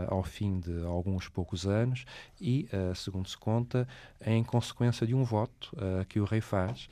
ao 0.08 0.22
fim 0.22 0.60
de 0.60 0.84
alguns 0.84 1.28
poucos 1.28 1.66
anos 1.66 2.04
e, 2.40 2.68
segundo 2.94 3.28
se 3.28 3.38
conta, 3.38 3.88
em 4.24 4.44
consequência 4.44 5.06
de 5.06 5.14
um 5.14 5.24
voto 5.24 5.74
que 6.08 6.20
o 6.20 6.24
rei 6.24 6.40
faz 6.40 6.88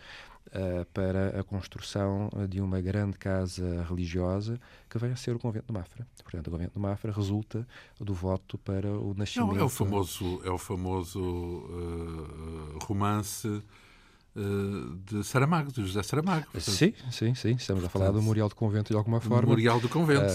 uh, 0.49 0.85
para 0.93 1.41
a 1.41 1.45
construção 1.45 2.29
de 2.49 2.61
uma 2.61 2.81
grande 2.81 3.19
casa 3.19 3.85
religiosa 3.89 4.61
que 4.89 4.99
a 5.05 5.17
ser 5.17 5.35
o 5.35 5.39
convento 5.39 5.67
de 5.67 5.73
Mafra. 5.73 6.07
Portanto, 6.23 6.49
o 6.49 6.51
convento 6.51 6.73
de 6.75 6.79
Mafra 6.79 7.13
resulta 7.13 7.67
do 8.01 8.15
voto 8.15 8.59
para 8.59 8.89
o 8.89 9.15
nascimento. 9.15 9.55
Não, 9.55 9.61
é 9.61 9.65
o 9.65 9.69
famoso, 9.69 10.41
é 10.45 10.51
o 10.51 10.59
famoso 10.59 11.21
uh, 11.21 12.79
romance 12.85 13.49
eh, 13.49 13.61
de 14.35 15.23
Saramago, 15.25 15.71
de 15.71 15.83
José 15.83 16.03
Saramago. 16.03 16.47
Portanto, 16.51 16.75
sim, 16.75 16.95
sim, 17.11 17.35
sim. 17.35 17.51
Estamos 17.51 17.85
a 17.85 17.89
falar 17.89 18.11
do 18.11 18.21
Memorial 18.21 18.49
do 18.49 18.55
Convento 18.55 18.91
de 18.91 18.97
alguma 18.97 19.21
forma. 19.21 19.43
Memorial 19.43 19.79
do 19.79 19.89
Convento. 19.91 20.33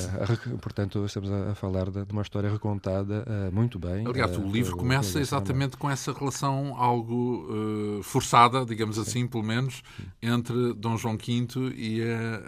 Uh, 0.47 0.57
portanto, 0.59 1.03
estamos 1.05 1.31
a, 1.31 1.55
falar 1.55 1.89
de, 1.89 2.05
uma 2.11 2.21
história 2.21 2.49
recontada 2.49 3.25
uh, 3.27 3.53
muito 3.53 3.79
bem. 3.79 4.05
Aliás, 4.05 4.37
o 4.37 4.43
livro 4.43 4.77
começa 4.77 5.19
exatamente 5.19 5.77
com 5.77 5.89
essa 5.89 6.13
relação 6.13 6.75
algo 6.77 8.03
forçada, 8.03 8.63
digamos 8.65 8.99
assim, 8.99 9.25
pelo 9.25 9.43
menos, 9.43 9.81
entre 10.21 10.73
Dom 10.75 10.95
João 10.97 11.17
V 11.17 11.73
e 11.75 12.03
a, 12.03 12.41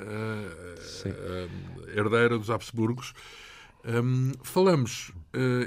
a, 1.07 1.95
a 1.95 1.97
herdeira 1.97 2.37
dos 2.37 2.49
Habsburgos. 2.49 3.13
Um, 3.85 4.33
falamos 4.43 5.11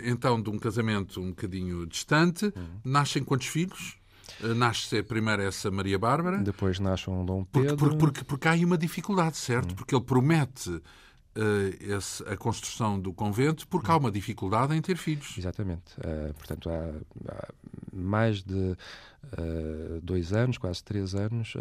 então 0.04 0.40
de 0.40 0.50
um 0.50 0.58
casamento 0.58 1.20
um 1.20 1.30
bocadinho 1.30 1.86
distante. 1.86 2.44
Uhum. 2.44 2.80
Nascem 2.84 3.24
quantos 3.24 3.48
filhos? 3.48 3.96
Eh, 4.42 4.54
nasce 4.54 5.02
primeiro 5.02 5.42
essa 5.42 5.70
Maria 5.70 5.98
Bárbara. 5.98 6.38
Depois 6.38 6.78
nasce 6.78 7.08
um 7.08 7.24
Dom 7.24 7.44
Pedro. 7.44 7.76
Porque, 7.76 7.96
porque, 7.96 8.24
porque, 8.24 8.48
há 8.48 8.52
aí 8.52 8.64
uma 8.64 8.78
dificuldade, 8.78 9.36
certo? 9.36 9.72
Hum. 9.72 9.76
Porque 9.76 9.94
ele 9.94 10.04
promete 10.04 10.70
uh, 10.70 10.82
esse, 11.80 12.22
a 12.24 12.36
construção 12.36 12.98
do 12.98 13.12
convento 13.12 13.66
porque 13.68 13.90
há 13.90 13.96
uma 13.96 14.10
dificuldade 14.10 14.74
em 14.74 14.80
ter 14.80 14.96
filhos. 14.96 15.34
Exatamente. 15.38 15.94
Uh, 15.98 16.34
portanto, 16.34 16.68
há, 16.70 17.32
há, 17.32 17.48
mais 17.92 18.42
de 18.42 18.54
uh, 18.54 20.00
dois 20.02 20.32
anos, 20.32 20.58
quase 20.58 20.82
três 20.82 21.14
anos, 21.14 21.54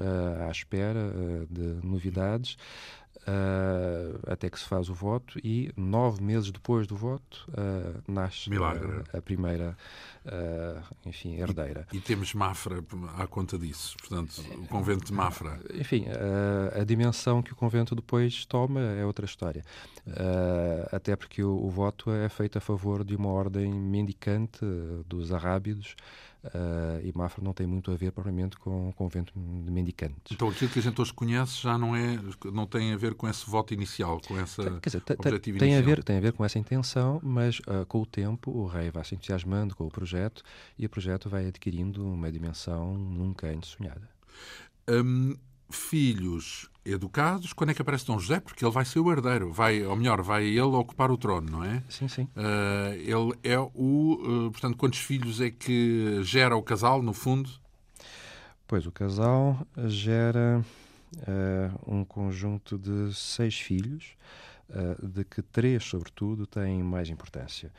à 0.47 0.51
espera 0.51 1.13
de 1.49 1.86
novidades. 1.86 2.57
Uh, 3.21 4.17
até 4.25 4.49
que 4.49 4.57
se 4.57 4.65
faz 4.65 4.89
o 4.89 4.95
voto 4.95 5.38
e 5.43 5.71
nove 5.77 6.23
meses 6.23 6.49
depois 6.49 6.88
do 6.88 6.95
voto 6.95 7.47
uh, 7.49 8.01
nasce 8.11 8.49
a, 8.51 9.17
a, 9.19 9.21
primeira 9.21 9.77
uh, 10.26 10.82
enfim, 11.05 11.36
herdeira. 11.36 11.88
E, 11.91 11.97
e, 11.97 12.01
temos 12.01 12.34
Mafra 12.34 12.84
à 13.17 13.28
conta 13.28 13.57
disso, 13.57 13.95
portanto, 13.97 14.41
o 14.57 14.67
convento 14.67 15.05
de 15.05 15.13
Mafra. 15.13 15.59
Enfim, 15.74 16.05
a 16.80 16.84
dimensão 16.84 17.41
que 17.41 17.53
o 17.53 17.55
convento 17.55 17.95
depois 17.95 18.45
toma 18.45 18.82
é 18.82 19.05
outra 19.05 19.26
história. 19.26 19.63
até 20.91 21.15
porque 21.15 21.43
o, 21.43 21.65
o, 21.65 21.69
voto 21.69 22.11
é 22.11 22.30
feito 22.30 22.57
a 22.57 22.61
favor 22.61 23.03
de 23.03 23.15
uma 23.15 23.30
ordem 23.30 23.74
mendicante 23.74 24.59
dos 25.07 25.32
arábidos 25.32 25.95
Uh, 26.43 26.97
e 27.03 27.11
Mafra 27.15 27.43
não 27.43 27.53
tem 27.53 27.67
muito 27.67 27.91
a 27.91 27.95
ver, 27.95 28.11
propriamente, 28.11 28.57
com 28.57 28.89
o 28.89 28.93
convento 28.93 29.32
de 29.36 29.72
mendicantes. 29.72 30.32
Então 30.32 30.49
aquilo 30.49 30.72
que 30.72 30.80
a 30.80 30.82
gente 30.82 30.99
hoje 30.99 31.13
conhece 31.13 31.61
já 31.61 31.78
não, 31.78 31.95
é, 31.95 32.19
não 32.51 32.65
tem 32.65 32.93
a 32.93 32.97
ver 32.97 33.13
com 33.13 33.30
esse 33.30 33.47
voto 33.47 33.76
inicial, 33.76 34.19
com 34.28 34.39
essa 34.39 34.63
Quer 34.80 34.89
dizer, 34.89 35.03
objetivo 35.19 35.59
tem 35.59 35.74
inicial. 35.74 35.91
A 35.91 35.95
ver, 35.95 36.03
tem 36.03 36.17
a 36.17 36.19
ver 36.19 36.34
com 36.34 36.43
essa 36.43 36.57
intenção, 36.57 37.19
mas 37.22 37.59
uh, 37.59 37.86
com 37.88 38.01
o 38.01 38.05
tempo 38.07 38.49
o 38.49 38.65
rei 38.65 38.89
vai 38.89 39.05
se 39.05 39.13
entusiasmando 39.13 39.76
com 39.76 39.86
o 39.86 39.89
projeto 39.89 40.11
e 40.78 40.86
o 40.86 40.89
projeto 40.89 41.30
vai 41.30 41.47
adquirindo 41.47 42.05
uma 42.05 42.32
dimensão 42.32 42.97
nunca 42.97 43.47
antes 43.47 43.70
sonhada. 43.72 44.09
Um, 44.89 45.36
filhos 45.72 46.70
educados, 46.86 47.53
quando 47.53 47.70
é 47.70 47.74
que 47.74 47.82
aparece 47.82 48.05
Dom 48.05 48.20
José? 48.20 48.39
Porque 48.39 48.64
ele 48.64 48.72
vai 48.72 48.84
ser 48.86 48.99
o 48.99 49.12
herdeiro, 49.12 49.51
vai, 49.51 49.84
ou 49.86 49.95
melhor, 49.95 50.22
vai 50.22 50.45
ele 50.45 50.62
ocupar 50.62 51.12
o 51.12 51.18
trono, 51.18 51.49
não 51.49 51.64
é? 51.64 51.84
Sim, 51.89 52.07
sim. 52.07 52.24
Uh, 52.36 52.93
ele 52.95 53.39
é 53.43 53.59
o. 53.59 53.68
Uh, 54.47 54.51
portanto, 54.51 54.78
quantos 54.78 54.99
filhos 54.99 55.39
é 55.39 55.49
que 55.49 56.22
gera 56.24 56.55
o 56.55 56.64
casal, 56.64 57.01
no 57.01 57.14
fundo? 57.14 57.49
Pois, 58.68 58.86
o 58.86 58.91
casal 58.91 59.66
gera 59.88 60.64
uh, 61.18 61.95
um 61.95 62.03
conjunto 62.03 62.78
de 62.78 63.14
seis 63.14 63.59
filhos, 63.59 64.16
de 65.03 65.26
que 65.26 65.41
três, 65.41 65.84
sobretudo, 65.84 66.47
têm 66.47 66.82
mais 66.82 67.09
importância. 67.09 67.74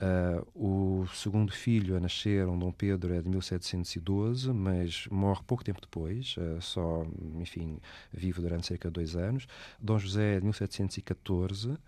Uh, 0.00 1.02
o 1.02 1.06
segundo 1.08 1.52
filho 1.52 1.94
a 1.94 2.00
nascer, 2.00 2.48
um 2.48 2.58
Dom 2.58 2.72
Pedro, 2.72 3.12
é 3.12 3.20
de 3.20 3.28
1712, 3.28 4.50
mas 4.50 5.06
morre 5.10 5.42
pouco 5.46 5.62
tempo 5.62 5.78
depois, 5.78 6.36
uh, 6.38 6.60
só, 6.62 7.04
enfim, 7.38 7.78
vive 8.10 8.40
durante 8.40 8.66
cerca 8.66 8.88
de 8.88 8.94
dois 8.94 9.14
anos. 9.14 9.46
Dom 9.78 9.98
José 9.98 10.36
é 10.36 10.38
de 10.38 10.44
1714. 10.44 11.68
Uh, 11.68 11.78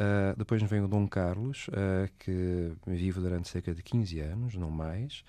ah, 0.00 0.34
depois 0.36 0.62
vem 0.62 0.82
o 0.82 0.86
Dom 0.86 1.08
Carlos, 1.08 1.68
que 2.20 2.72
vive 2.86 3.18
durante 3.18 3.48
cerca 3.48 3.74
de 3.74 3.82
15 3.82 4.20
anos, 4.20 4.54
não 4.54 4.70
mais. 4.70 5.24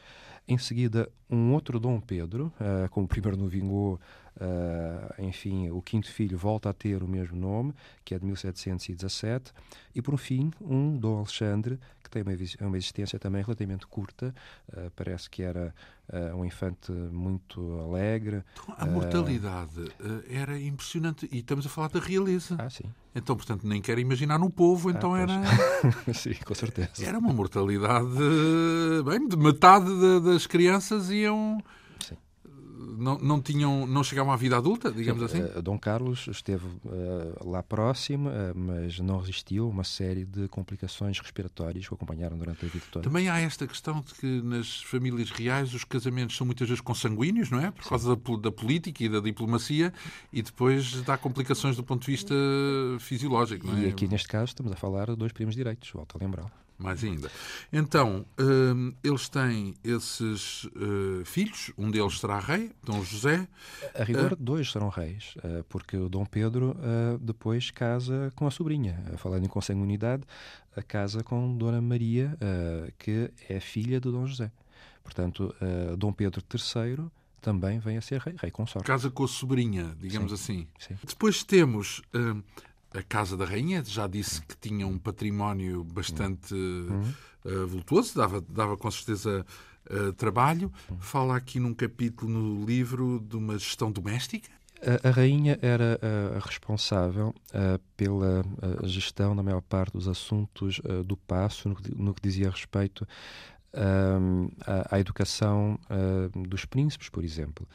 Em 0.48 0.58
seguida, 0.60 1.10
um 1.30 1.54
outro 1.54 1.80
Dom 1.80 2.00
Pedro, 2.00 2.54
como 2.92 3.08
primeiro 3.08 3.38
não 3.38 3.48
vingou, 3.48 4.00
enfim, 5.18 5.70
o 5.70 5.82
quinto 5.82 6.12
filho 6.12 6.38
volta 6.38 6.70
a 6.70 6.74
ter 6.74 7.04
o 7.04 7.08
mesmo 7.08 7.38
nome, 7.38 7.74
que 8.04 8.16
é 8.16 8.20
de 8.20 8.26
1717. 8.26 9.52
E, 9.94 10.02
por 10.02 10.18
fim, 10.18 10.52
um 10.62 10.98
Dom 10.98 11.18
Alexandre, 11.18 11.80
que 12.04 12.10
tem 12.10 12.24
uma, 12.24 12.68
uma 12.68 12.78
existência 12.78 13.20
também 13.20 13.42
relativamente 13.44 13.86
curta. 13.86 14.34
Uh, 14.70 14.92
parece 14.96 15.30
que 15.30 15.44
era 15.44 15.74
uh, 16.12 16.36
um 16.36 16.44
infante 16.44 16.92
muito 16.92 17.80
alegre. 17.80 18.44
Então, 18.64 18.76
a 18.78 18.86
mortalidade 18.86 19.80
uh, 19.80 20.24
era 20.30 20.60
impressionante. 20.60 21.30
E 21.32 21.40
estamos 21.40 21.66
a 21.66 21.70
falar 21.70 21.90
da 21.90 22.00
realeza. 22.00 22.56
Ah, 22.58 22.70
sim. 22.70 22.86
Então, 23.16 23.36
portanto, 23.36 23.68
nem 23.68 23.82
quero 23.82 24.00
imaginar 24.00 24.40
no 24.40 24.50
povo, 24.50 24.90
então 24.90 25.14
ah, 25.14 25.20
era. 25.20 25.34
sim, 26.14 26.34
com 26.46 26.56
certeza. 26.56 27.06
Era 27.06 27.18
uma 27.20 27.34
mortalidade. 27.34 28.10
Bem, 29.06 29.28
de 29.28 29.38
metade 29.38 29.90
das 30.22 30.48
crianças 30.48 31.10
iam 31.10 31.62
não, 32.80 33.18
não, 33.18 33.42
tinham, 33.42 33.86
não 33.86 34.04
chegavam 34.04 34.32
à 34.32 34.38
vida 34.38 34.58
adulta, 34.58 34.92
digamos 34.92 35.30
Sim, 35.30 35.42
assim? 35.42 35.58
Uh, 35.58 35.62
Dom 35.62 35.78
Carlos 35.78 36.28
esteve 36.28 36.66
uh, 36.66 37.50
lá 37.50 37.62
próximo, 37.62 38.30
uh, 38.30 38.34
mas 38.56 39.00
não 39.00 39.20
resistiu 39.20 39.66
a 39.66 39.70
uma 39.70 39.84
série 39.84 40.24
de 40.24 40.48
complicações 40.48 41.20
respiratórias 41.20 41.86
que 41.86 41.94
o 41.94 41.96
acompanharam 41.96 42.38
durante 42.38 42.66
a 42.66 42.70
vida 42.70 42.86
toda. 42.90 43.04
Também 43.04 43.30
há 43.30 43.40
esta 43.40 43.68
questão 43.68 44.02
de 44.02 44.14
que 44.14 44.42
nas 44.42 44.82
famílias 44.84 45.30
reais 45.30 45.74
os 45.74 45.84
casamentos 45.84 46.38
são 46.38 46.46
muitas 46.46 46.68
vezes 46.68 46.82
consanguíneos, 46.82 47.50
não 47.50 47.60
é? 47.60 47.72
Por 47.72 47.84
Sim. 47.84 47.90
causa 47.90 48.16
da, 48.16 48.36
da, 48.38 48.52
política 48.52 49.04
e 49.04 49.10
da 49.10 49.20
diplomacia, 49.20 49.94
e 50.32 50.42
depois 50.42 51.02
dá 51.02 51.18
complicações 51.18 51.76
do 51.76 51.84
ponto 51.84 52.06
de 52.06 52.12
vista 52.12 52.34
fisiológico, 53.00 53.68
não 53.68 53.78
é? 53.78 53.86
E 53.86 53.90
aqui 53.90 54.08
neste 54.08 54.28
caso 54.28 54.46
estamos 54.46 54.72
a 54.72 54.76
falar 54.76 55.08
de 55.08 55.16
dois 55.16 55.34
primos 55.34 55.56
direitos, 55.56 55.90
volto 55.92 56.18
a 56.18 56.24
lembrar 56.24 56.69
mais 56.80 57.04
ainda. 57.04 57.30
Então, 57.72 58.26
hum, 58.40 58.94
eles 59.04 59.28
têm 59.28 59.76
esses 59.84 60.64
uh, 60.64 61.26
filhos, 61.26 61.72
um 61.78 61.92
deles 61.92 62.20
será 62.20 62.40
rei, 62.40 62.72
Dom 62.82 63.04
José. 63.04 63.48
A 63.94 64.04
rigor, 64.04 64.34
uh, 64.34 64.36
dois 64.38 64.72
serão 64.72 64.88
reis, 64.88 65.36
uh, 65.38 65.64
porque 65.68 65.98
o 65.98 66.08
Dom 66.08 66.26
Pedro 66.26 66.76
depois 67.20 67.70
casa 67.72 68.32
com 68.36 68.48
a 68.48 68.52
sobrinha. 68.52 69.04
falando 69.18 69.46
em 69.46 69.50
consanguinidade, 69.50 70.24
casa 70.88 71.24
com 71.24 71.58
Dona 71.58 71.82
Maria, 71.82 72.38
que 72.98 73.32
é 73.50 73.60
filha 73.60 74.00
de 74.00 74.10
Dom 74.10 74.26
José. 74.26 74.52
Portanto, 75.04 75.54
Dom 75.98 76.14
Pedro 76.14 76.42
III 76.42 77.10
também 77.42 77.80
vem 77.80 77.98
a 77.98 78.02
ser 78.02 78.20
rei, 78.22 78.36
rei 78.40 78.52
consorte. 78.52 78.86
Casa 78.86 79.10
com 79.10 79.24
a 79.24 79.28
sobrinha, 79.28 79.96
digamos 80.00 80.32
sim, 80.32 80.36
assim. 80.36 80.68
Sim. 80.78 80.98
Depois 81.08 81.44
temos 81.44 82.02
hum, 82.14 82.42
a 82.94 83.04
Casa 83.04 83.38
da 83.38 83.46
Rainha 83.46 83.84
já 83.86 84.08
disse 84.08 84.42
que 84.42 84.58
tinha 84.58 84.88
um 84.88 84.98
património 84.98 85.84
bastante 85.84 86.54
uhum. 86.54 87.14
uh, 87.46 87.68
vultuoso, 87.68 88.16
dava, 88.16 88.42
dava 88.42 88.76
com 88.76 88.90
certeza 88.90 89.46
uh, 89.90 90.14
trabalho. 90.14 90.72
Fala 91.00 91.36
aqui 91.36 91.60
num 91.60 91.74
capítulo 91.74 92.32
no 92.32 92.66
livro 92.66 93.20
de 93.20 93.36
uma 93.36 93.58
gestão 93.58 93.92
doméstica. 93.92 94.50
A, 94.82 95.10
a 95.10 95.12
rainha 95.12 95.60
era 95.62 96.00
uh, 96.02 96.40
responsável 96.40 97.36
pela 97.96 98.44
gestão 98.84 99.36
da 99.36 99.44
maior 99.44 99.62
parte 99.62 99.94
dos 99.94 100.08
assuntos 100.08 100.80
do 101.06 101.18
passo, 101.18 101.70
no, 101.70 101.78
no, 101.96 102.14
que 102.14 102.22
dizia 102.22 102.50
respeito 102.50 103.06
à, 104.66 104.96
à, 104.96 105.00
educação 105.00 105.78
dos 106.48 106.64
príncipes, 106.64 107.10
por 107.10 107.24
exemplo. 107.26 107.68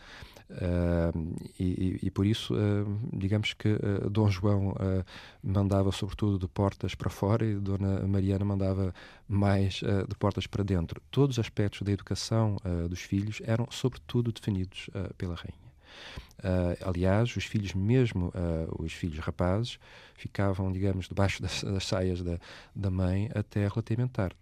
E, 1.58 1.98
e, 2.02 2.10
por 2.10 2.26
isso, 2.26 2.54
digamos 3.12 3.54
que 3.54 3.68
uh, 3.68 4.10
Dom 4.10 4.30
João 4.30 4.74
mandava 5.42 5.90
sobretudo 5.90 6.38
de 6.38 6.46
portas 6.46 6.94
para 6.94 7.10
fora 7.10 7.44
e 7.44 7.54
Dona 7.54 8.06
Mariana 8.06 8.44
mandava 8.44 8.94
mais 9.26 9.74
de 9.76 10.14
portas 10.18 10.46
para 10.46 10.62
dentro. 10.62 11.00
Todos 11.10 11.36
os 11.36 11.40
aspectos 11.40 11.82
da 11.82 11.92
educação 11.92 12.56
dos 12.88 13.00
filhos 13.00 13.40
eram 13.44 13.66
sobretudo 13.70 14.32
definidos 14.32 14.90
pela 15.16 15.34
rainha. 15.34 15.64
Uh, 16.38 16.76
aliás, 16.86 17.34
os 17.36 17.44
filhos, 17.44 17.72
mesmo 17.72 18.26
uh, 18.28 18.82
os 18.82 18.92
filhos 18.92 19.18
rapazes, 19.18 19.78
ficavam, 20.14 20.70
digamos, 20.70 21.08
debaixo 21.08 21.40
das, 21.40 21.62
das 21.62 21.86
saias 21.86 22.22
da, 22.22 22.38
da 22.74 22.90
mãe 22.90 23.30
até 23.34 23.66
relativamente 23.66 24.12
tarde. 24.12 24.36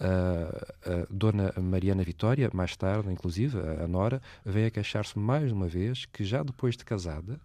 Uh, 0.00 1.06
Dona 1.08 1.52
Mariana 1.56 2.02
Vitória, 2.02 2.50
mais 2.52 2.76
tarde, 2.76 3.10
inclusive, 3.10 3.56
a 3.58 3.86
Nora, 3.86 4.20
veio 4.44 4.66
a 4.66 4.70
queixar-se 4.70 5.16
mais 5.18 5.52
uma 5.52 5.68
vez 5.68 6.06
que 6.06 6.24
já 6.24 6.42
depois 6.42 6.76
de 6.76 6.84
casada, 6.84 7.38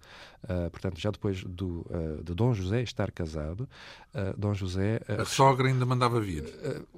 portanto, 0.71 0.99
já 0.99 1.11
depois 1.11 1.43
do, 1.43 1.85
de 2.23 2.33
Dom 2.33 2.53
José 2.53 2.81
estar 2.81 3.11
casado, 3.11 3.69
Dom 4.37 4.53
José... 4.53 4.99
a 5.07 5.25
sogra 5.25 5.67
ainda 5.67 5.85
mandava 5.85 6.19
vir? 6.19 6.45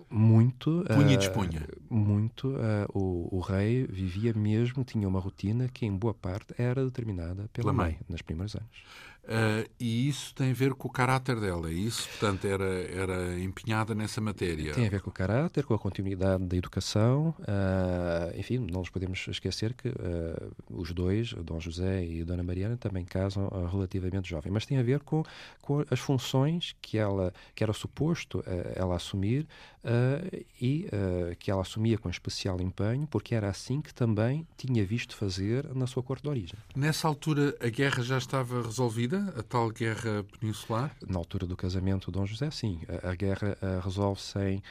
muito. 0.09 0.85
Punha 0.87 1.13
e 1.13 1.17
dispunha? 1.17 1.67
Muito. 1.89 2.55
O, 2.93 3.37
o 3.37 3.39
rei 3.41 3.85
vivia 3.85 4.33
mesmo, 4.33 4.83
tinha 4.83 5.07
uma 5.07 5.19
rotina 5.19 5.67
que, 5.67 5.85
em 5.85 5.95
boa 5.95 6.13
parte, 6.13 6.29
parte, 6.29 6.53
era 6.57 6.85
determinada 6.85 7.49
pela, 7.51 7.65
pela 7.65 7.73
mãe, 7.73 7.93
mãe, 7.93 7.99
nos 8.07 8.21
primeiros 8.21 8.55
anos. 8.55 8.83
Uh, 9.29 9.69
e 9.79 10.09
isso 10.09 10.33
tem 10.33 10.49
a 10.49 10.53
ver 10.53 10.73
com 10.73 10.87
o 10.87 10.91
caráter 10.91 11.39
dela, 11.39 11.71
isso? 11.71 12.09
Portanto, 12.09 12.47
era, 12.47 12.65
era 12.65 13.39
empenhada 13.39 13.93
nessa 13.93 14.19
matéria. 14.19 14.73
Tem 14.73 14.87
a 14.87 14.89
ver 14.89 15.01
com 15.01 15.11
o 15.11 15.13
caráter, 15.13 15.63
com 15.65 15.75
a 15.75 15.79
continuidade 15.79 16.43
da 16.45 16.57
educação. 16.57 17.35
Uh, 17.41 18.39
enfim, 18.39 18.57
não 18.57 18.79
nos 18.79 18.89
podemos 18.89 19.27
esquecer 19.27 19.75
que 19.75 19.89
uh, 19.89 20.51
os 20.67 20.91
dois, 20.93 21.33
Dom 21.33 21.59
José 21.59 22.03
e 22.03 22.23
Dona 22.23 22.41
Mariana, 22.41 22.75
também 22.75 23.05
casam 23.05 23.47
relativamente 23.71 24.27
jovem. 24.27 24.51
Mas 24.51 24.65
tem 24.65 24.79
a 24.79 24.83
ver 24.83 25.01
com, 25.01 25.23
com 25.61 25.85
as 25.91 25.99
funções 25.99 26.75
que 26.81 26.97
ela 26.97 27.31
que 27.53 27.63
era 27.63 27.73
suposto 27.73 28.43
ela 28.75 28.95
assumir 28.95 29.47
e 30.59 30.87
que 31.39 31.51
ela 31.51 31.61
assumia 31.61 31.97
com 31.97 32.09
especial 32.09 32.59
empenho, 32.61 33.07
porque 33.07 33.35
era 33.35 33.49
assim 33.49 33.81
que 33.81 33.93
também 33.93 34.47
tinha 34.57 34.83
visto 34.85 35.15
fazer 35.15 35.73
na 35.75 35.85
sua 35.85 36.01
corte 36.01 36.23
de 36.23 36.29
origem. 36.29 36.59
Nessa 36.75 37.07
altura, 37.07 37.55
a 37.61 37.69
guerra 37.69 38.01
já 38.01 38.17
estava 38.17 38.61
resolvida? 38.61 39.18
A 39.37 39.43
tal 39.43 39.69
guerra 39.69 40.23
peninsular? 40.39 40.95
Na 41.07 41.17
altura 41.17 41.45
do 41.45 41.57
casamento 41.57 42.07
de 42.07 42.11
Dom 42.11 42.25
José, 42.25 42.49
sim. 42.51 42.81
A, 43.03 43.09
a 43.11 43.15
guerra 43.15 43.57
resolve-se 43.83 44.39
em 44.39 44.63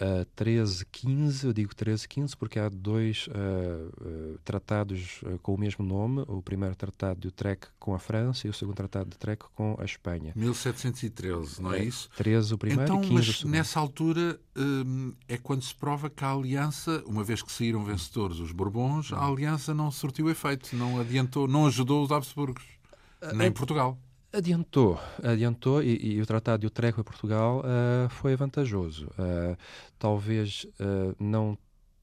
uh, 0.00 0.24
13, 0.34 0.86
15, 0.86 1.46
eu 1.46 1.52
digo 1.52 1.74
13, 1.74 2.08
15 2.08 2.36
porque 2.36 2.58
há 2.58 2.68
dois 2.68 3.28
uh, 3.28 3.32
uh, 3.32 4.38
tratados 4.44 5.20
uh, 5.22 5.38
com 5.40 5.54
o 5.54 5.58
mesmo 5.58 5.84
nome, 5.84 6.24
o 6.28 6.42
primeiro 6.42 6.74
tratado 6.74 7.20
de 7.20 7.28
Utrecht 7.28 7.68
com 7.78 7.94
a 7.94 7.98
França 7.98 8.46
e 8.46 8.50
o 8.50 8.52
segundo 8.52 8.76
tratado 8.76 9.10
de 9.10 9.16
Utrecht 9.16 9.44
com 9.54 9.76
a 9.78 9.84
Espanha. 9.84 10.32
1713, 10.36 11.62
não 11.62 11.72
é, 11.72 11.80
é 11.80 11.84
isso? 11.84 12.08
13 12.16 12.54
o 12.54 12.58
primeiro 12.58 12.84
então, 12.84 13.02
e 13.02 13.08
15 13.08 13.14
mas 13.14 13.28
o 13.28 13.32
segundo. 13.32 13.52
nessa 13.52 13.80
altura 13.80 14.40
um, 14.56 15.12
é 15.28 15.36
quando 15.36 15.62
se 15.62 15.74
prova 15.74 16.10
que 16.10 16.24
a 16.24 16.32
aliança, 16.32 17.02
uma 17.06 17.24
vez 17.24 17.42
que 17.42 17.52
saíram 17.52 17.84
vencedores 17.84 18.38
os 18.38 18.52
Bourbons, 18.52 19.12
a 19.12 19.24
aliança 19.24 19.74
não 19.74 19.90
surtiu 19.90 20.30
efeito, 20.30 20.74
não 20.76 21.00
adiantou, 21.00 21.48
não 21.48 21.66
ajudou 21.66 22.04
os 22.04 22.10
Habsburgos. 22.10 22.75
Nem 23.34 23.50
Portugal. 23.50 23.98
Adiantou, 24.32 25.00
adiantou 25.22 25.82
e, 25.82 26.14
e, 26.14 26.20
o 26.20 26.26
Tratado 26.26 26.60
de 26.60 26.66
Utrecht 26.66 26.94
para 26.94 27.04
Portugal 27.04 27.60
uh, 27.60 28.08
foi 28.10 28.36
vantajoso. 28.36 29.06
Uh, 29.18 29.56
talvez 29.98 30.66
uh, 30.78 31.16
não 31.18 31.56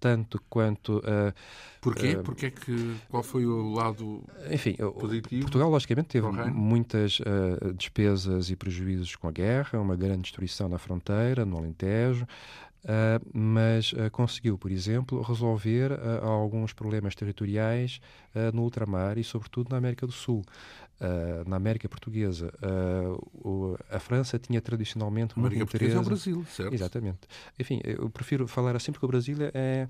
tanto 0.04 0.38
quanto. 0.50 0.98
Uh, 0.98 1.34
Porquê? 1.80 2.18
Uh, 2.18 2.24
Porquê 2.24 2.52
que, 2.52 2.98
qual 3.08 3.24
foi 3.24 3.46
o 3.46 3.72
lado 3.72 4.22
enfim, 4.52 4.76
positivo? 5.00 5.44
Portugal, 5.44 5.70
logicamente, 5.70 6.10
teve 6.10 6.28
muitas 6.52 7.22
uh, 7.22 7.74
despesas 7.74 8.50
e 8.50 8.56
prejuízos 8.58 9.16
com 9.16 9.30
a 9.30 9.32
guerra, 9.32 9.80
uma 9.80 9.96
grande 9.96 10.24
destruição 10.24 10.68
na 10.68 10.78
fronteira, 10.78 11.46
no 11.46 11.58
Alentejo, 11.58 12.28
mas 13.34 13.94
conseguiu, 14.12 14.58
por 14.58 14.70
exemplo, 14.70 15.22
resolver 15.22 15.98
alguns 16.22 16.74
problemas 16.74 17.16
territoriais 17.16 18.02
no 18.54 18.64
ultramar 18.64 19.18
e, 19.18 19.24
sobretudo, 19.24 19.70
na 19.70 19.78
América 19.78 20.06
do 20.06 20.12
Sul. 20.12 20.44
Na 21.46 21.56
América 21.56 21.90
Portuguesa, 21.90 22.54
o, 23.34 23.76
a 23.90 24.00
França 24.00 24.40
tinha 24.40 24.62
tradicionalmente 24.62 25.38
muito 25.38 25.54
América 25.54 25.76
interesse... 25.76 25.96
Portuguesa 25.96 25.98
é 25.98 26.02
o 26.02 26.06
Brasil, 26.06 26.46
certo? 26.50 26.74
Exatamente. 26.74 27.20
Enfim, 27.60 27.82
eu 27.84 28.10
prefiro 28.10 28.48
falar 28.48 28.76
assim 28.76 28.92
porque 28.92 29.06
o 29.06 29.10
Brasil 29.10 29.38
é 29.54 29.88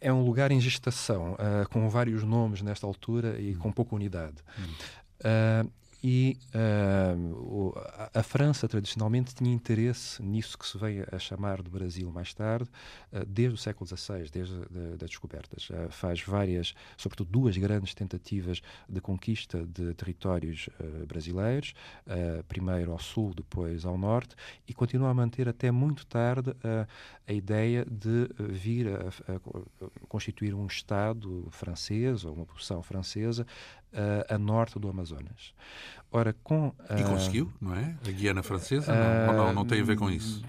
é 0.00 0.12
um 0.12 0.22
lugar 0.22 0.52
em 0.52 0.60
gestação, 0.60 1.34
com 1.70 1.88
vários 1.88 2.22
nomes 2.24 2.60
nesta 2.60 2.86
altura 2.86 3.40
e 3.40 3.54
hum. 3.54 3.58
com 3.58 3.72
pouca 3.72 3.94
unidade. 3.94 4.36
Hum. 4.58 5.70
E 6.06 6.36
uh, 6.54 7.72
a, 8.12 8.20
a, 8.20 8.22
França, 8.22 8.68
tradicionalmente, 8.68 9.34
tinha 9.34 9.50
interesse 9.50 10.22
nisso 10.22 10.58
que 10.58 10.66
se 10.66 10.76
veio 10.76 11.06
a 11.10 11.18
chamar 11.18 11.62
de 11.62 11.70
Brasil 11.70 12.12
mais 12.12 12.34
tarde, 12.34 12.68
uh, 13.10 13.24
desde 13.24 13.54
o 13.54 13.56
século 13.56 13.88
XVI, 13.88 14.28
desde 14.30 14.54
as 14.54 14.98
descobertas. 14.98 15.70
Uh, 15.70 15.88
faz 15.88 16.20
várias, 16.20 16.74
sobretudo 16.98 17.30
duas 17.30 17.56
grandes 17.56 17.94
tentativas 17.94 18.60
de 18.86 19.00
conquista 19.00 19.64
de 19.64 19.94
territórios 19.94 20.68
brasileiros, 21.08 21.74
primeiro 22.48 22.92
ao 22.92 22.98
sul, 22.98 23.32
depois 23.34 23.86
ao 23.86 23.96
norte, 23.96 24.34
e 24.68 24.74
continua 24.74 25.08
a 25.08 25.14
manter 25.14 25.48
até 25.48 25.70
muito 25.70 26.04
tarde 26.06 26.54
a 27.26 27.32
ideia 27.32 27.86
de 27.86 28.28
vir 28.38 28.88
a, 28.88 29.08
a, 29.08 30.06
constituir 30.08 30.54
um 30.54 30.66
Estado 30.66 31.48
francês 31.50 32.24
ou 32.24 32.34
uma 32.34 32.46
posição 32.46 32.82
francesa 32.82 33.46
a 34.28 34.38
norte 34.38 34.78
do 34.78 34.88
Amazonas. 34.88 35.54
Ora, 36.10 36.32
com, 36.44 36.72
e 36.96 37.02
conseguiu, 37.02 37.52
não 37.60 37.74
é? 37.74 37.96
A 38.06 38.10
Guiana 38.12 38.42
Francesa? 38.42 38.94
Não, 38.94 39.30
ou 39.30 39.46
não, 39.46 39.52
não 39.52 39.66
tem 39.66 39.80
a 39.80 39.84
ver 39.84 39.96
com 39.96 40.08
isso? 40.08 40.44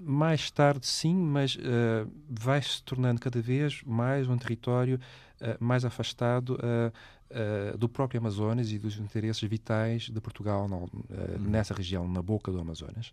Mais 0.00 0.50
tarde, 0.50 0.86
sim, 0.86 1.14
mas 1.14 1.54
uh, 1.56 2.10
vai 2.30 2.62
se 2.62 2.82
tornando 2.82 3.20
cada 3.20 3.40
vez 3.42 3.82
mais 3.84 4.26
um 4.26 4.38
território 4.38 4.98
uh, 5.42 5.62
mais 5.62 5.84
afastado 5.84 6.56
uh, 6.56 7.76
do 7.76 7.88
próprio 7.90 8.20
Amazonas 8.20 8.72
e 8.72 8.78
dos 8.78 8.98
interesses 8.98 9.42
vitais 9.42 10.08
de 10.08 10.20
Portugal 10.20 10.66
hum. 10.66 10.88
nessa 11.40 11.72
região, 11.74 12.06
na 12.06 12.20
boca 12.20 12.52
do 12.52 12.60
Amazonas. 12.60 13.12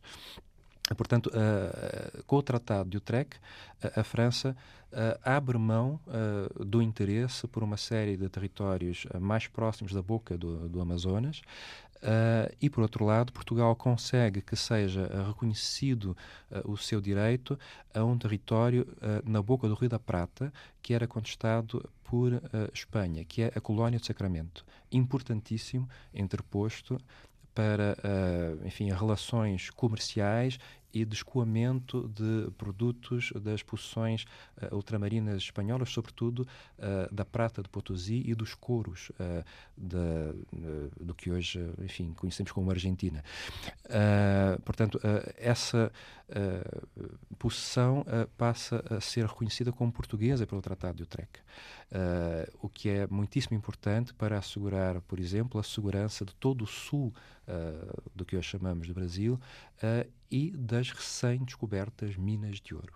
Portanto, 0.96 1.28
uh, 1.28 2.24
com 2.24 2.38
o 2.38 2.44
Tratado 2.44 2.90
de 2.90 2.98
Utrecht, 2.98 3.40
a, 3.82 4.02
a 4.02 4.04
França 4.04 4.56
uh, 4.92 5.20
abre 5.24 5.58
mão 5.58 6.00
uh, 6.08 6.66
do 6.66 6.82
interesse 6.82 7.48
por 7.48 7.64
uma 7.64 7.78
série 7.78 8.18
de 8.18 8.28
territórios 8.30 9.06
mais 9.20 9.48
próximos 9.48 9.94
da 9.94 10.02
boca 10.02 10.38
do, 10.38 10.68
do 10.68 10.82
Amazonas 10.82 11.42
e, 12.62 12.70
por 12.70 12.82
outro 12.82 13.04
lado, 13.04 13.34
Portugal 13.34 13.76
consegue 13.76 14.42
que 14.42 14.56
seja 14.56 15.06
reconhecido 15.28 16.16
o 16.64 16.78
seu 16.78 17.02
direito 17.02 17.60
a 17.94 18.06
um 18.06 18.18
território 18.18 18.88
na 19.26 19.42
boca 19.42 19.68
do 19.68 19.74
Rio 19.74 19.90
da 19.90 20.00
Prata, 20.00 20.54
que 20.82 20.94
era 20.94 21.06
contestado 21.06 21.90
por 22.06 22.42
Espanha, 22.74 23.26
que 23.26 23.42
é 23.42 23.52
a 23.54 23.60
colónia 23.60 24.00
de 24.00 24.06
Sacramento. 24.06 24.66
Importantíssimo, 24.90 25.90
interposto 26.14 26.98
para, 27.60 27.97
enfim, 28.64 28.89
relações 28.89 29.70
comerciais 29.72 30.57
e 30.93 31.05
de 31.05 31.16
escoamento 31.16 32.07
de 32.10 32.49
produtos 32.51 33.32
das 33.36 33.62
posições 33.62 34.26
uh, 34.62 34.76
ultramarinas 34.76 35.43
espanholas, 35.43 35.89
sobretudo 35.89 36.39
uh, 36.78 37.14
da 37.14 37.24
prata 37.24 37.62
de 37.62 37.70
Potosí 37.70 38.24
e 38.26 38.34
dos 38.34 38.55
couros 38.55 39.10
uh, 39.12 39.43
de, 39.78 39.99
do 40.99 41.14
que 41.14 41.32
hoje, 41.32 41.60
enfim, 41.80 42.14
conhecemos 42.14 42.51
como 42.51 42.72
Argentina. 42.72 43.24
portanto, 44.66 44.99
essa 45.38 45.91
posição 47.38 48.05
passa 48.38 48.84
a 48.89 48.99
ser 48.99 49.26
reconhecida 49.26 49.72
como 49.72 49.91
portuguesa 49.91 50.45
pelo 50.45 50.62
Tratado 50.62 50.97
de 50.97 51.03
Utrecht, 51.03 51.41
o 52.62 52.70
que 52.70 52.89
é 52.89 53.07
muitíssimo 53.07 53.55
importante 53.55 54.14
para 54.14 54.38
assegurar, 54.38 55.01
por 55.01 55.20
exemplo, 55.20 55.60
a 55.60 55.64
segurança 55.64 56.26
de 56.26 56.36
todo 56.36 56.64
o 56.64 56.68
sul 56.68 57.14
do 58.16 58.26
que 58.26 58.36
hoje 58.36 58.47
chamamos 58.47 58.88
de 58.88 58.93
Brasil 58.93 59.39
e 60.32 60.52
das 60.52 60.91
recém-descobertas 60.91 62.16
minas 62.16 62.60
de 62.60 62.76
ouro. 62.76 62.93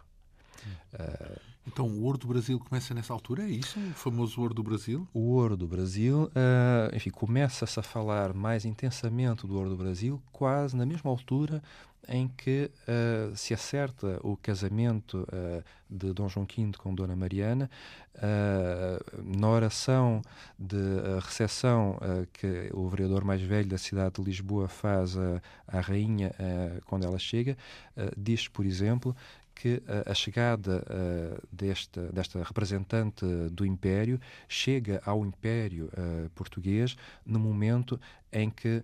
Uh, 0.93 1.39
então 1.68 1.88
o 1.88 2.04
ouro 2.04 2.18
do 2.18 2.28
Brasil 2.28 2.60
começa 2.60 2.93
nessa 2.93 3.14
altura, 3.14 3.43
é 3.43 3.49
isso? 3.49 3.80
O 3.80 3.93
famoso 3.93 4.39
ouro 4.41 4.54
do 4.54 4.64
Brasil? 4.64 5.08
O 5.14 5.32
ouro 5.32 5.56
do 5.56 5.68
Brasil, 5.68 6.26
uh, 6.26 6.95
enfim, 6.95 7.10
começa-se 7.10 7.80
a 7.80 7.84
falar 7.84 8.34
mais 8.34 8.66
intensamente 8.66 9.47
do 9.47 9.56
ouro 9.56 9.70
do 9.70 9.78
Brasil 9.78 10.22
quase 10.32 10.76
na 10.76 10.86
mesma 10.86 11.10
altura 11.10 11.64
em 12.08 12.28
que 12.28 12.70
uh, 12.88 13.36
se 13.36 13.54
acerta 13.54 14.20
o 14.24 14.36
casamento 14.36 15.28
uh, 15.32 15.64
de 15.89 16.12
Dom 16.14 16.28
João 16.28 16.45
V 16.45 16.72
com 16.78 16.93
Dona 16.93 17.16
Mariana, 17.16 17.70
uh, 18.16 19.38
na 19.38 19.49
oração 19.49 20.22
de 20.58 20.78
recepção 21.22 21.97
que 22.34 22.70
o 22.74 22.88
vereador 22.89 23.24
mais 23.24 23.41
velho 23.41 23.70
da 23.70 23.78
cidade 23.78 24.16
de 24.16 24.24
Lisboa 24.24 24.68
faz 24.68 25.16
à 25.68 25.80
rainha 25.80 26.34
quando 26.86 27.06
ela 27.06 27.20
chega, 27.20 27.56
diz, 28.18 28.47
por 28.47 28.66
exemplo, 28.66 29.16
que 29.54 29.82
a 30.06 30.14
chegada 30.14 30.84
uh, 30.89 31.47
desta, 31.51 32.12
desta 32.12 32.43
representante 32.43 33.26
do 33.51 33.66
Império 33.66 34.20
chega 34.47 35.01
ao 35.06 35.26
Império 35.26 35.89
uh, 35.93 36.30
português 36.32 36.97
no 37.26 37.39
momento 37.39 37.99
em 38.32 38.49
que 38.49 38.84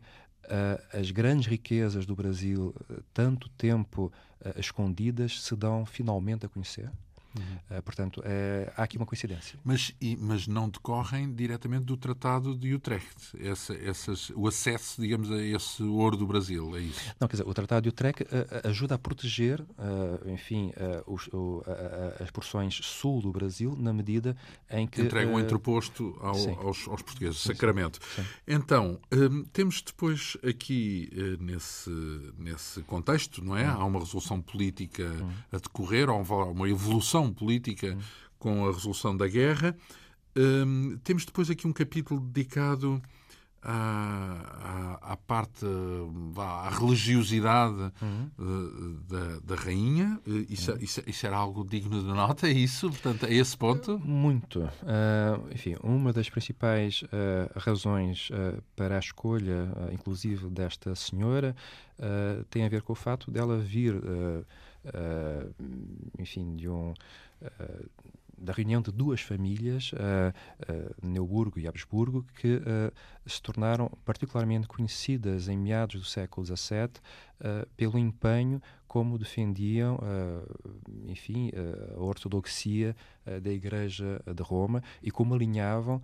uh, 0.49 0.97
as 0.97 1.11
grandes 1.11 1.47
riquezas 1.47 2.05
do 2.05 2.15
Brasil, 2.15 2.75
tanto 3.13 3.49
tempo 3.49 4.11
escondidas, 4.57 5.41
se 5.41 5.55
dão 5.55 5.85
finalmente 5.85 6.45
a 6.45 6.49
conhecer. 6.49 6.89
Uhum. 7.37 7.77
Uh, 7.77 7.81
portanto, 7.83 8.21
é, 8.25 8.71
há 8.75 8.83
aqui 8.83 8.97
uma 8.97 9.05
coincidência. 9.05 9.59
Mas, 9.63 9.93
e, 10.01 10.17
mas 10.17 10.47
não 10.47 10.69
decorrem 10.69 11.31
diretamente 11.33 11.85
do 11.85 11.95
Tratado 11.95 12.55
de 12.55 12.73
Utrecht, 12.73 13.37
essa, 13.39 13.73
essas, 13.75 14.31
o 14.35 14.47
acesso, 14.47 15.01
digamos, 15.01 15.31
a 15.31 15.41
esse 15.41 15.83
ouro 15.83 16.17
do 16.17 16.25
Brasil, 16.25 16.75
é 16.75 16.81
isso? 16.81 16.99
Não, 17.19 17.27
quer 17.27 17.37
dizer, 17.37 17.47
o 17.47 17.53
Tratado 17.53 17.83
de 17.83 17.89
Utrecht 17.89 18.23
uh, 18.23 18.67
ajuda 18.67 18.95
a 18.95 18.97
proteger, 18.97 19.61
uh, 19.61 20.29
enfim, 20.29 20.71
os, 21.05 21.27
o, 21.27 21.63
as 22.19 22.31
porções 22.31 22.79
sul 22.83 23.21
do 23.21 23.31
Brasil, 23.31 23.75
na 23.77 23.93
medida 23.93 24.35
em 24.69 24.87
que... 24.87 25.01
Entrega 25.01 25.31
um 25.31 25.39
entreposto 25.39 26.17
ao, 26.21 26.65
aos, 26.65 26.87
aos, 26.87 27.01
portugueses, 27.01 27.39
sim, 27.39 27.49
Sacramento. 27.49 27.99
Sim, 28.15 28.23
sim. 28.23 28.27
Então, 28.47 28.99
um, 29.11 29.43
temos 29.45 29.81
depois 29.81 30.37
aqui, 30.43 31.09
nesse, 31.39 31.89
nesse 32.37 32.81
contexto, 32.83 33.43
não 33.43 33.55
é? 33.55 33.65
Hum. 33.67 33.81
Há 33.81 33.85
uma 33.85 33.99
resolução 33.99 34.41
política 34.41 35.03
hum. 35.03 35.31
a 35.51 35.57
decorrer, 35.57 36.09
há 36.09 36.13
uma 36.13 36.69
evolução 36.69 37.18
política 37.33 37.97
com 38.37 38.67
a 38.67 38.71
resolução 38.71 39.17
da 39.17 39.27
guerra. 39.27 39.75
Um, 40.37 40.97
temos 41.03 41.25
depois 41.25 41.49
aqui 41.49 41.67
um 41.67 41.73
capítulo 41.73 42.21
dedicado 42.21 43.01
à, 43.61 44.99
à, 45.01 45.13
à 45.13 45.17
parte, 45.17 45.65
à 46.37 46.69
religiosidade 46.69 47.91
uhum. 48.01 48.99
da, 49.07 49.39
da 49.43 49.55
rainha. 49.61 50.19
Isso, 50.49 50.71
uhum. 50.71 50.77
isso, 50.79 51.03
isso, 51.05 51.25
era 51.25 51.35
algo 51.35 51.65
digno 51.65 52.01
de 52.01 52.07
nota, 52.07 52.47
é 52.47 52.51
isso? 52.51 52.89
Portanto, 52.89 53.25
a 53.25 53.29
esse 53.29 53.57
ponto? 53.57 53.99
Muito. 53.99 54.59
Uh, 54.61 55.53
enfim, 55.53 55.75
uma 55.83 56.13
das 56.13 56.29
principais 56.29 57.03
uh, 57.03 57.59
razões 57.59 58.29
uh, 58.29 58.61
para 58.75 58.95
a 58.95 58.99
escolha, 58.99 59.69
inclusive, 59.91 60.49
desta 60.49 60.95
senhora, 60.95 61.55
tem 62.49 62.65
a 62.65 62.69
ver 62.69 62.81
com 62.81 62.93
o 62.93 62.95
fato 62.95 63.29
dela 63.29 63.57
vir, 63.57 63.93
enfim, 66.17 66.55
de 66.55 66.69
um 66.69 66.93
da 68.41 68.53
reunião 68.53 68.81
de 68.81 68.91
duas 68.91 69.21
famílias, 69.21 69.91
uh, 69.93 69.97
uh, 70.71 70.95
Neuburgo 71.05 71.59
e 71.59 71.67
Habsburgo, 71.67 72.25
que 72.39 72.55
uh, 72.55 72.93
se 73.25 73.41
tornaram 73.41 73.91
particularmente 74.05 74.67
conhecidas 74.67 75.47
em 75.47 75.57
meados 75.57 75.99
do 75.99 76.07
século 76.07 76.45
XVII 76.45 76.89
pelo 77.77 77.97
empenho 77.97 78.61
como 78.89 79.19
defendiam, 79.19 79.99
enfim, 81.07 81.51
a 81.95 82.01
ortodoxia 82.01 82.95
da 83.41 83.51
Igreja 83.51 84.19
de 84.35 84.41
Roma 84.41 84.83
e 85.01 85.11
como 85.11 85.35
alinhavam 85.35 86.01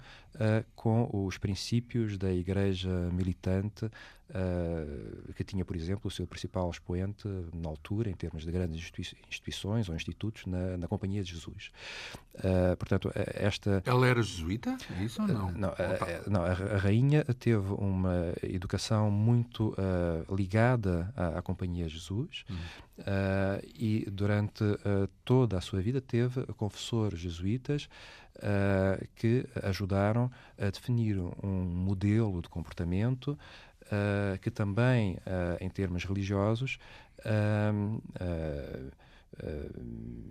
com 0.76 1.10
os 1.12 1.40
princípios 1.40 2.16
da 2.18 2.32
Igreja 2.32 3.10
militante 3.12 3.90
Uh, 4.28 5.32
que 5.34 5.44
tinha, 5.44 5.64
por 5.64 5.76
exemplo, 5.76 6.08
o 6.08 6.12
seu 6.12 6.26
principal 6.26 6.68
expoente 6.72 7.28
na 7.54 7.70
altura, 7.70 8.10
em 8.10 8.16
termos 8.16 8.44
de 8.44 8.52
grandes 8.52 8.78
institui 8.78 9.06
instituições 9.30 9.88
ou 9.88 9.96
institutos, 9.96 10.48
na, 10.48 10.78
na 10.78 10.88
Companhia 10.88 11.24
de 11.24 11.32
Jesus. 11.32 11.72
Uh, 12.34 12.76
portanto, 12.76 13.12
esta... 13.14 13.84
Ela 13.86 14.08
era 14.08 14.24
jesuíta? 14.24 14.76
É 14.98 15.04
isso 15.04 15.22
ou 15.22 15.28
não? 15.28 15.50
Uh, 15.50 15.52
não, 15.52 15.74
não 16.28 16.42
a, 16.42 16.50
a, 16.50 16.78
rainha 16.78 17.24
teve 17.38 17.72
uma 17.74 18.34
educação 18.42 19.12
muito 19.12 19.76
ligada 20.36 21.14
à, 21.16 21.38
à, 21.38 21.42
Companhia 21.44 21.86
de 21.86 21.94
Jesus 21.94 22.46
uhum. 22.50 22.58
E 23.74 24.08
durante 24.10 24.64
toda 25.24 25.58
a 25.58 25.62
sua 25.62 25.82
vida 25.82 26.00
teve 26.00 26.46
confessores 26.54 27.20
jesuítas 27.20 27.90
que 29.16 29.46
ajudaram 29.64 30.32
a 30.58 30.70
definir 30.70 31.18
um 31.20 31.64
modelo 31.66 32.42
de 32.42 32.50
comportamento 32.50 33.38
uh, 33.86 34.38
que 34.40 34.52
também, 34.52 35.16
uh, 35.16 35.58
em 35.60 35.70
termos 35.70 36.06
religiosos, 36.06 36.78
uh, 37.20 38.02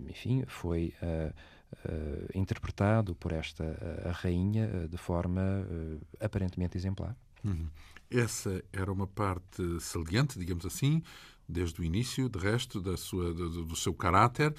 enfim, 0.09 0.43
foi 0.47 0.93
interpretado 2.33 3.13
por 3.15 3.31
esta 3.31 3.63
rainha 4.23 4.87
de 4.87 4.97
forma 4.97 5.41
aparentemente 6.19 6.77
exemplar. 6.77 7.15
Uhum. 7.43 7.67
Essa 8.09 8.63
era 8.73 8.91
uma 8.91 9.05
parte 9.05 9.61
saliente, 9.79 10.39
digamos 10.39 10.65
assim, 10.65 11.03
desde 11.47 11.81
o 11.81 11.83
início, 11.83 12.29
de 12.29 12.39
resto, 12.39 12.81
da 12.81 12.97
sua, 12.97 13.33
do, 13.33 13.65
do 13.65 13.75
seu 13.75 13.93
caráter. 13.93 14.53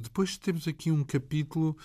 depois 0.00 0.36
temos 0.36 0.66
aqui 0.66 0.90
um 0.90 1.04
capítulo 1.04 1.76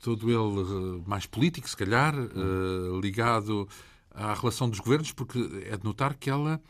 todo 0.00 0.30
ele 0.30 1.02
mais 1.06 1.26
político, 1.26 1.68
se 1.68 1.76
calhar, 1.76 2.14
uh, 2.14 3.00
ligado 3.00 3.68
à 4.10 4.34
relação 4.34 4.68
dos 4.68 4.80
governos, 4.80 5.12
porque 5.12 5.38
é 5.66 5.76
de 5.76 5.84
notar 5.84 6.14
que 6.14 6.30
ela 6.30 6.60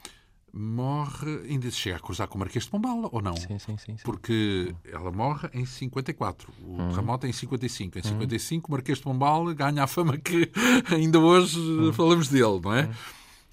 morre, 0.53 1.43
ainda 1.49 1.71
se 1.71 1.77
chega 1.77 1.97
a 1.97 2.01
cruzar 2.01 2.27
com 2.27 2.35
o 2.35 2.41
Marquês 2.41 2.65
de 2.65 2.71
Pombal, 2.71 3.09
ou 3.13 3.23
não? 3.23 3.37
Sim, 3.37 3.59
sim, 3.59 3.77
sim. 3.79 3.97
sim. 3.97 4.03
Porque 4.05 4.75
ela 4.85 5.13
morre 5.13 5.49
em 5.55 5.65
54, 5.65 6.53
o 6.61 6.73
uhum. 6.73 6.89
terremoto 6.89 7.27
é 7.27 7.31
em 7.31 7.33
55. 7.33 7.99
Em 7.99 8.03
55 8.03 8.67
uhum. 8.67 8.75
o 8.75 8.77
Marquês 8.77 8.99
de 8.99 9.05
Pombal 9.05 9.55
ganha 9.55 9.85
a 9.85 9.87
fama 9.87 10.19
que 10.19 10.51
ainda 10.93 11.21
hoje 11.21 11.59
uhum. 11.59 11.93
falamos 11.93 12.29
dele, 12.29 12.61
não 12.61 12.75
é? 12.75 12.83
Uhum. 12.83 12.91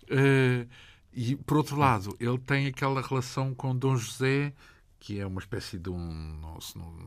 Uh, 0.10 0.68
e, 1.18 1.36
por 1.36 1.58
outro 1.58 1.76
lado, 1.76 2.16
ele 2.20 2.38
tem 2.38 2.68
aquela 2.68 3.02
relação 3.02 3.54
com 3.54 3.76
Dom 3.76 3.98
José 3.98 4.54
que 5.00 5.20
é 5.20 5.26
uma 5.26 5.40
espécie 5.40 5.78
de 5.78 5.90
um, 5.90 5.98
não, 6.42 6.58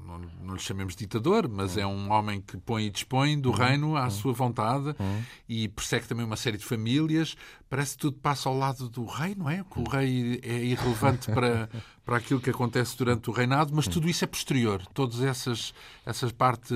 não, 0.07 0.19
não, 0.43 0.55
lhe 0.55 0.61
chamemos 0.61 0.95
ditador, 0.95 1.49
mas 1.49 1.77
é 1.77 1.85
um 1.85 2.11
homem 2.11 2.41
que 2.41 2.57
põe 2.57 2.87
e 2.87 2.91
dispõe 2.91 3.39
do 3.39 3.51
uhum. 3.51 3.57
reino 3.57 3.97
à 3.97 4.05
uhum. 4.05 4.11
sua 4.11 4.33
vontade 4.33 4.95
uhum. 4.99 5.23
e 5.49 5.69
persegue 5.69 6.07
também 6.07 6.25
uma 6.25 6.37
série 6.37 6.57
de 6.57 6.65
famílias. 6.65 7.37
Parece 7.69 7.93
que 7.93 7.99
tudo 7.99 8.17
passa 8.19 8.49
ao 8.49 8.57
lado 8.57 8.89
do 8.89 9.05
rei, 9.05 9.35
não 9.35 9.51
é? 9.51 9.65
Que 9.65 9.81
o 9.81 9.85
rei 9.89 10.41
é 10.43 10.65
irrelevante 10.65 11.31
para, 11.33 11.69
para 12.05 12.17
aquilo 12.17 12.41
que 12.41 12.51
acontece 12.51 12.97
durante 12.97 13.29
o 13.29 13.33
reinado, 13.33 13.73
mas 13.75 13.89
tudo 13.89 14.09
isso 14.09 14.25
é 14.25 14.27
posterior. 14.27 14.83
Todas 14.95 15.21
essas, 15.21 15.75
essas 16.07 16.31
partes 16.31 16.71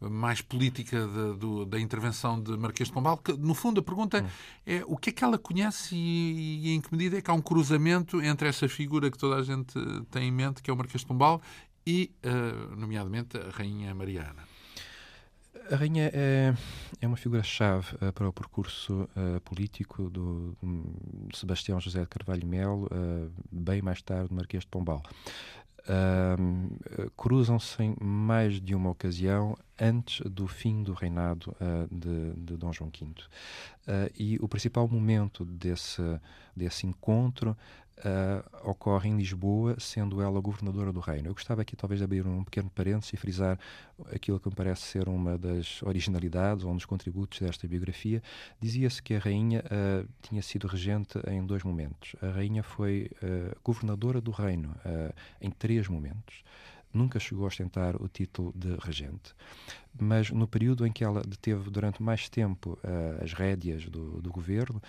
mais 0.00 0.40
política 0.40 1.06
de, 1.06 1.38
do, 1.38 1.64
da 1.64 1.78
intervenção 1.78 2.40
de 2.40 2.56
Marquês 2.56 2.88
de 2.88 2.92
Pombal, 2.92 3.16
que 3.16 3.32
no 3.32 3.54
fundo 3.54 3.80
a 3.80 3.82
pergunta 3.82 4.24
é 4.66 4.82
o 4.86 4.96
que 4.96 5.10
é 5.10 5.12
que 5.12 5.24
ela 5.24 5.38
conhece 5.38 5.94
e, 5.94 6.68
e, 6.68 6.74
em 6.74 6.80
que 6.80 6.92
medida 6.92 7.18
é 7.18 7.20
que 7.20 7.30
há 7.30 7.34
um 7.34 7.42
cruzamento 7.42 8.22
entre 8.22 8.48
essa 8.48 8.68
figura 8.68 9.10
que 9.10 9.18
toda 9.18 9.36
a 9.36 9.42
gente 9.42 9.74
tem 10.10 10.28
em 10.28 10.32
mente, 10.32 10.62
que 10.62 10.70
é 10.70 10.72
o 10.72 10.76
Marquês 10.76 11.00
de 11.00 11.06
Pombal, 11.06 11.42
e, 11.86 12.12
uh, 12.24 12.76
nomeadamente, 12.76 13.36
a 13.38 13.50
Rainha 13.50 13.94
Mariana. 13.94 14.46
A 15.70 15.76
Rainha 15.76 16.10
é, 16.14 16.54
é 17.00 17.06
uma 17.06 17.16
figura-chave 17.16 17.94
uh, 17.96 18.12
para 18.12 18.26
o 18.26 18.32
percurso 18.32 19.08
uh, 19.14 19.40
político 19.42 20.08
do, 20.08 20.56
do, 20.62 21.36
Sebastião 21.36 21.78
José 21.78 22.00
de 22.00 22.06
Carvalho 22.06 22.46
Melo, 22.46 22.86
uh, 22.86 23.30
bem 23.52 23.82
mais 23.82 24.00
tarde 24.00 24.32
Marquês 24.32 24.62
de 24.62 24.68
Pombal. 24.68 25.02
Cruzam-se 27.16 27.82
em 27.82 27.96
mais 28.00 28.60
de 28.60 28.74
uma 28.74 28.90
ocasião 28.90 29.56
antes 29.80 30.20
do 30.30 30.46
fim 30.46 30.82
do 30.82 30.92
reinado 30.92 31.54
de, 31.90 32.32
de 32.34 32.56
Dom 32.56 32.72
João 32.72 32.90
V. 32.90 33.06
e 34.18 34.36
o 34.40 34.48
principal 34.48 34.86
momento 34.88 35.44
desse, 35.44 36.02
desse 36.54 36.86
encontro 36.86 37.56
uh, 38.04 38.70
ocorre 38.70 39.08
em 39.08 39.16
Lisboa, 39.16 39.76
sendo 39.78 40.20
ela 40.22 40.40
governadora 40.40 40.92
do 40.92 41.00
reino. 41.00 41.28
Eu 41.28 41.34
gostava 41.34 41.62
aqui 41.62 41.76
talvez 41.76 41.98
de 41.98 42.04
abrir 42.04 42.26
um 42.26 42.44
pequeno 42.44 42.70
parênteses 42.70 43.12
e 43.12 43.16
frisar 43.16 43.58
aquilo 44.12 44.38
que 44.38 44.48
me 44.48 44.54
parece 44.54 44.82
ser 44.82 45.08
uma 45.08 45.36
das 45.36 45.82
originalidades 45.82 46.64
ou 46.64 46.72
um 46.72 46.76
dos 46.76 46.84
contributos 46.84 47.40
desta 47.40 47.66
biografia. 47.66 48.22
Dizia-se 48.60 49.02
que 49.02 49.14
a 49.14 49.18
rainha 49.18 49.64
uh, 49.64 50.08
tinha 50.22 50.42
sido 50.42 50.66
regente 50.66 51.18
em 51.28 51.44
dois 51.44 51.62
momentos. 51.62 52.14
A 52.22 52.30
rainha 52.30 52.62
foi 52.62 53.10
uh, 53.22 53.56
governadora 53.62 54.20
do 54.20 54.30
reino 54.30 54.74
em 55.40 55.50
três 55.50 55.88
momentos 55.88 56.42
nunca 56.92 57.18
chegou 57.18 57.44
a 57.44 57.48
ostentar 57.48 58.00
o 58.00 58.08
título 58.08 58.52
de 58.54 58.76
regente. 58.80 59.34
Mas 60.00 60.30
no 60.30 60.46
período 60.46 60.86
em 60.86 60.92
que 60.92 61.04
ela 61.04 61.22
deteve 61.22 61.70
durante 61.70 62.02
mais 62.02 62.28
tempo 62.28 62.78
uh, 62.84 63.24
as 63.24 63.32
rédeas 63.32 63.86
do, 63.88 64.20
do 64.22 64.30
governo, 64.30 64.80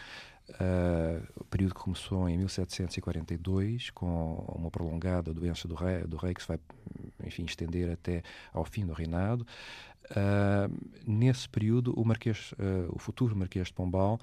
Uh, 0.49 1.25
o 1.39 1.43
período 1.45 1.75
que 1.75 1.81
começou 1.81 2.27
em 2.27 2.37
1742, 2.37 3.91
com 3.91 4.35
uma 4.55 4.71
prolongada 4.71 5.33
doença 5.33 5.67
do 5.67 5.75
rei, 5.75 6.01
do 6.01 6.17
rei 6.17 6.33
que 6.33 6.41
se 6.41 6.47
vai, 6.47 6.59
enfim, 7.23 7.45
estender 7.45 7.91
até 7.91 8.23
ao 8.51 8.65
fim 8.65 8.85
do 8.85 8.93
reinado. 8.93 9.45
Uh, 10.09 10.73
nesse 11.05 11.47
período, 11.47 11.93
o, 11.95 12.03
Marquês, 12.03 12.51
uh, 12.53 12.91
o 12.91 12.97
futuro 12.97 13.35
Marquês 13.35 13.67
de 13.67 13.73
Pombal 13.73 14.19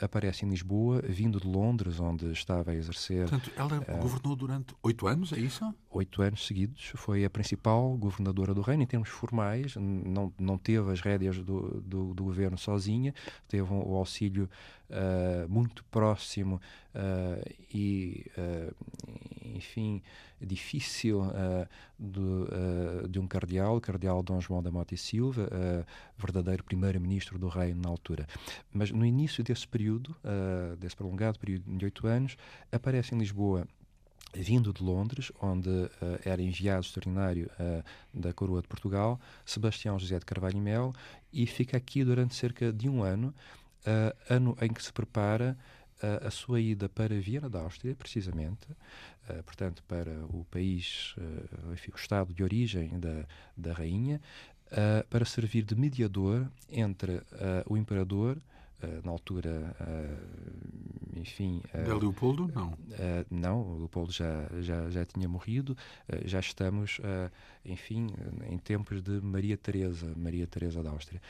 aparece 0.00 0.46
em 0.46 0.48
Lisboa, 0.48 1.02
vindo 1.02 1.38
de 1.38 1.46
Londres, 1.46 2.00
onde 2.00 2.32
estava 2.32 2.70
a 2.70 2.74
exercer. 2.74 3.28
Portanto, 3.28 3.52
ela 3.54 3.78
governou 4.00 4.34
durante 4.34 4.74
oito 4.82 5.06
anos, 5.06 5.30
é 5.30 5.38
isso? 5.38 5.74
Oito 5.90 6.22
anos 6.22 6.46
seguidos. 6.46 6.92
Foi 6.94 7.22
a 7.22 7.28
principal 7.28 7.94
governadora 7.98 8.54
do 8.54 8.62
reino, 8.62 8.82
em 8.82 8.86
termos 8.86 9.10
formais. 9.10 9.76
Não, 9.76 10.32
não 10.38 10.56
teve 10.56 10.90
as 10.90 11.02
rédeas 11.02 11.36
do, 11.36 11.82
do, 11.82 12.14
do 12.14 12.24
governo 12.24 12.56
sozinha, 12.56 13.14
teve 13.46 13.70
um, 13.70 13.86
o 13.86 13.94
auxílio 13.96 14.48
muito 15.48 15.84
próximo 15.84 16.60
e, 17.72 18.26
enfim, 19.54 20.02
difícil 20.40 21.22
do, 21.98 22.48
de 23.08 23.18
um 23.18 23.26
cardeal, 23.26 23.76
o 23.76 23.80
cardeal 23.80 24.22
Dom 24.22 24.40
João 24.40 24.62
da 24.62 24.70
Mota 24.70 24.94
e 24.94 24.98
Silva, 24.98 25.48
verdadeiro 26.16 26.62
primeiro-ministro 26.64 27.38
do 27.38 27.48
reino 27.48 27.80
na 27.82 27.88
altura. 27.88 28.26
Mas 28.72 28.90
no 28.90 29.04
início 29.04 29.42
desse 29.42 29.66
período, 29.66 30.14
uh, 30.24 30.76
desse 30.76 30.96
prolongado 30.96 31.38
período 31.38 31.64
de 31.76 31.84
oito 31.84 32.06
anos, 32.06 32.36
aparece 32.72 33.14
em 33.14 33.18
Lisboa 33.18 33.66
vindo 34.32 34.72
de 34.72 34.82
Londres, 34.82 35.30
onde 35.40 35.68
uh, 35.68 35.90
era 36.24 36.42
enviado 36.42 36.80
extraordinário 36.80 37.48
uh, 37.58 37.84
da 38.12 38.32
coroa 38.32 38.60
de 38.60 38.68
Portugal, 38.68 39.20
Sebastião 39.44 39.98
José 39.98 40.18
de 40.18 40.24
Carvalho 40.24 40.56
e 40.56 40.60
Mel, 40.60 40.92
e 41.32 41.46
fica 41.46 41.76
aqui 41.76 42.04
durante 42.04 42.34
cerca 42.34 42.72
de 42.72 42.88
um 42.88 43.02
ano, 43.02 43.32
uh, 43.86 44.34
ano 44.34 44.56
em 44.60 44.72
que 44.72 44.82
se 44.82 44.92
prepara 44.92 45.56
a 46.22 46.30
sua 46.30 46.60
ida 46.60 46.86
para 46.86 47.18
Viena 47.18 47.48
da 47.48 47.60
Áustria, 47.60 47.94
precisamente, 47.94 48.66
portanto, 49.46 49.82
para 49.84 50.10
o 50.26 50.44
país, 50.50 51.14
enfim, 51.72 51.92
o 51.92 51.96
estado 51.96 52.34
de 52.34 52.42
origem 52.42 52.98
da, 52.98 53.24
da 53.56 53.72
rainha, 53.72 54.20
para 55.08 55.24
servir 55.24 55.62
de 55.62 55.74
mediador 55.74 56.50
entre 56.68 57.22
o 57.66 57.76
imperador 57.76 58.36
eh, 58.36 58.53
na 59.04 59.10
altura, 59.10 59.76
uh, 59.80 61.18
enfim... 61.18 61.62
Da 61.72 61.96
Leopoldo, 61.96 62.50
não? 62.54 62.76
não, 63.30 63.62
o 63.62 63.78
Leopoldo 63.78 64.12
já, 64.12 64.48
já, 64.60 64.90
já 64.90 65.04
tinha 65.04 65.28
morrido, 65.28 65.76
já 66.24 66.40
estamos, 66.40 67.00
enfim, 67.64 68.08
em 68.50 68.58
tempos 68.58 69.02
de 69.02 69.20
Maria 69.20 69.56
Teresa, 69.56 70.12
Maria 70.16 70.46
Teresa 70.46 70.82
da 70.82 70.90
Áustria. 70.90 71.20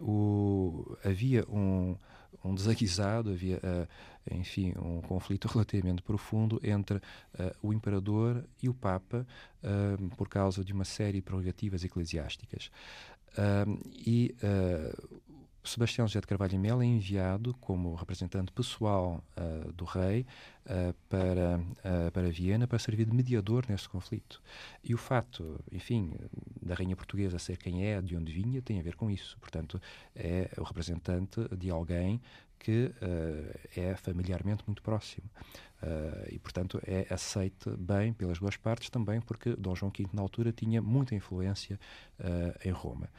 o, 0.00 0.96
havia 1.04 1.44
um 1.48 1.96
um 2.44 2.54
desaguisado, 2.54 3.30
havia, 3.30 3.58
uh, 3.58 3.88
enfim, 4.30 4.72
um 4.78 5.00
conflito 5.00 5.46
relativamente 5.52 6.02
profundo 6.02 6.60
entre 6.62 6.96
uh, 6.96 7.00
o 7.62 7.72
imperador 7.72 8.44
e 8.62 8.68
o 8.68 8.74
Papa 8.74 9.26
uh, 9.62 10.16
por 10.16 10.28
causa 10.28 10.64
de 10.64 10.72
uma 10.72 10.84
série 10.84 11.18
de 11.18 11.22
prerrogativas 11.22 11.84
eclesiásticas. 11.84 12.70
e 13.86 14.34
Sebastião 15.64 16.08
José 16.08 16.20
de 16.20 16.26
Carvalho 16.26 16.58
Melo 16.58 16.82
é 16.82 16.86
enviado 16.86 17.54
como 17.60 17.94
representante 17.94 18.50
pessoal 18.50 19.22
uh, 19.36 19.72
do 19.72 19.84
rei 19.84 20.26
uh, 20.66 20.92
para, 21.08 21.58
uh, 21.58 22.10
para 22.10 22.30
Viena 22.30 22.66
para 22.66 22.80
servir 22.80 23.04
de 23.04 23.14
mediador 23.14 23.64
neste 23.68 23.88
conflito. 23.88 24.42
E 24.82 24.92
o 24.92 24.98
fato, 24.98 25.60
enfim, 25.70 26.14
da 26.60 26.74
rainha 26.74 26.96
portuguesa 26.96 27.38
ser 27.38 27.58
quem 27.58 27.86
é, 27.86 28.02
de 28.02 28.16
onde 28.16 28.32
vinha, 28.32 28.60
tem 28.60 28.80
a 28.80 28.82
ver 28.82 28.96
com 28.96 29.08
isso. 29.08 29.38
Portanto, 29.38 29.80
é 30.16 30.50
o 30.58 30.64
representante 30.64 31.40
de 31.56 31.70
alguém 31.70 32.20
que 32.58 32.92
é 33.76 33.96
familiarmente 33.96 34.62
muito 34.68 34.82
próximo. 34.82 35.28
e, 36.30 36.38
portanto, 36.38 36.80
é 36.86 37.12
aceite 37.12 37.68
bem 37.76 38.12
pelas 38.12 38.38
duas 38.38 38.56
partes 38.56 38.88
também, 38.88 39.20
porque 39.20 39.56
Dom 39.56 39.74
João 39.74 39.90
V, 39.90 40.06
na 40.12 40.22
altura, 40.22 40.52
tinha 40.52 40.80
muita 40.80 41.12
influência 41.12 41.80
em 42.64 42.70
Roma. 42.70 43.10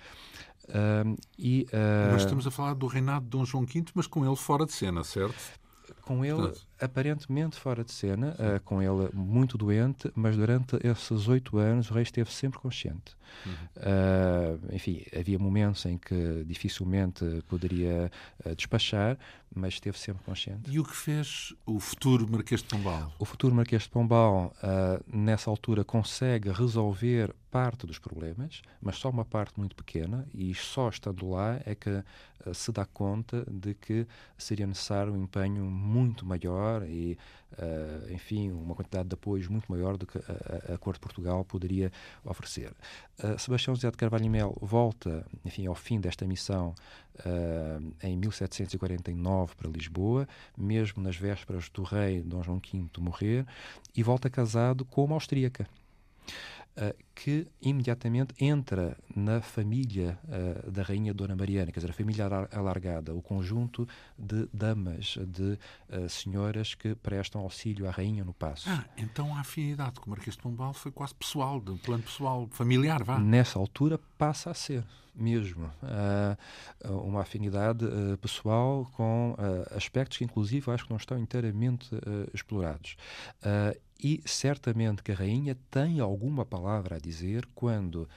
Uh, 0.65 1.17
e, 1.37 1.67
uh, 1.73 2.11
Nós 2.11 2.21
estamos 2.21 2.47
a 2.47 2.51
falar 2.51 2.73
do 2.73 2.87
reinado 2.87 3.25
de 3.25 3.29
Dom 3.31 3.45
João 3.45 3.65
V, 3.65 3.85
mas 3.93 4.07
com 4.07 4.25
ele 4.25 4.35
fora 4.35 4.65
de 4.65 4.71
cena, 4.71 5.03
certo? 5.03 5.35
Com 6.01 6.23
ele 6.23 6.35
Portanto, 6.35 6.67
aparentemente 6.83 7.57
fora 7.57 7.83
de 7.83 7.91
cena, 7.91 8.35
uh, 8.39 8.59
com 8.63 8.81
ele 8.81 9.09
muito 9.13 9.57
doente, 9.57 10.11
mas 10.15 10.35
durante 10.35 10.77
esses 10.85 11.27
oito 11.27 11.57
anos 11.57 11.89
o 11.89 11.93
rei 11.93 12.03
esteve 12.03 12.31
sempre 12.31 12.59
consciente. 12.59 13.15
Uhum. 13.45 13.53
Uh, 13.77 14.75
enfim, 14.75 15.03
havia 15.17 15.39
momentos 15.39 15.85
em 15.85 15.97
que 15.97 16.43
dificilmente 16.45 17.25
poderia 17.47 18.11
uh, 18.45 18.55
despachar, 18.55 19.17
mas 19.55 19.75
esteve 19.75 19.97
sempre 19.97 20.23
consciente. 20.23 20.69
E 20.69 20.79
o 20.79 20.83
que 20.83 20.95
fez 20.95 21.53
o 21.65 21.79
futuro 21.79 22.29
Marquês 22.29 22.61
de 22.61 22.67
Pombal? 22.67 23.13
O 23.19 23.25
futuro 23.25 23.53
Marquês 23.53 23.83
de 23.83 23.89
Pombal, 23.89 24.51
nessa 25.05 25.47
altura, 25.47 25.83
consegue 25.83 26.49
resolver 26.49 27.31
parte 27.51 27.85
dos 27.85 27.99
problemas, 27.99 28.63
mas 28.81 28.95
só 28.97 29.11
uma 29.11 29.23
parte 29.23 29.59
muito 29.59 29.75
pequena, 29.75 30.27
e 30.33 30.55
só 30.55 30.89
estando 30.89 31.29
lá 31.29 31.59
é 31.67 31.75
que 31.75 32.03
se 32.51 32.71
dá 32.71 32.83
conta 32.83 33.45
de 33.47 33.75
que 33.75 34.07
seria 34.35 34.65
necessário 34.65 35.13
um 35.13 35.21
empenho 35.21 35.65
muito 35.65 36.25
maior 36.25 36.72
maior 36.73 36.87
e, 36.87 37.17
uh, 37.53 38.13
enfim, 38.13 38.51
uma 38.51 38.75
quantidade 38.75 39.07
de 39.07 39.13
apoios 39.13 39.47
muito 39.47 39.71
maior 39.71 39.97
do 39.97 40.05
que 40.05 40.17
a, 40.17 40.73
a 40.73 40.77
Corte 40.77 40.97
de 40.97 41.01
Portugal 41.01 41.43
poderia 41.45 41.91
oferecer. 42.23 42.71
Uh, 43.19 43.37
Sebastião 43.37 43.75
José 43.75 43.89
de 43.91 43.97
Carvalho 43.97 44.25
e 44.25 44.29
Mel 44.29 44.57
volta, 44.61 45.25
enfim, 45.45 45.67
ao 45.67 45.75
fim 45.75 45.99
desta 45.99 46.25
missão 46.25 46.73
uh, 47.19 47.93
em 48.01 48.17
1749 48.17 49.55
para 49.55 49.69
Lisboa, 49.69 50.27
mesmo 50.57 51.01
nas 51.01 51.15
vésperas 51.15 51.69
do 51.69 51.83
rei 51.83 52.21
Dom 52.21 52.43
João 52.43 52.59
V 52.59 52.89
morrer, 52.99 53.45
e 53.95 54.01
volta 54.01 54.29
casado 54.29 54.85
com 54.85 55.05
uma 55.05 55.15
austríaca. 55.15 55.67
Uh, 56.75 56.91
que 57.13 57.47
imediatamente 57.61 58.33
entra 58.43 58.97
na 59.15 59.41
família 59.41 60.17
uh, 60.23 60.71
da 60.71 60.81
Rainha 60.81 61.13
Dona 61.13 61.35
Mariana, 61.35 61.71
quer 61.71 61.79
dizer, 61.79 61.91
a 61.91 61.93
família 61.93 62.25
alargada, 62.51 63.13
o 63.13 63.21
conjunto 63.21 63.87
de 64.17 64.49
damas, 64.51 65.19
de 65.27 65.59
uh, 65.89 66.09
senhoras 66.09 66.73
que 66.73 66.95
prestam 66.95 67.41
auxílio 67.41 67.87
à 67.87 67.91
Rainha 67.91 68.23
no 68.25 68.33
passo. 68.33 68.67
Ah, 68.67 68.83
então 68.97 69.35
a 69.35 69.41
afinidade 69.41 69.99
com 69.99 70.07
o 70.07 70.09
Marquês 70.09 70.35
de 70.35 70.41
Pombal 70.41 70.73
foi 70.73 70.91
quase 70.91 71.13
pessoal, 71.13 71.61
de 71.61 71.69
um 71.69 71.77
plano 71.77 72.01
pessoal, 72.01 72.47
familiar, 72.49 73.03
vá. 73.03 73.19
Nessa 73.19 73.59
altura 73.59 73.99
passa 74.17 74.49
a 74.49 74.55
ser 74.55 74.83
mesmo 75.15 75.69
uma 76.83 77.21
afinidade 77.21 77.85
pessoal 78.19 78.89
com 78.93 79.35
aspectos 79.75 80.17
que, 80.17 80.23
inclusive, 80.23 80.71
acho 80.71 80.85
que 80.85 80.89
não 80.89 80.97
estão 80.97 81.19
inteiramente 81.19 81.87
explorados 82.33 82.95
e 84.03 84.21
certamente 84.25 85.01
que 85.01 85.11
a 85.11 85.15
rainha 85.15 85.57
tem 85.71 85.99
alguma 85.99 86.45
palavra 86.45 86.97
a 86.97 86.99
dizer 86.99 87.47
quando 87.55 88.03
uh, 88.03 88.07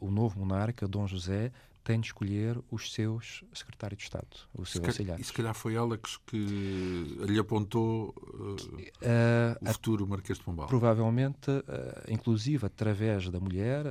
o 0.00 0.10
novo 0.10 0.40
monarca, 0.40 0.88
Dom 0.88 1.06
José, 1.06 1.52
tem 1.82 1.98
de 1.98 2.08
escolher 2.08 2.58
os 2.70 2.92
seus 2.92 3.42
secretários 3.54 3.98
de 3.98 4.04
Estado, 4.04 4.28
os 4.54 4.70
seus 4.70 4.84
auxiliares. 4.84 5.24
E 5.24 5.28
se 5.28 5.32
calhar 5.32 5.54
foi 5.54 5.74
ela 5.74 5.96
que, 5.96 6.18
que 6.26 7.16
lhe 7.26 7.38
apontou 7.38 8.14
uh, 8.34 8.54
uh, 8.54 9.68
o 9.68 9.72
futuro 9.72 10.06
Marquês 10.06 10.38
de 10.38 10.44
Pombal. 10.44 10.66
Provavelmente, 10.66 11.50
uh, 11.50 11.64
inclusive 12.08 12.66
através 12.66 13.28
da 13.28 13.40
mulher. 13.40 13.86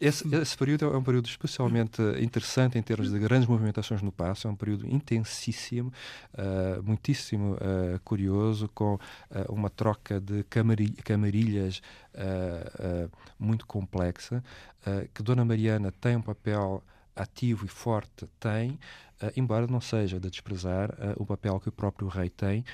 Esse, 0.00 0.34
esse, 0.34 0.56
período 0.56 0.86
é 0.86 0.96
um 0.96 1.02
período 1.02 1.26
especialmente 1.26 2.00
interessante 2.20 2.78
em 2.78 2.82
termos 2.82 3.10
de 3.10 3.18
grandes 3.18 3.48
movimentações 3.48 4.00
no 4.00 4.12
passo, 4.12 4.46
é 4.46 4.50
um 4.50 4.56
período 4.56 4.86
intensíssimo, 4.86 5.92
muitíssimo 6.82 7.56
curioso, 8.04 8.68
com 8.74 8.98
uma 9.48 9.68
troca 9.68 10.20
de 10.20 10.44
camarilhas 11.04 11.82
muito 13.38 13.66
complexa, 13.66 14.42
que 15.12 15.22
Dona 15.22 15.44
Mariana 15.44 15.92
tem 16.00 16.16
um 16.16 16.22
papel 16.22 16.48
papel 16.48 16.82
ativo 17.14 17.66
e 17.66 17.68
forte 17.68 18.28
tem, 18.38 18.70
uh, 19.20 19.32
embora 19.36 19.66
não 19.66 19.80
seja 19.80 20.20
de 20.20 20.30
desprezar 20.30 20.90
uh, 20.90 21.14
o 21.16 21.26
papel 21.26 21.58
que 21.58 21.68
o 21.68 21.72
próprio 21.72 22.06
rei 22.08 22.30
tem. 22.30 22.64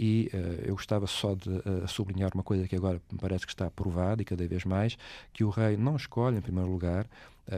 E 0.00 0.30
uh, 0.32 0.36
eu 0.68 0.74
gostava 0.76 1.08
só 1.08 1.34
de 1.34 1.50
sublinhar 1.88 2.30
uma 2.32 2.44
coisa 2.44 2.68
que 2.68 2.76
agora 2.76 3.02
me 3.10 3.18
parece 3.18 3.44
que 3.44 3.52
está 3.52 3.66
aprovada 3.66 4.22
e 4.22 4.24
cada 4.24 4.46
vez 4.46 4.64
mais, 4.64 4.96
que 5.32 5.42
o 5.42 5.50
rei 5.50 5.76
não 5.76 5.96
escolhe, 5.96 6.36
em 6.36 6.40
primeiro 6.40 6.70
lugar, 6.70 7.04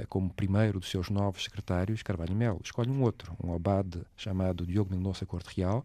como 0.09 0.31
primeiro 0.31 0.79
dos 0.79 0.89
seus 0.89 1.11
novos 1.11 1.45
secretários, 1.45 2.03
Carvalho 2.03 2.35
Melo. 2.35 2.61
Escolhe 2.65 2.89
um 2.89 3.03
outro, 3.03 3.37
um 3.43 3.53
abade 3.53 4.01
chamado 4.17 4.65
Diogo 4.65 4.95
Mendonça 4.95 5.27
Corte 5.27 5.55
Real, 5.55 5.85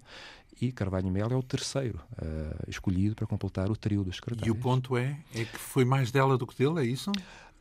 e 0.62 0.72
Carvalho 0.72 1.10
Melo 1.10 1.34
é 1.34 1.36
o 1.36 1.44
terceiro 1.44 2.00
uh, 2.14 2.70
escolhido 2.70 3.16
para 3.16 3.28
completar 3.28 3.70
o 3.70 3.76
trio 3.76 4.04
dos 4.04 4.16
secretários. 4.16 4.48
E 4.48 4.52
o 4.52 4.56
ponto 4.56 4.96
é, 4.96 5.18
é 5.34 5.44
que 5.44 5.58
foi 5.58 5.84
mais 5.84 6.12
dela 6.12 6.38
do 6.38 6.48
que 6.48 6.58
dele, 6.58 6.80
é 6.80 6.86
isso? 6.86 7.12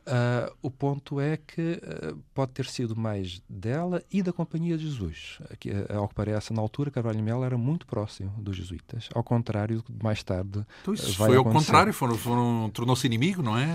Uh, 0.05 0.55
o 0.61 0.69
ponto 0.69 1.19
é 1.19 1.35
que 1.35 1.81
uh, 1.81 2.15
pode 2.31 2.51
ter 2.51 2.67
sido 2.67 2.95
mais 2.95 3.41
dela 3.49 4.03
e 4.11 4.21
da 4.21 4.31
Companhia 4.31 4.77
de 4.77 4.87
Jesus. 4.87 5.39
Que, 5.59 5.71
uh, 5.71 5.97
ao 5.97 6.07
que 6.07 6.13
parece, 6.13 6.53
na 6.53 6.61
altura, 6.61 6.91
Carvalho 6.91 7.23
Melo 7.23 7.43
era 7.43 7.57
muito 7.57 7.87
próximo 7.87 8.31
dos 8.37 8.55
jesuítas, 8.55 9.09
ao 9.15 9.23
contrário 9.23 9.77
do 9.77 9.83
que 9.83 10.03
mais 10.03 10.21
tarde 10.21 10.63
então, 10.81 10.93
isso 10.93 11.11
Foi 11.15 11.35
ao 11.35 11.43
contrário, 11.43 11.91
foram, 11.91 12.15
foram 12.15 12.69
tornou-se 12.71 13.07
inimigo, 13.07 13.41
não 13.41 13.57
é? 13.57 13.67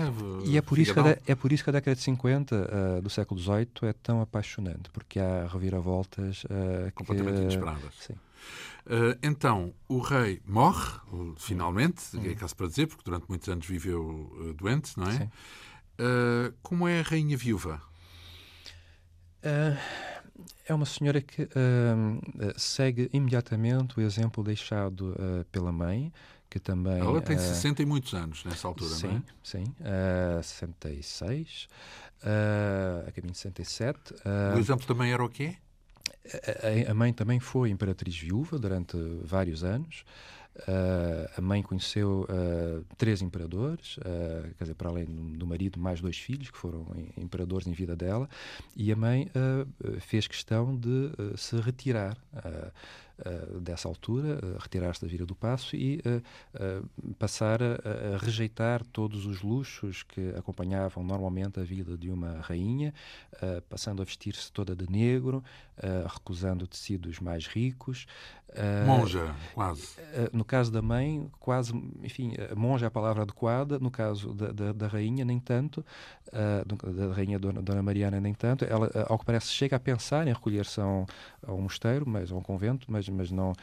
E 0.45 0.57
é 0.57 0.61
por, 0.61 0.79
isso 0.79 0.93
que 0.93 0.99
a, 0.99 1.17
é 1.27 1.35
por 1.35 1.51
isso 1.51 1.63
que 1.65 1.69
a 1.69 1.73
década 1.73 1.95
de 1.95 2.01
50 2.01 3.01
do 3.01 3.09
século 3.09 3.39
XVIII 3.39 3.67
é 3.83 3.93
tão 3.93 4.21
apaixonante, 4.21 4.89
porque 4.91 5.19
há 5.19 5.47
reviravoltas 5.47 6.43
completamente 6.95 7.35
que, 7.35 7.41
inesperadas. 7.41 7.93
Sim. 7.99 8.13
Uh, 8.85 9.17
então, 9.21 9.73
o 9.87 9.99
rei 9.99 10.41
morre, 10.45 10.99
finalmente, 11.37 12.03
hum. 12.15 12.21
é 12.25 12.33
caso 12.33 12.55
para 12.55 12.67
dizer, 12.67 12.87
porque 12.87 13.03
durante 13.03 13.25
muitos 13.29 13.47
anos 13.47 13.65
viveu 13.65 14.01
uh, 14.01 14.53
doente, 14.53 14.97
não 14.97 15.07
é? 15.07 15.17
Sim. 15.17 15.29
Uh, 16.01 16.51
como 16.63 16.87
é 16.87 16.99
a 16.99 17.03
Rainha 17.03 17.37
Viúva? 17.37 17.79
Uh, 19.43 19.77
é 20.65 20.73
uma 20.73 20.85
senhora 20.85 21.21
que 21.21 21.43
uh, 21.43 21.49
segue 22.57 23.07
imediatamente 23.13 23.99
o 23.99 24.01
exemplo 24.01 24.43
deixado 24.43 25.15
pela 25.51 25.71
mãe, 25.71 26.11
que 26.49 26.59
também... 26.59 26.99
Ela 26.99 27.21
tem 27.21 27.37
60 27.37 27.81
e 27.81 27.85
muitos 27.85 28.13
anos 28.13 28.43
nessa 28.43 28.67
altura, 28.67 28.95
sim, 28.95 29.07
não 29.07 29.15
é? 29.15 29.23
Sim, 29.43 29.63
uh, 30.39 30.43
66, 30.43 31.67
uh, 32.23 33.07
a 33.07 33.11
caminho 33.11 33.33
de 33.33 33.37
67. 33.37 33.99
o 34.55 34.59
exemplo 34.59 34.87
também 34.87 35.11
era 35.11 35.23
o 35.23 35.29
quê? 35.29 35.55
A, 36.87 36.91
a 36.91 36.93
mãe 36.93 37.13
também 37.13 37.39
foi 37.39 37.69
imperatriz 37.69 38.17
viúva 38.17 38.57
durante 38.57 38.97
vários 39.23 39.63
anos. 39.63 40.03
Uh, 40.53 41.31
a 41.37 41.41
mãe 41.41 41.63
conheceu 41.63 42.27
uh, 42.29 42.85
três 42.97 43.21
imperadores, 43.21 43.95
uh, 43.97 44.53
quer 44.57 44.65
dizer, 44.65 44.75
para 44.75 44.89
além 44.89 45.05
do 45.05 45.47
marido, 45.47 45.79
mais 45.79 46.01
dois 46.01 46.17
filhos 46.17 46.51
que 46.51 46.57
foram 46.57 46.85
imperadores 47.17 47.67
em 47.67 47.71
vida 47.71 47.95
dela, 47.95 48.29
e 48.75 48.91
a 48.91 48.95
mãe 48.95 49.31
fez 49.99 50.27
questão 50.27 50.75
de 50.75 51.11
se 51.37 51.59
retirar 51.59 52.17
dessa 53.59 53.87
altura, 53.87 54.39
retirar-se 54.59 55.01
da 55.01 55.07
Vila 55.07 55.25
do 55.25 55.35
Passo 55.35 55.75
e 55.75 56.01
passar 57.19 57.61
a, 57.61 57.75
a, 58.15 58.17
rejeitar 58.17 58.83
todos 58.85 59.25
os 59.25 59.41
luxos 59.41 60.03
que 60.03 60.29
acompanhavam 60.35 61.03
normalmente 61.03 61.59
a 61.59 61.63
vida 61.63 61.97
de 61.97 62.09
uma 62.09 62.39
rainha, 62.41 62.93
passando 63.69 64.01
a 64.01 64.05
vestir-se 64.05 64.51
toda 64.51 64.75
de 64.75 64.89
negro, 64.89 65.43
recusando 66.11 66.65
tecidos 66.65 67.19
mais 67.19 67.45
ricos. 67.45 68.07
Monja, 68.85 69.33
quase. 69.53 69.95
no 70.33 70.43
caso 70.43 70.71
da 70.71 70.81
mãe, 70.81 71.29
quase, 71.39 71.73
enfim, 72.03 72.33
monja 72.55 72.85
é 72.85 72.87
a 72.87 72.91
palavra 72.91 73.23
adequada, 73.23 73.79
no 73.79 73.89
caso 73.89 74.33
da, 74.33 74.51
da, 74.51 74.73
da 74.73 74.87
rainha, 74.87 75.23
nem 75.23 75.39
tanto, 75.39 75.85
uh, 76.27 76.91
da 76.91 77.13
rainha 77.13 77.39
Dona, 77.39 77.61
Dona 77.61 77.81
Mariana, 77.81 78.19
nem 78.19 78.33
tanto. 78.33 78.65
Ela, 78.65 78.89
ao 79.07 79.17
que 79.17 79.25
parece, 79.25 79.47
chega 79.47 79.77
a 79.77 79.79
pensar 79.79 80.27
em 80.27 80.33
recolher-se 80.33 80.81
a, 80.81 80.85
um, 80.85 81.05
a 81.47 81.53
um 81.53 81.61
mosteiro, 81.61 82.07
mas, 82.07 82.31
a 82.31 82.35
um 82.35 82.41
convento, 82.41 82.91
mas, 82.91 83.07
mas 83.07 83.31
não, 83.31 83.53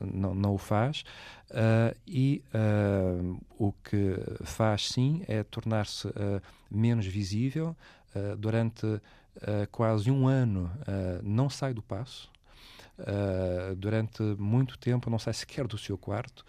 não, 0.00 0.34
não 0.34 0.54
o 0.54 0.58
faz. 0.58 1.04
E 2.06 2.42
o 3.58 3.72
que 3.72 4.16
faz, 4.44 4.88
sim, 4.88 5.22
é 5.28 5.42
tornar-se 5.42 6.08
menos 6.70 7.06
visível. 7.06 7.76
durante 8.38 9.00
quase 9.70 10.10
um 10.10 10.26
ano 10.26 10.70
não 11.22 11.50
sai 11.50 11.74
do 11.74 11.82
passo. 11.82 12.30
Uh, 13.00 13.74
durante 13.76 14.22
muito 14.38 14.78
tempo 14.78 15.08
não 15.08 15.18
sai 15.18 15.32
sequer 15.32 15.66
do 15.66 15.78
seu 15.78 15.96
quarto 15.96 16.44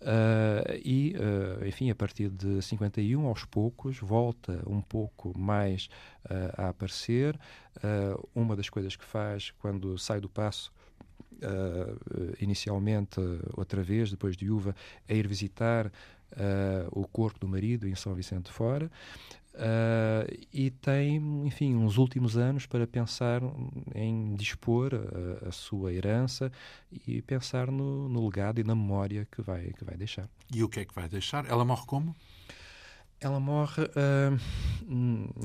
uh, 0.00 0.72
e, 0.84 1.14
uh, 1.16 1.64
enfim, 1.64 1.90
a 1.90 1.94
partir 1.94 2.28
de 2.28 2.60
51, 2.60 3.24
aos 3.26 3.44
poucos, 3.44 3.98
volta 3.98 4.62
um 4.66 4.80
pouco 4.80 5.36
mais 5.38 5.88
a 6.56 6.68
aparecer. 6.68 7.38
uma 8.34 8.56
das 8.56 8.70
coisas 8.70 8.96
que 8.96 9.04
faz 9.04 9.50
quando 9.58 9.98
sai 9.98 10.20
do 10.20 10.28
passo 10.28 10.72
inicialmente, 12.38 13.20
outra 13.56 13.82
vez, 13.82 14.10
depois 14.10 14.36
de 14.36 14.48
Uva, 14.48 14.74
é 15.08 15.16
ir 15.16 15.26
visitar 15.26 15.90
o 16.92 17.06
corpo 17.08 17.40
do 17.40 17.48
marido 17.48 17.88
em 17.88 17.96
São 17.96 18.14
Vicente 18.14 18.52
Fora. 18.52 18.88
Uh, 19.54 20.24
e 20.50 20.70
tem, 20.70 21.46
enfim, 21.46 21.76
uns 21.76 21.98
últimos 21.98 22.38
anos 22.38 22.64
para 22.64 22.86
pensar 22.86 23.42
em 23.94 24.34
dispor 24.34 24.92
a, 24.94 25.48
a 25.48 25.52
sua 25.52 25.92
herança 25.92 26.50
e 27.06 27.20
pensar 27.20 27.70
no, 27.70 28.08
no, 28.08 28.24
legado 28.24 28.60
e 28.60 28.64
na 28.64 28.74
memória 28.74 29.28
que 29.30 29.42
vai, 29.42 29.72
que 29.74 29.84
vai 29.84 29.96
deixar. 29.96 30.26
E 30.50 30.64
o 30.64 30.68
que 30.70 30.80
é 30.80 30.84
que 30.86 30.94
vai 30.94 31.06
deixar? 31.06 31.44
Ela 31.50 31.66
morre 31.66 31.84
como? 31.86 32.16
Ela 33.20 33.38
morre, 33.38 33.84
uh, 33.84 34.38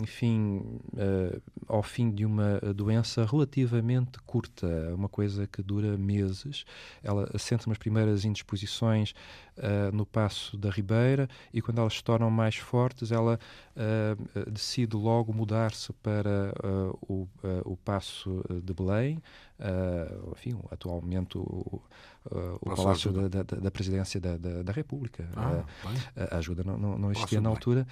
enfim, 0.01 0.63
uh, 0.93 1.41
ao 1.67 1.83
fim 1.83 2.09
de 2.09 2.25
uma 2.25 2.59
doença 2.73 3.23
relativamente 3.23 4.19
curta, 4.25 4.67
uma 4.95 5.09
coisa 5.09 5.45
que 5.45 5.61
dura 5.61 5.95
meses. 5.97 6.65
Ela 7.03 7.29
sente 7.37 7.67
umas 7.67 7.77
primeiras 7.77 8.25
indisposições 8.25 9.13
uh, 9.57 9.95
no 9.95 10.05
Passo 10.05 10.57
da 10.57 10.69
Ribeira 10.69 11.27
e 11.53 11.61
quando 11.61 11.79
elas 11.79 11.93
se 11.93 12.03
tornam 12.03 12.29
mais 12.29 12.55
fortes, 12.55 13.11
ela 13.11 13.39
decide 14.51 14.95
logo 14.95 15.31
mudar-se 15.31 15.93
para 15.93 16.51
o, 17.07 17.27
o 17.63 17.77
Passo 17.77 18.43
de 18.63 18.73
Belém, 18.73 19.21
enfim, 20.31 20.57
atualmente 20.71 21.37
o, 21.37 21.79
o 22.61 22.75
Palácio 22.75 23.11
da, 23.11 23.43
da, 23.43 23.43
da, 23.43 23.71
Presidência 23.71 24.19
da, 24.19 24.35
da, 24.35 24.63
da 24.63 24.71
República. 24.71 25.29
Ah, 25.35 25.63
a 26.31 26.37
ajuda 26.37 26.63
não, 26.63 26.77
não, 26.77 26.97
não 26.97 27.11
existia 27.11 27.39
na 27.39 27.49
altura. 27.49 27.85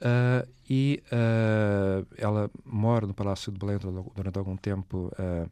Uh, 0.00 0.48
e 0.68 1.02
uh, 1.12 2.06
ela 2.16 2.50
mora 2.64 3.06
no 3.06 3.12
Palácio 3.12 3.52
de 3.52 3.58
Belém 3.58 3.78
durante 4.14 4.38
algum 4.38 4.56
tempo 4.56 5.12
uh, 5.18 5.50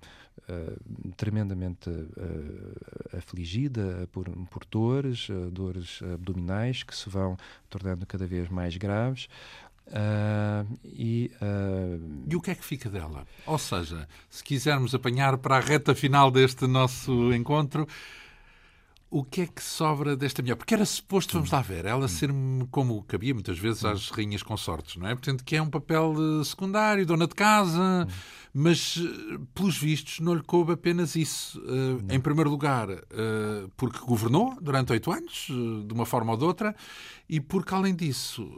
tremendamente 1.16 1.90
afligida 3.14 4.08
por, 4.10 4.30
por 4.46 4.64
dores, 4.64 5.28
dores 5.52 6.00
abdominais 6.14 6.82
que 6.82 6.96
se 6.96 7.10
vão 7.10 7.36
tornando 7.68 8.06
cada 8.06 8.26
vez 8.26 8.48
mais 8.48 8.74
graves. 8.78 9.28
Uh, 9.88 10.78
e, 10.84 11.30
uh... 11.42 12.24
e 12.26 12.36
o 12.36 12.40
que 12.40 12.50
é 12.50 12.54
que 12.54 12.64
fica 12.64 12.88
dela? 12.88 13.26
Ou 13.46 13.58
seja, 13.58 14.08
se 14.30 14.42
quisermos 14.42 14.94
apanhar 14.94 15.36
para 15.36 15.56
a 15.56 15.60
reta 15.60 15.94
final 15.94 16.30
deste 16.30 16.66
nosso 16.66 17.32
encontro, 17.34 17.86
o 19.10 19.24
que 19.24 19.42
é 19.42 19.46
que 19.46 19.62
sobra 19.62 20.16
desta 20.16 20.42
mulher? 20.42 20.56
Porque 20.56 20.74
era 20.74 20.84
suposto, 20.84 21.32
vamos 21.34 21.50
lá 21.50 21.62
ver, 21.62 21.86
ela 21.86 22.06
ser 22.08 22.30
como 22.70 23.02
cabia 23.04 23.32
muitas 23.32 23.58
vezes 23.58 23.84
às 23.84 24.10
rainhas 24.10 24.42
consortes, 24.42 24.96
não 24.96 25.08
é? 25.08 25.14
Portanto, 25.14 25.44
que 25.44 25.56
é 25.56 25.62
um 25.62 25.70
papel 25.70 26.14
eh, 26.40 26.44
secundário, 26.44 27.06
dona 27.06 27.26
de 27.26 27.34
casa, 27.34 28.06
mas 28.52 28.98
eh, 28.98 29.38
pelos 29.54 29.78
vistos 29.78 30.20
não 30.20 30.34
lhe 30.34 30.42
coube 30.42 30.72
apenas 30.72 31.16
isso. 31.16 31.58
Uh, 31.60 32.04
em 32.10 32.20
primeiro 32.20 32.50
lugar, 32.50 32.88
porque 33.76 33.98
governou 34.00 34.56
durante 34.60 34.92
oito 34.92 35.10
anos, 35.10 35.46
de 35.48 35.92
uma 35.92 36.04
forma 36.04 36.32
ou 36.32 36.38
de 36.38 36.44
outra, 36.44 36.74
e 37.28 37.40
porque, 37.40 37.74
além 37.74 37.94
disso, 37.94 38.48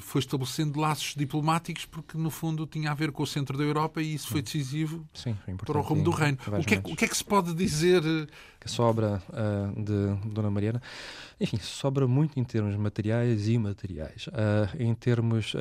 foi 0.00 0.20
estabelecendo 0.20 0.78
laços 0.80 1.14
diplomáticos, 1.14 1.84
porque 1.84 2.18
no 2.18 2.30
fundo 2.30 2.66
tinha 2.66 2.90
a 2.90 2.94
ver 2.94 3.12
com 3.12 3.22
o 3.22 3.26
centro 3.26 3.56
da 3.56 3.64
Europa 3.64 4.02
e 4.02 4.14
isso 4.14 4.28
foi 4.28 4.42
decisivo 4.42 5.06
Sim, 5.14 5.36
para 5.64 5.78
o 5.78 5.82
rumo 5.82 6.02
do 6.02 6.10
reino. 6.10 6.38
O 6.46 6.64
que, 6.64 6.74
é, 6.74 6.78
o 6.78 6.96
que, 6.96 7.04
é, 7.04 7.08
que 7.08 7.16
se 7.16 7.24
pode 7.24 7.54
dizer? 7.54 8.02
Que 8.58 8.70
sobra 8.70 9.22
de 9.76 10.30
Dona 10.30 10.50
Mariana? 10.50 10.82
Enfim, 11.40 11.58
sobra 11.58 12.06
muito 12.06 12.38
em 12.38 12.44
termos 12.44 12.76
materiais 12.76 13.48
e 13.48 13.52
imateriais. 13.52 14.28
em 14.78 14.94
termos, 14.94 15.54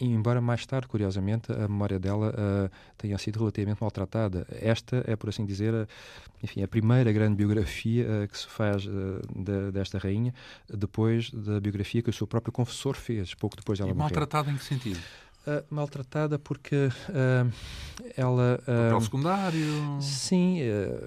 embora 0.00 0.40
mais 0.40 0.64
tarde, 0.66 0.86
curiosamente, 0.86 1.52
a 1.52 1.68
memória 1.68 1.98
dela 1.98 2.70
tenha 2.96 3.18
sido 3.18 3.38
relativamente 3.40 3.80
maltratada. 3.80 4.46
Esta 4.50 5.02
é, 5.06 5.16
por 5.16 5.28
assim 5.28 5.44
dizer, 5.44 5.74
a, 5.74 5.86
enfim, 6.42 6.62
a 6.62 6.68
primeira 6.68 7.12
grande 7.12 7.36
biografia 7.36 8.06
uh, 8.06 8.28
que 8.28 8.38
se 8.38 8.46
faz 8.46 8.84
uh, 8.86 9.20
de, 9.34 9.70
desta 9.72 9.98
rainha, 9.98 10.34
depois 10.68 11.30
da 11.30 11.60
biografia 11.60 11.71
que 12.02 12.10
o 12.10 12.12
seu 12.12 12.26
próprio 12.26 12.52
confessor 12.52 12.94
fez, 12.94 13.34
pouco 13.34 13.56
depois 13.56 13.78
dela 13.78 13.90
e 13.90 13.94
morrer. 13.94 14.04
maltratada 14.04 14.50
em 14.50 14.56
que 14.56 14.64
sentido? 14.64 15.00
Uh, 15.44 15.74
maltratada 15.74 16.38
porque 16.38 16.86
uh, 16.86 17.52
ela. 18.16 18.60
Uh, 18.62 18.64
Papel 18.64 19.00
secundário? 19.00 19.98
Sim, 20.00 20.60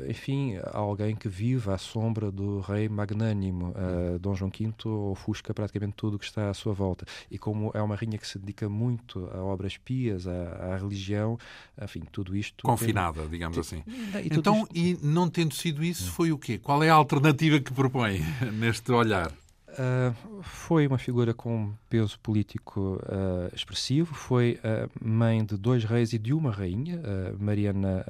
enfim, 0.09 0.57
alguém 0.73 1.15
que 1.15 1.29
vive 1.29 1.71
à 1.71 1.77
sombra 1.77 2.29
do 2.29 2.59
rei 2.59 2.89
magnânimo. 2.89 3.73
Dom 4.19 4.35
João 4.35 4.51
V 4.51 4.89
ofusca 4.89 5.53
praticamente 5.53 5.93
tudo 5.95 6.15
o 6.15 6.19
que 6.19 6.25
está 6.25 6.49
à 6.49 6.53
sua 6.53 6.73
volta. 6.73 7.05
E 7.31 7.37
como 7.37 7.71
é 7.73 7.81
uma 7.81 7.95
rainha 7.95 8.17
que 8.17 8.27
se 8.27 8.37
dedica 8.37 8.67
muito 8.67 9.25
a 9.33 9.41
obras 9.41 9.77
pias, 9.77 10.27
à, 10.27 10.73
à 10.73 10.77
religião, 10.77 11.37
enfim, 11.81 12.01
tudo 12.11 12.35
isto. 12.35 12.65
Confinada, 12.65 13.21
tem... 13.21 13.29
digamos 13.29 13.57
assim. 13.57 13.83
E 13.87 14.35
então, 14.37 14.63
isto... 14.63 14.77
e 14.77 14.99
não 15.01 15.29
tendo 15.29 15.53
sido 15.53 15.81
isso, 15.81 16.11
foi 16.11 16.33
o 16.33 16.37
quê? 16.37 16.57
Qual 16.57 16.83
é 16.83 16.89
a 16.89 16.93
alternativa 16.93 17.59
que 17.61 17.73
propõe 17.73 18.19
neste 18.51 18.91
olhar? 18.91 19.31
Uh, 19.75 20.41
foi 20.41 20.87
uma 20.87 20.97
figura 20.97 21.33
com 21.33 21.73
peso 21.89 22.17
político 22.21 22.97
uh, 23.03 23.53
expressivo, 23.53 24.13
foi 24.13 24.57
uh, 24.63 24.89
mãe 25.05 25.43
de 25.43 25.57
dois 25.57 25.83
reis 25.83 26.13
e 26.13 26.17
de 26.17 26.33
uma 26.33 26.49
rainha, 26.49 27.01
Mariana, 27.37 28.05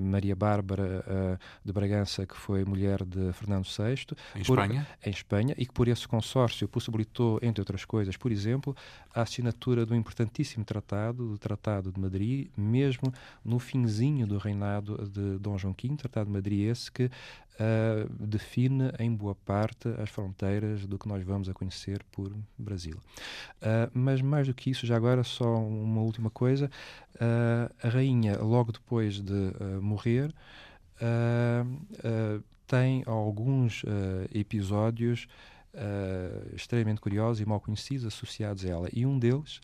Maria 0.00 0.34
Bárbara 0.34 1.38
de 1.64 1.72
Bragança, 1.72 2.26
que 2.26 2.36
foi 2.36 2.64
mulher 2.64 3.04
de 3.04 3.32
Fernando 3.32 3.64
VI. 3.64 4.16
Em 4.34 4.42
por, 4.44 4.58
Espanha? 4.58 4.86
Em 5.04 5.10
Espanha, 5.10 5.54
e 5.58 5.66
que 5.66 5.72
por 5.72 5.88
esse 5.88 6.06
consórcio 6.08 6.66
possibilitou, 6.66 7.38
entre 7.42 7.60
outras 7.60 7.84
coisas, 7.84 8.16
por 8.16 8.32
exemplo, 8.32 8.74
a 9.14 9.22
assinatura 9.22 9.84
do 9.84 9.94
importantíssimo 9.94 10.64
tratado, 10.64 11.28
do 11.28 11.38
Tratado 11.38 11.92
de 11.92 12.00
Madrid, 12.00 12.48
mesmo 12.56 13.12
no 13.44 13.58
finzinho 13.58 14.26
do 14.26 14.38
reinado 14.38 15.08
de 15.08 15.38
Dom 15.38 15.58
João 15.58 15.74
V, 15.74 15.96
Tratado 15.96 16.26
de 16.26 16.32
Madrid 16.32 16.68
esse 16.70 16.90
que 16.90 17.10
define 18.10 18.92
em 18.98 19.14
boa 19.14 19.34
parte 19.34 19.88
as 20.02 20.10
fronteiras 20.10 20.86
do 20.86 20.98
que 20.98 21.08
nós 21.08 21.24
vamos 21.24 21.48
a 21.48 21.54
conhecer 21.54 22.02
por 22.12 22.30
Brasil. 22.58 22.96
Uh, 23.62 23.90
mas 23.94 24.20
mais 24.20 24.46
do 24.46 24.54
que 24.54 24.70
isso, 24.70 24.86
já 24.86 24.96
agora 24.96 25.24
só 25.24 25.56
uma 25.56 26.02
última 26.02 26.30
coisa, 26.30 26.70
uh, 27.14 27.74
a 27.82 27.88
rainha, 27.88 28.38
logo 28.38 28.72
depois 28.72 29.20
de 29.20 29.32
uh, 29.32 29.82
morrer, 29.82 30.34
tem 32.66 33.02
alguns 33.06 33.84
episódios 34.32 35.28
extremamente 36.54 37.02
curiosos 37.02 37.38
e 37.38 37.44
mal 37.44 37.60
conhecidos 37.60 38.06
associados 38.06 38.64
a 38.64 38.68
ela. 38.70 38.88
E 38.90 39.04
um 39.04 39.18
deles 39.18 39.60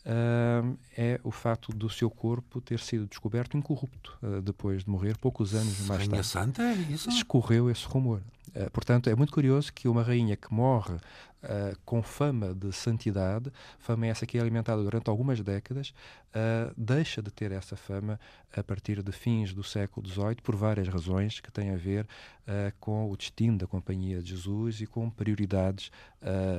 Uh, 0.00 0.78
é 0.96 1.20
o 1.22 1.30
fato 1.30 1.72
do 1.72 1.90
seu 1.90 2.08
corpo 2.08 2.58
ter 2.60 2.80
sido 2.80 3.06
descoberto 3.06 3.56
incorrupto 3.56 4.16
uh, 4.22 4.40
depois 4.40 4.84
de 4.84 4.90
morrer, 4.90 5.18
poucos 5.18 5.54
anos 5.54 5.78
mais 5.80 6.08
tarde. 6.08 6.26
Santa 6.26 6.62
é 6.62 6.74
isso? 6.74 7.10
Escorreu 7.10 7.70
esse 7.70 7.84
rumor. 7.84 8.22
Uh, 8.48 8.70
portanto, 8.70 9.10
é 9.10 9.14
muito 9.14 9.32
curioso 9.32 9.70
que 9.72 9.86
uma 9.88 10.02
rainha 10.02 10.36
que 10.36 10.52
morre 10.52 10.96
uh, 11.42 11.76
com 11.84 12.02
fama 12.02 12.54
de 12.54 12.72
santidade, 12.72 13.52
fama 13.78 14.06
essa 14.06 14.26
que 14.26 14.38
é 14.38 14.40
alimentada 14.40 14.82
durante 14.82 15.08
algumas 15.08 15.40
décadas, 15.40 15.90
uh, 16.30 16.72
deixa 16.76 17.22
de 17.22 17.30
ter 17.30 17.52
essa 17.52 17.76
fama 17.76 18.18
a 18.54 18.62
partir 18.62 19.02
de 19.02 19.12
fins 19.12 19.52
do 19.52 19.62
século 19.62 20.06
XVIII 20.06 20.36
por 20.42 20.56
várias 20.56 20.88
razões 20.88 21.40
que 21.40 21.50
têm 21.50 21.70
a 21.70 21.76
ver 21.76 22.04
uh, 22.04 22.72
com 22.78 23.10
o 23.10 23.16
destino 23.16 23.58
da 23.58 23.66
Companhia 23.66 24.22
de 24.22 24.30
Jesus 24.30 24.80
e 24.80 24.86
com 24.86 25.08
prioridades 25.10 25.90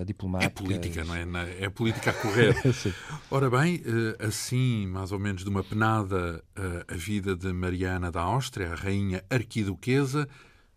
diplomáticas. 0.08 0.60
É 0.60 0.68
política, 0.68 1.04
não 1.04 1.16
é? 1.16 1.64
É 1.66 1.70
política 1.70 2.10
a 2.10 2.14
correr. 2.16 2.56
Ora 3.30 3.48
bem, 3.48 3.80
assim, 4.18 4.88
mais 4.88 5.12
ou 5.12 5.20
menos 5.20 5.44
de 5.44 5.50
uma 5.52 5.64
penada, 5.64 6.44
a 6.88 6.96
vida 6.96 7.36
de 7.36 7.54
Mariana 7.54 8.12
da 8.12 8.22
Áustria, 8.22 8.72
a 8.72 8.76
rainha 8.76 9.24
arquiduquesa, 9.30 10.28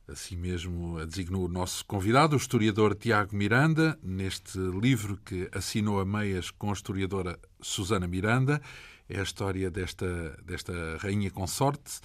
Assim 0.06 0.36
mesmo 0.36 0.98
a 0.98 1.06
designou 1.06 1.46
o 1.46 1.48
nosso 1.48 1.82
convidado, 1.86 2.34
o 2.34 2.38
historiador 2.38 2.94
Tiago 2.94 3.34
Miranda, 3.34 3.98
neste 4.02 4.58
livro 4.58 5.16
que 5.24 5.48
assinou 5.50 5.98
a 5.98 6.04
meias 6.04 6.50
com 6.50 6.68
a 6.68 6.74
historiadora 6.74 7.38
Susana 7.58 8.06
Miranda. 8.06 8.60
É 9.08 9.20
a 9.20 9.22
história 9.22 9.70
desta, 9.70 10.36
desta 10.44 10.72
rainha 10.98 11.30
consorte, 11.30 12.00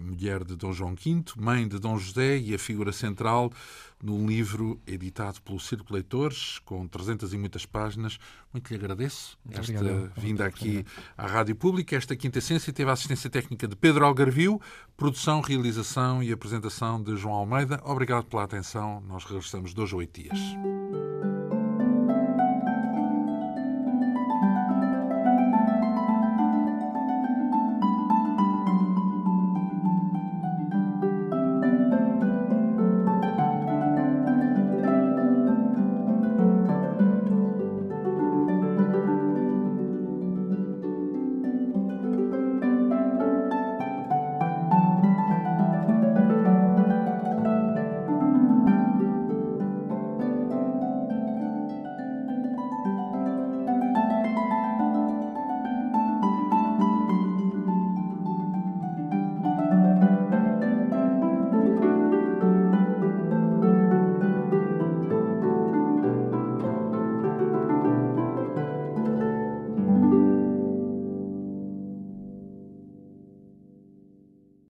mulher 0.00 0.42
de 0.44 0.56
Dom 0.56 0.72
João 0.72 0.94
V, 0.94 1.24
mãe 1.36 1.68
de 1.68 1.78
Dom 1.78 1.98
José 1.98 2.38
e 2.38 2.54
a 2.54 2.58
figura 2.58 2.92
central 2.92 3.52
num 4.02 4.26
livro 4.26 4.80
editado 4.86 5.40
pelo 5.42 5.58
Círculo 5.58 5.94
Leitores, 5.94 6.58
com 6.60 6.86
300 6.86 7.32
e 7.32 7.38
muitas 7.38 7.66
páginas. 7.66 8.18
Muito 8.52 8.68
lhe 8.70 8.76
agradeço 8.76 9.38
esta 9.50 9.72
Obrigado. 9.72 10.12
vinda 10.16 10.46
aqui 10.46 10.84
à 11.16 11.26
Rádio 11.26 11.56
Pública. 11.56 11.96
Esta 11.96 12.16
quinta 12.16 12.38
essência 12.38 12.72
teve 12.72 12.90
a 12.90 12.92
assistência 12.92 13.28
técnica 13.28 13.66
de 13.68 13.76
Pedro 13.76 14.04
Algarvio, 14.04 14.60
produção, 14.96 15.40
realização 15.40 16.22
e 16.22 16.32
apresentação 16.32 17.02
de 17.02 17.16
João 17.16 17.34
Almeida. 17.34 17.80
Obrigado 17.84 18.24
pela 18.26 18.44
atenção. 18.44 19.02
Nós 19.02 19.24
regressamos 19.24 19.74
dois 19.74 19.92
ou 19.92 19.98
oito 19.98 20.20
dias. 20.20 20.38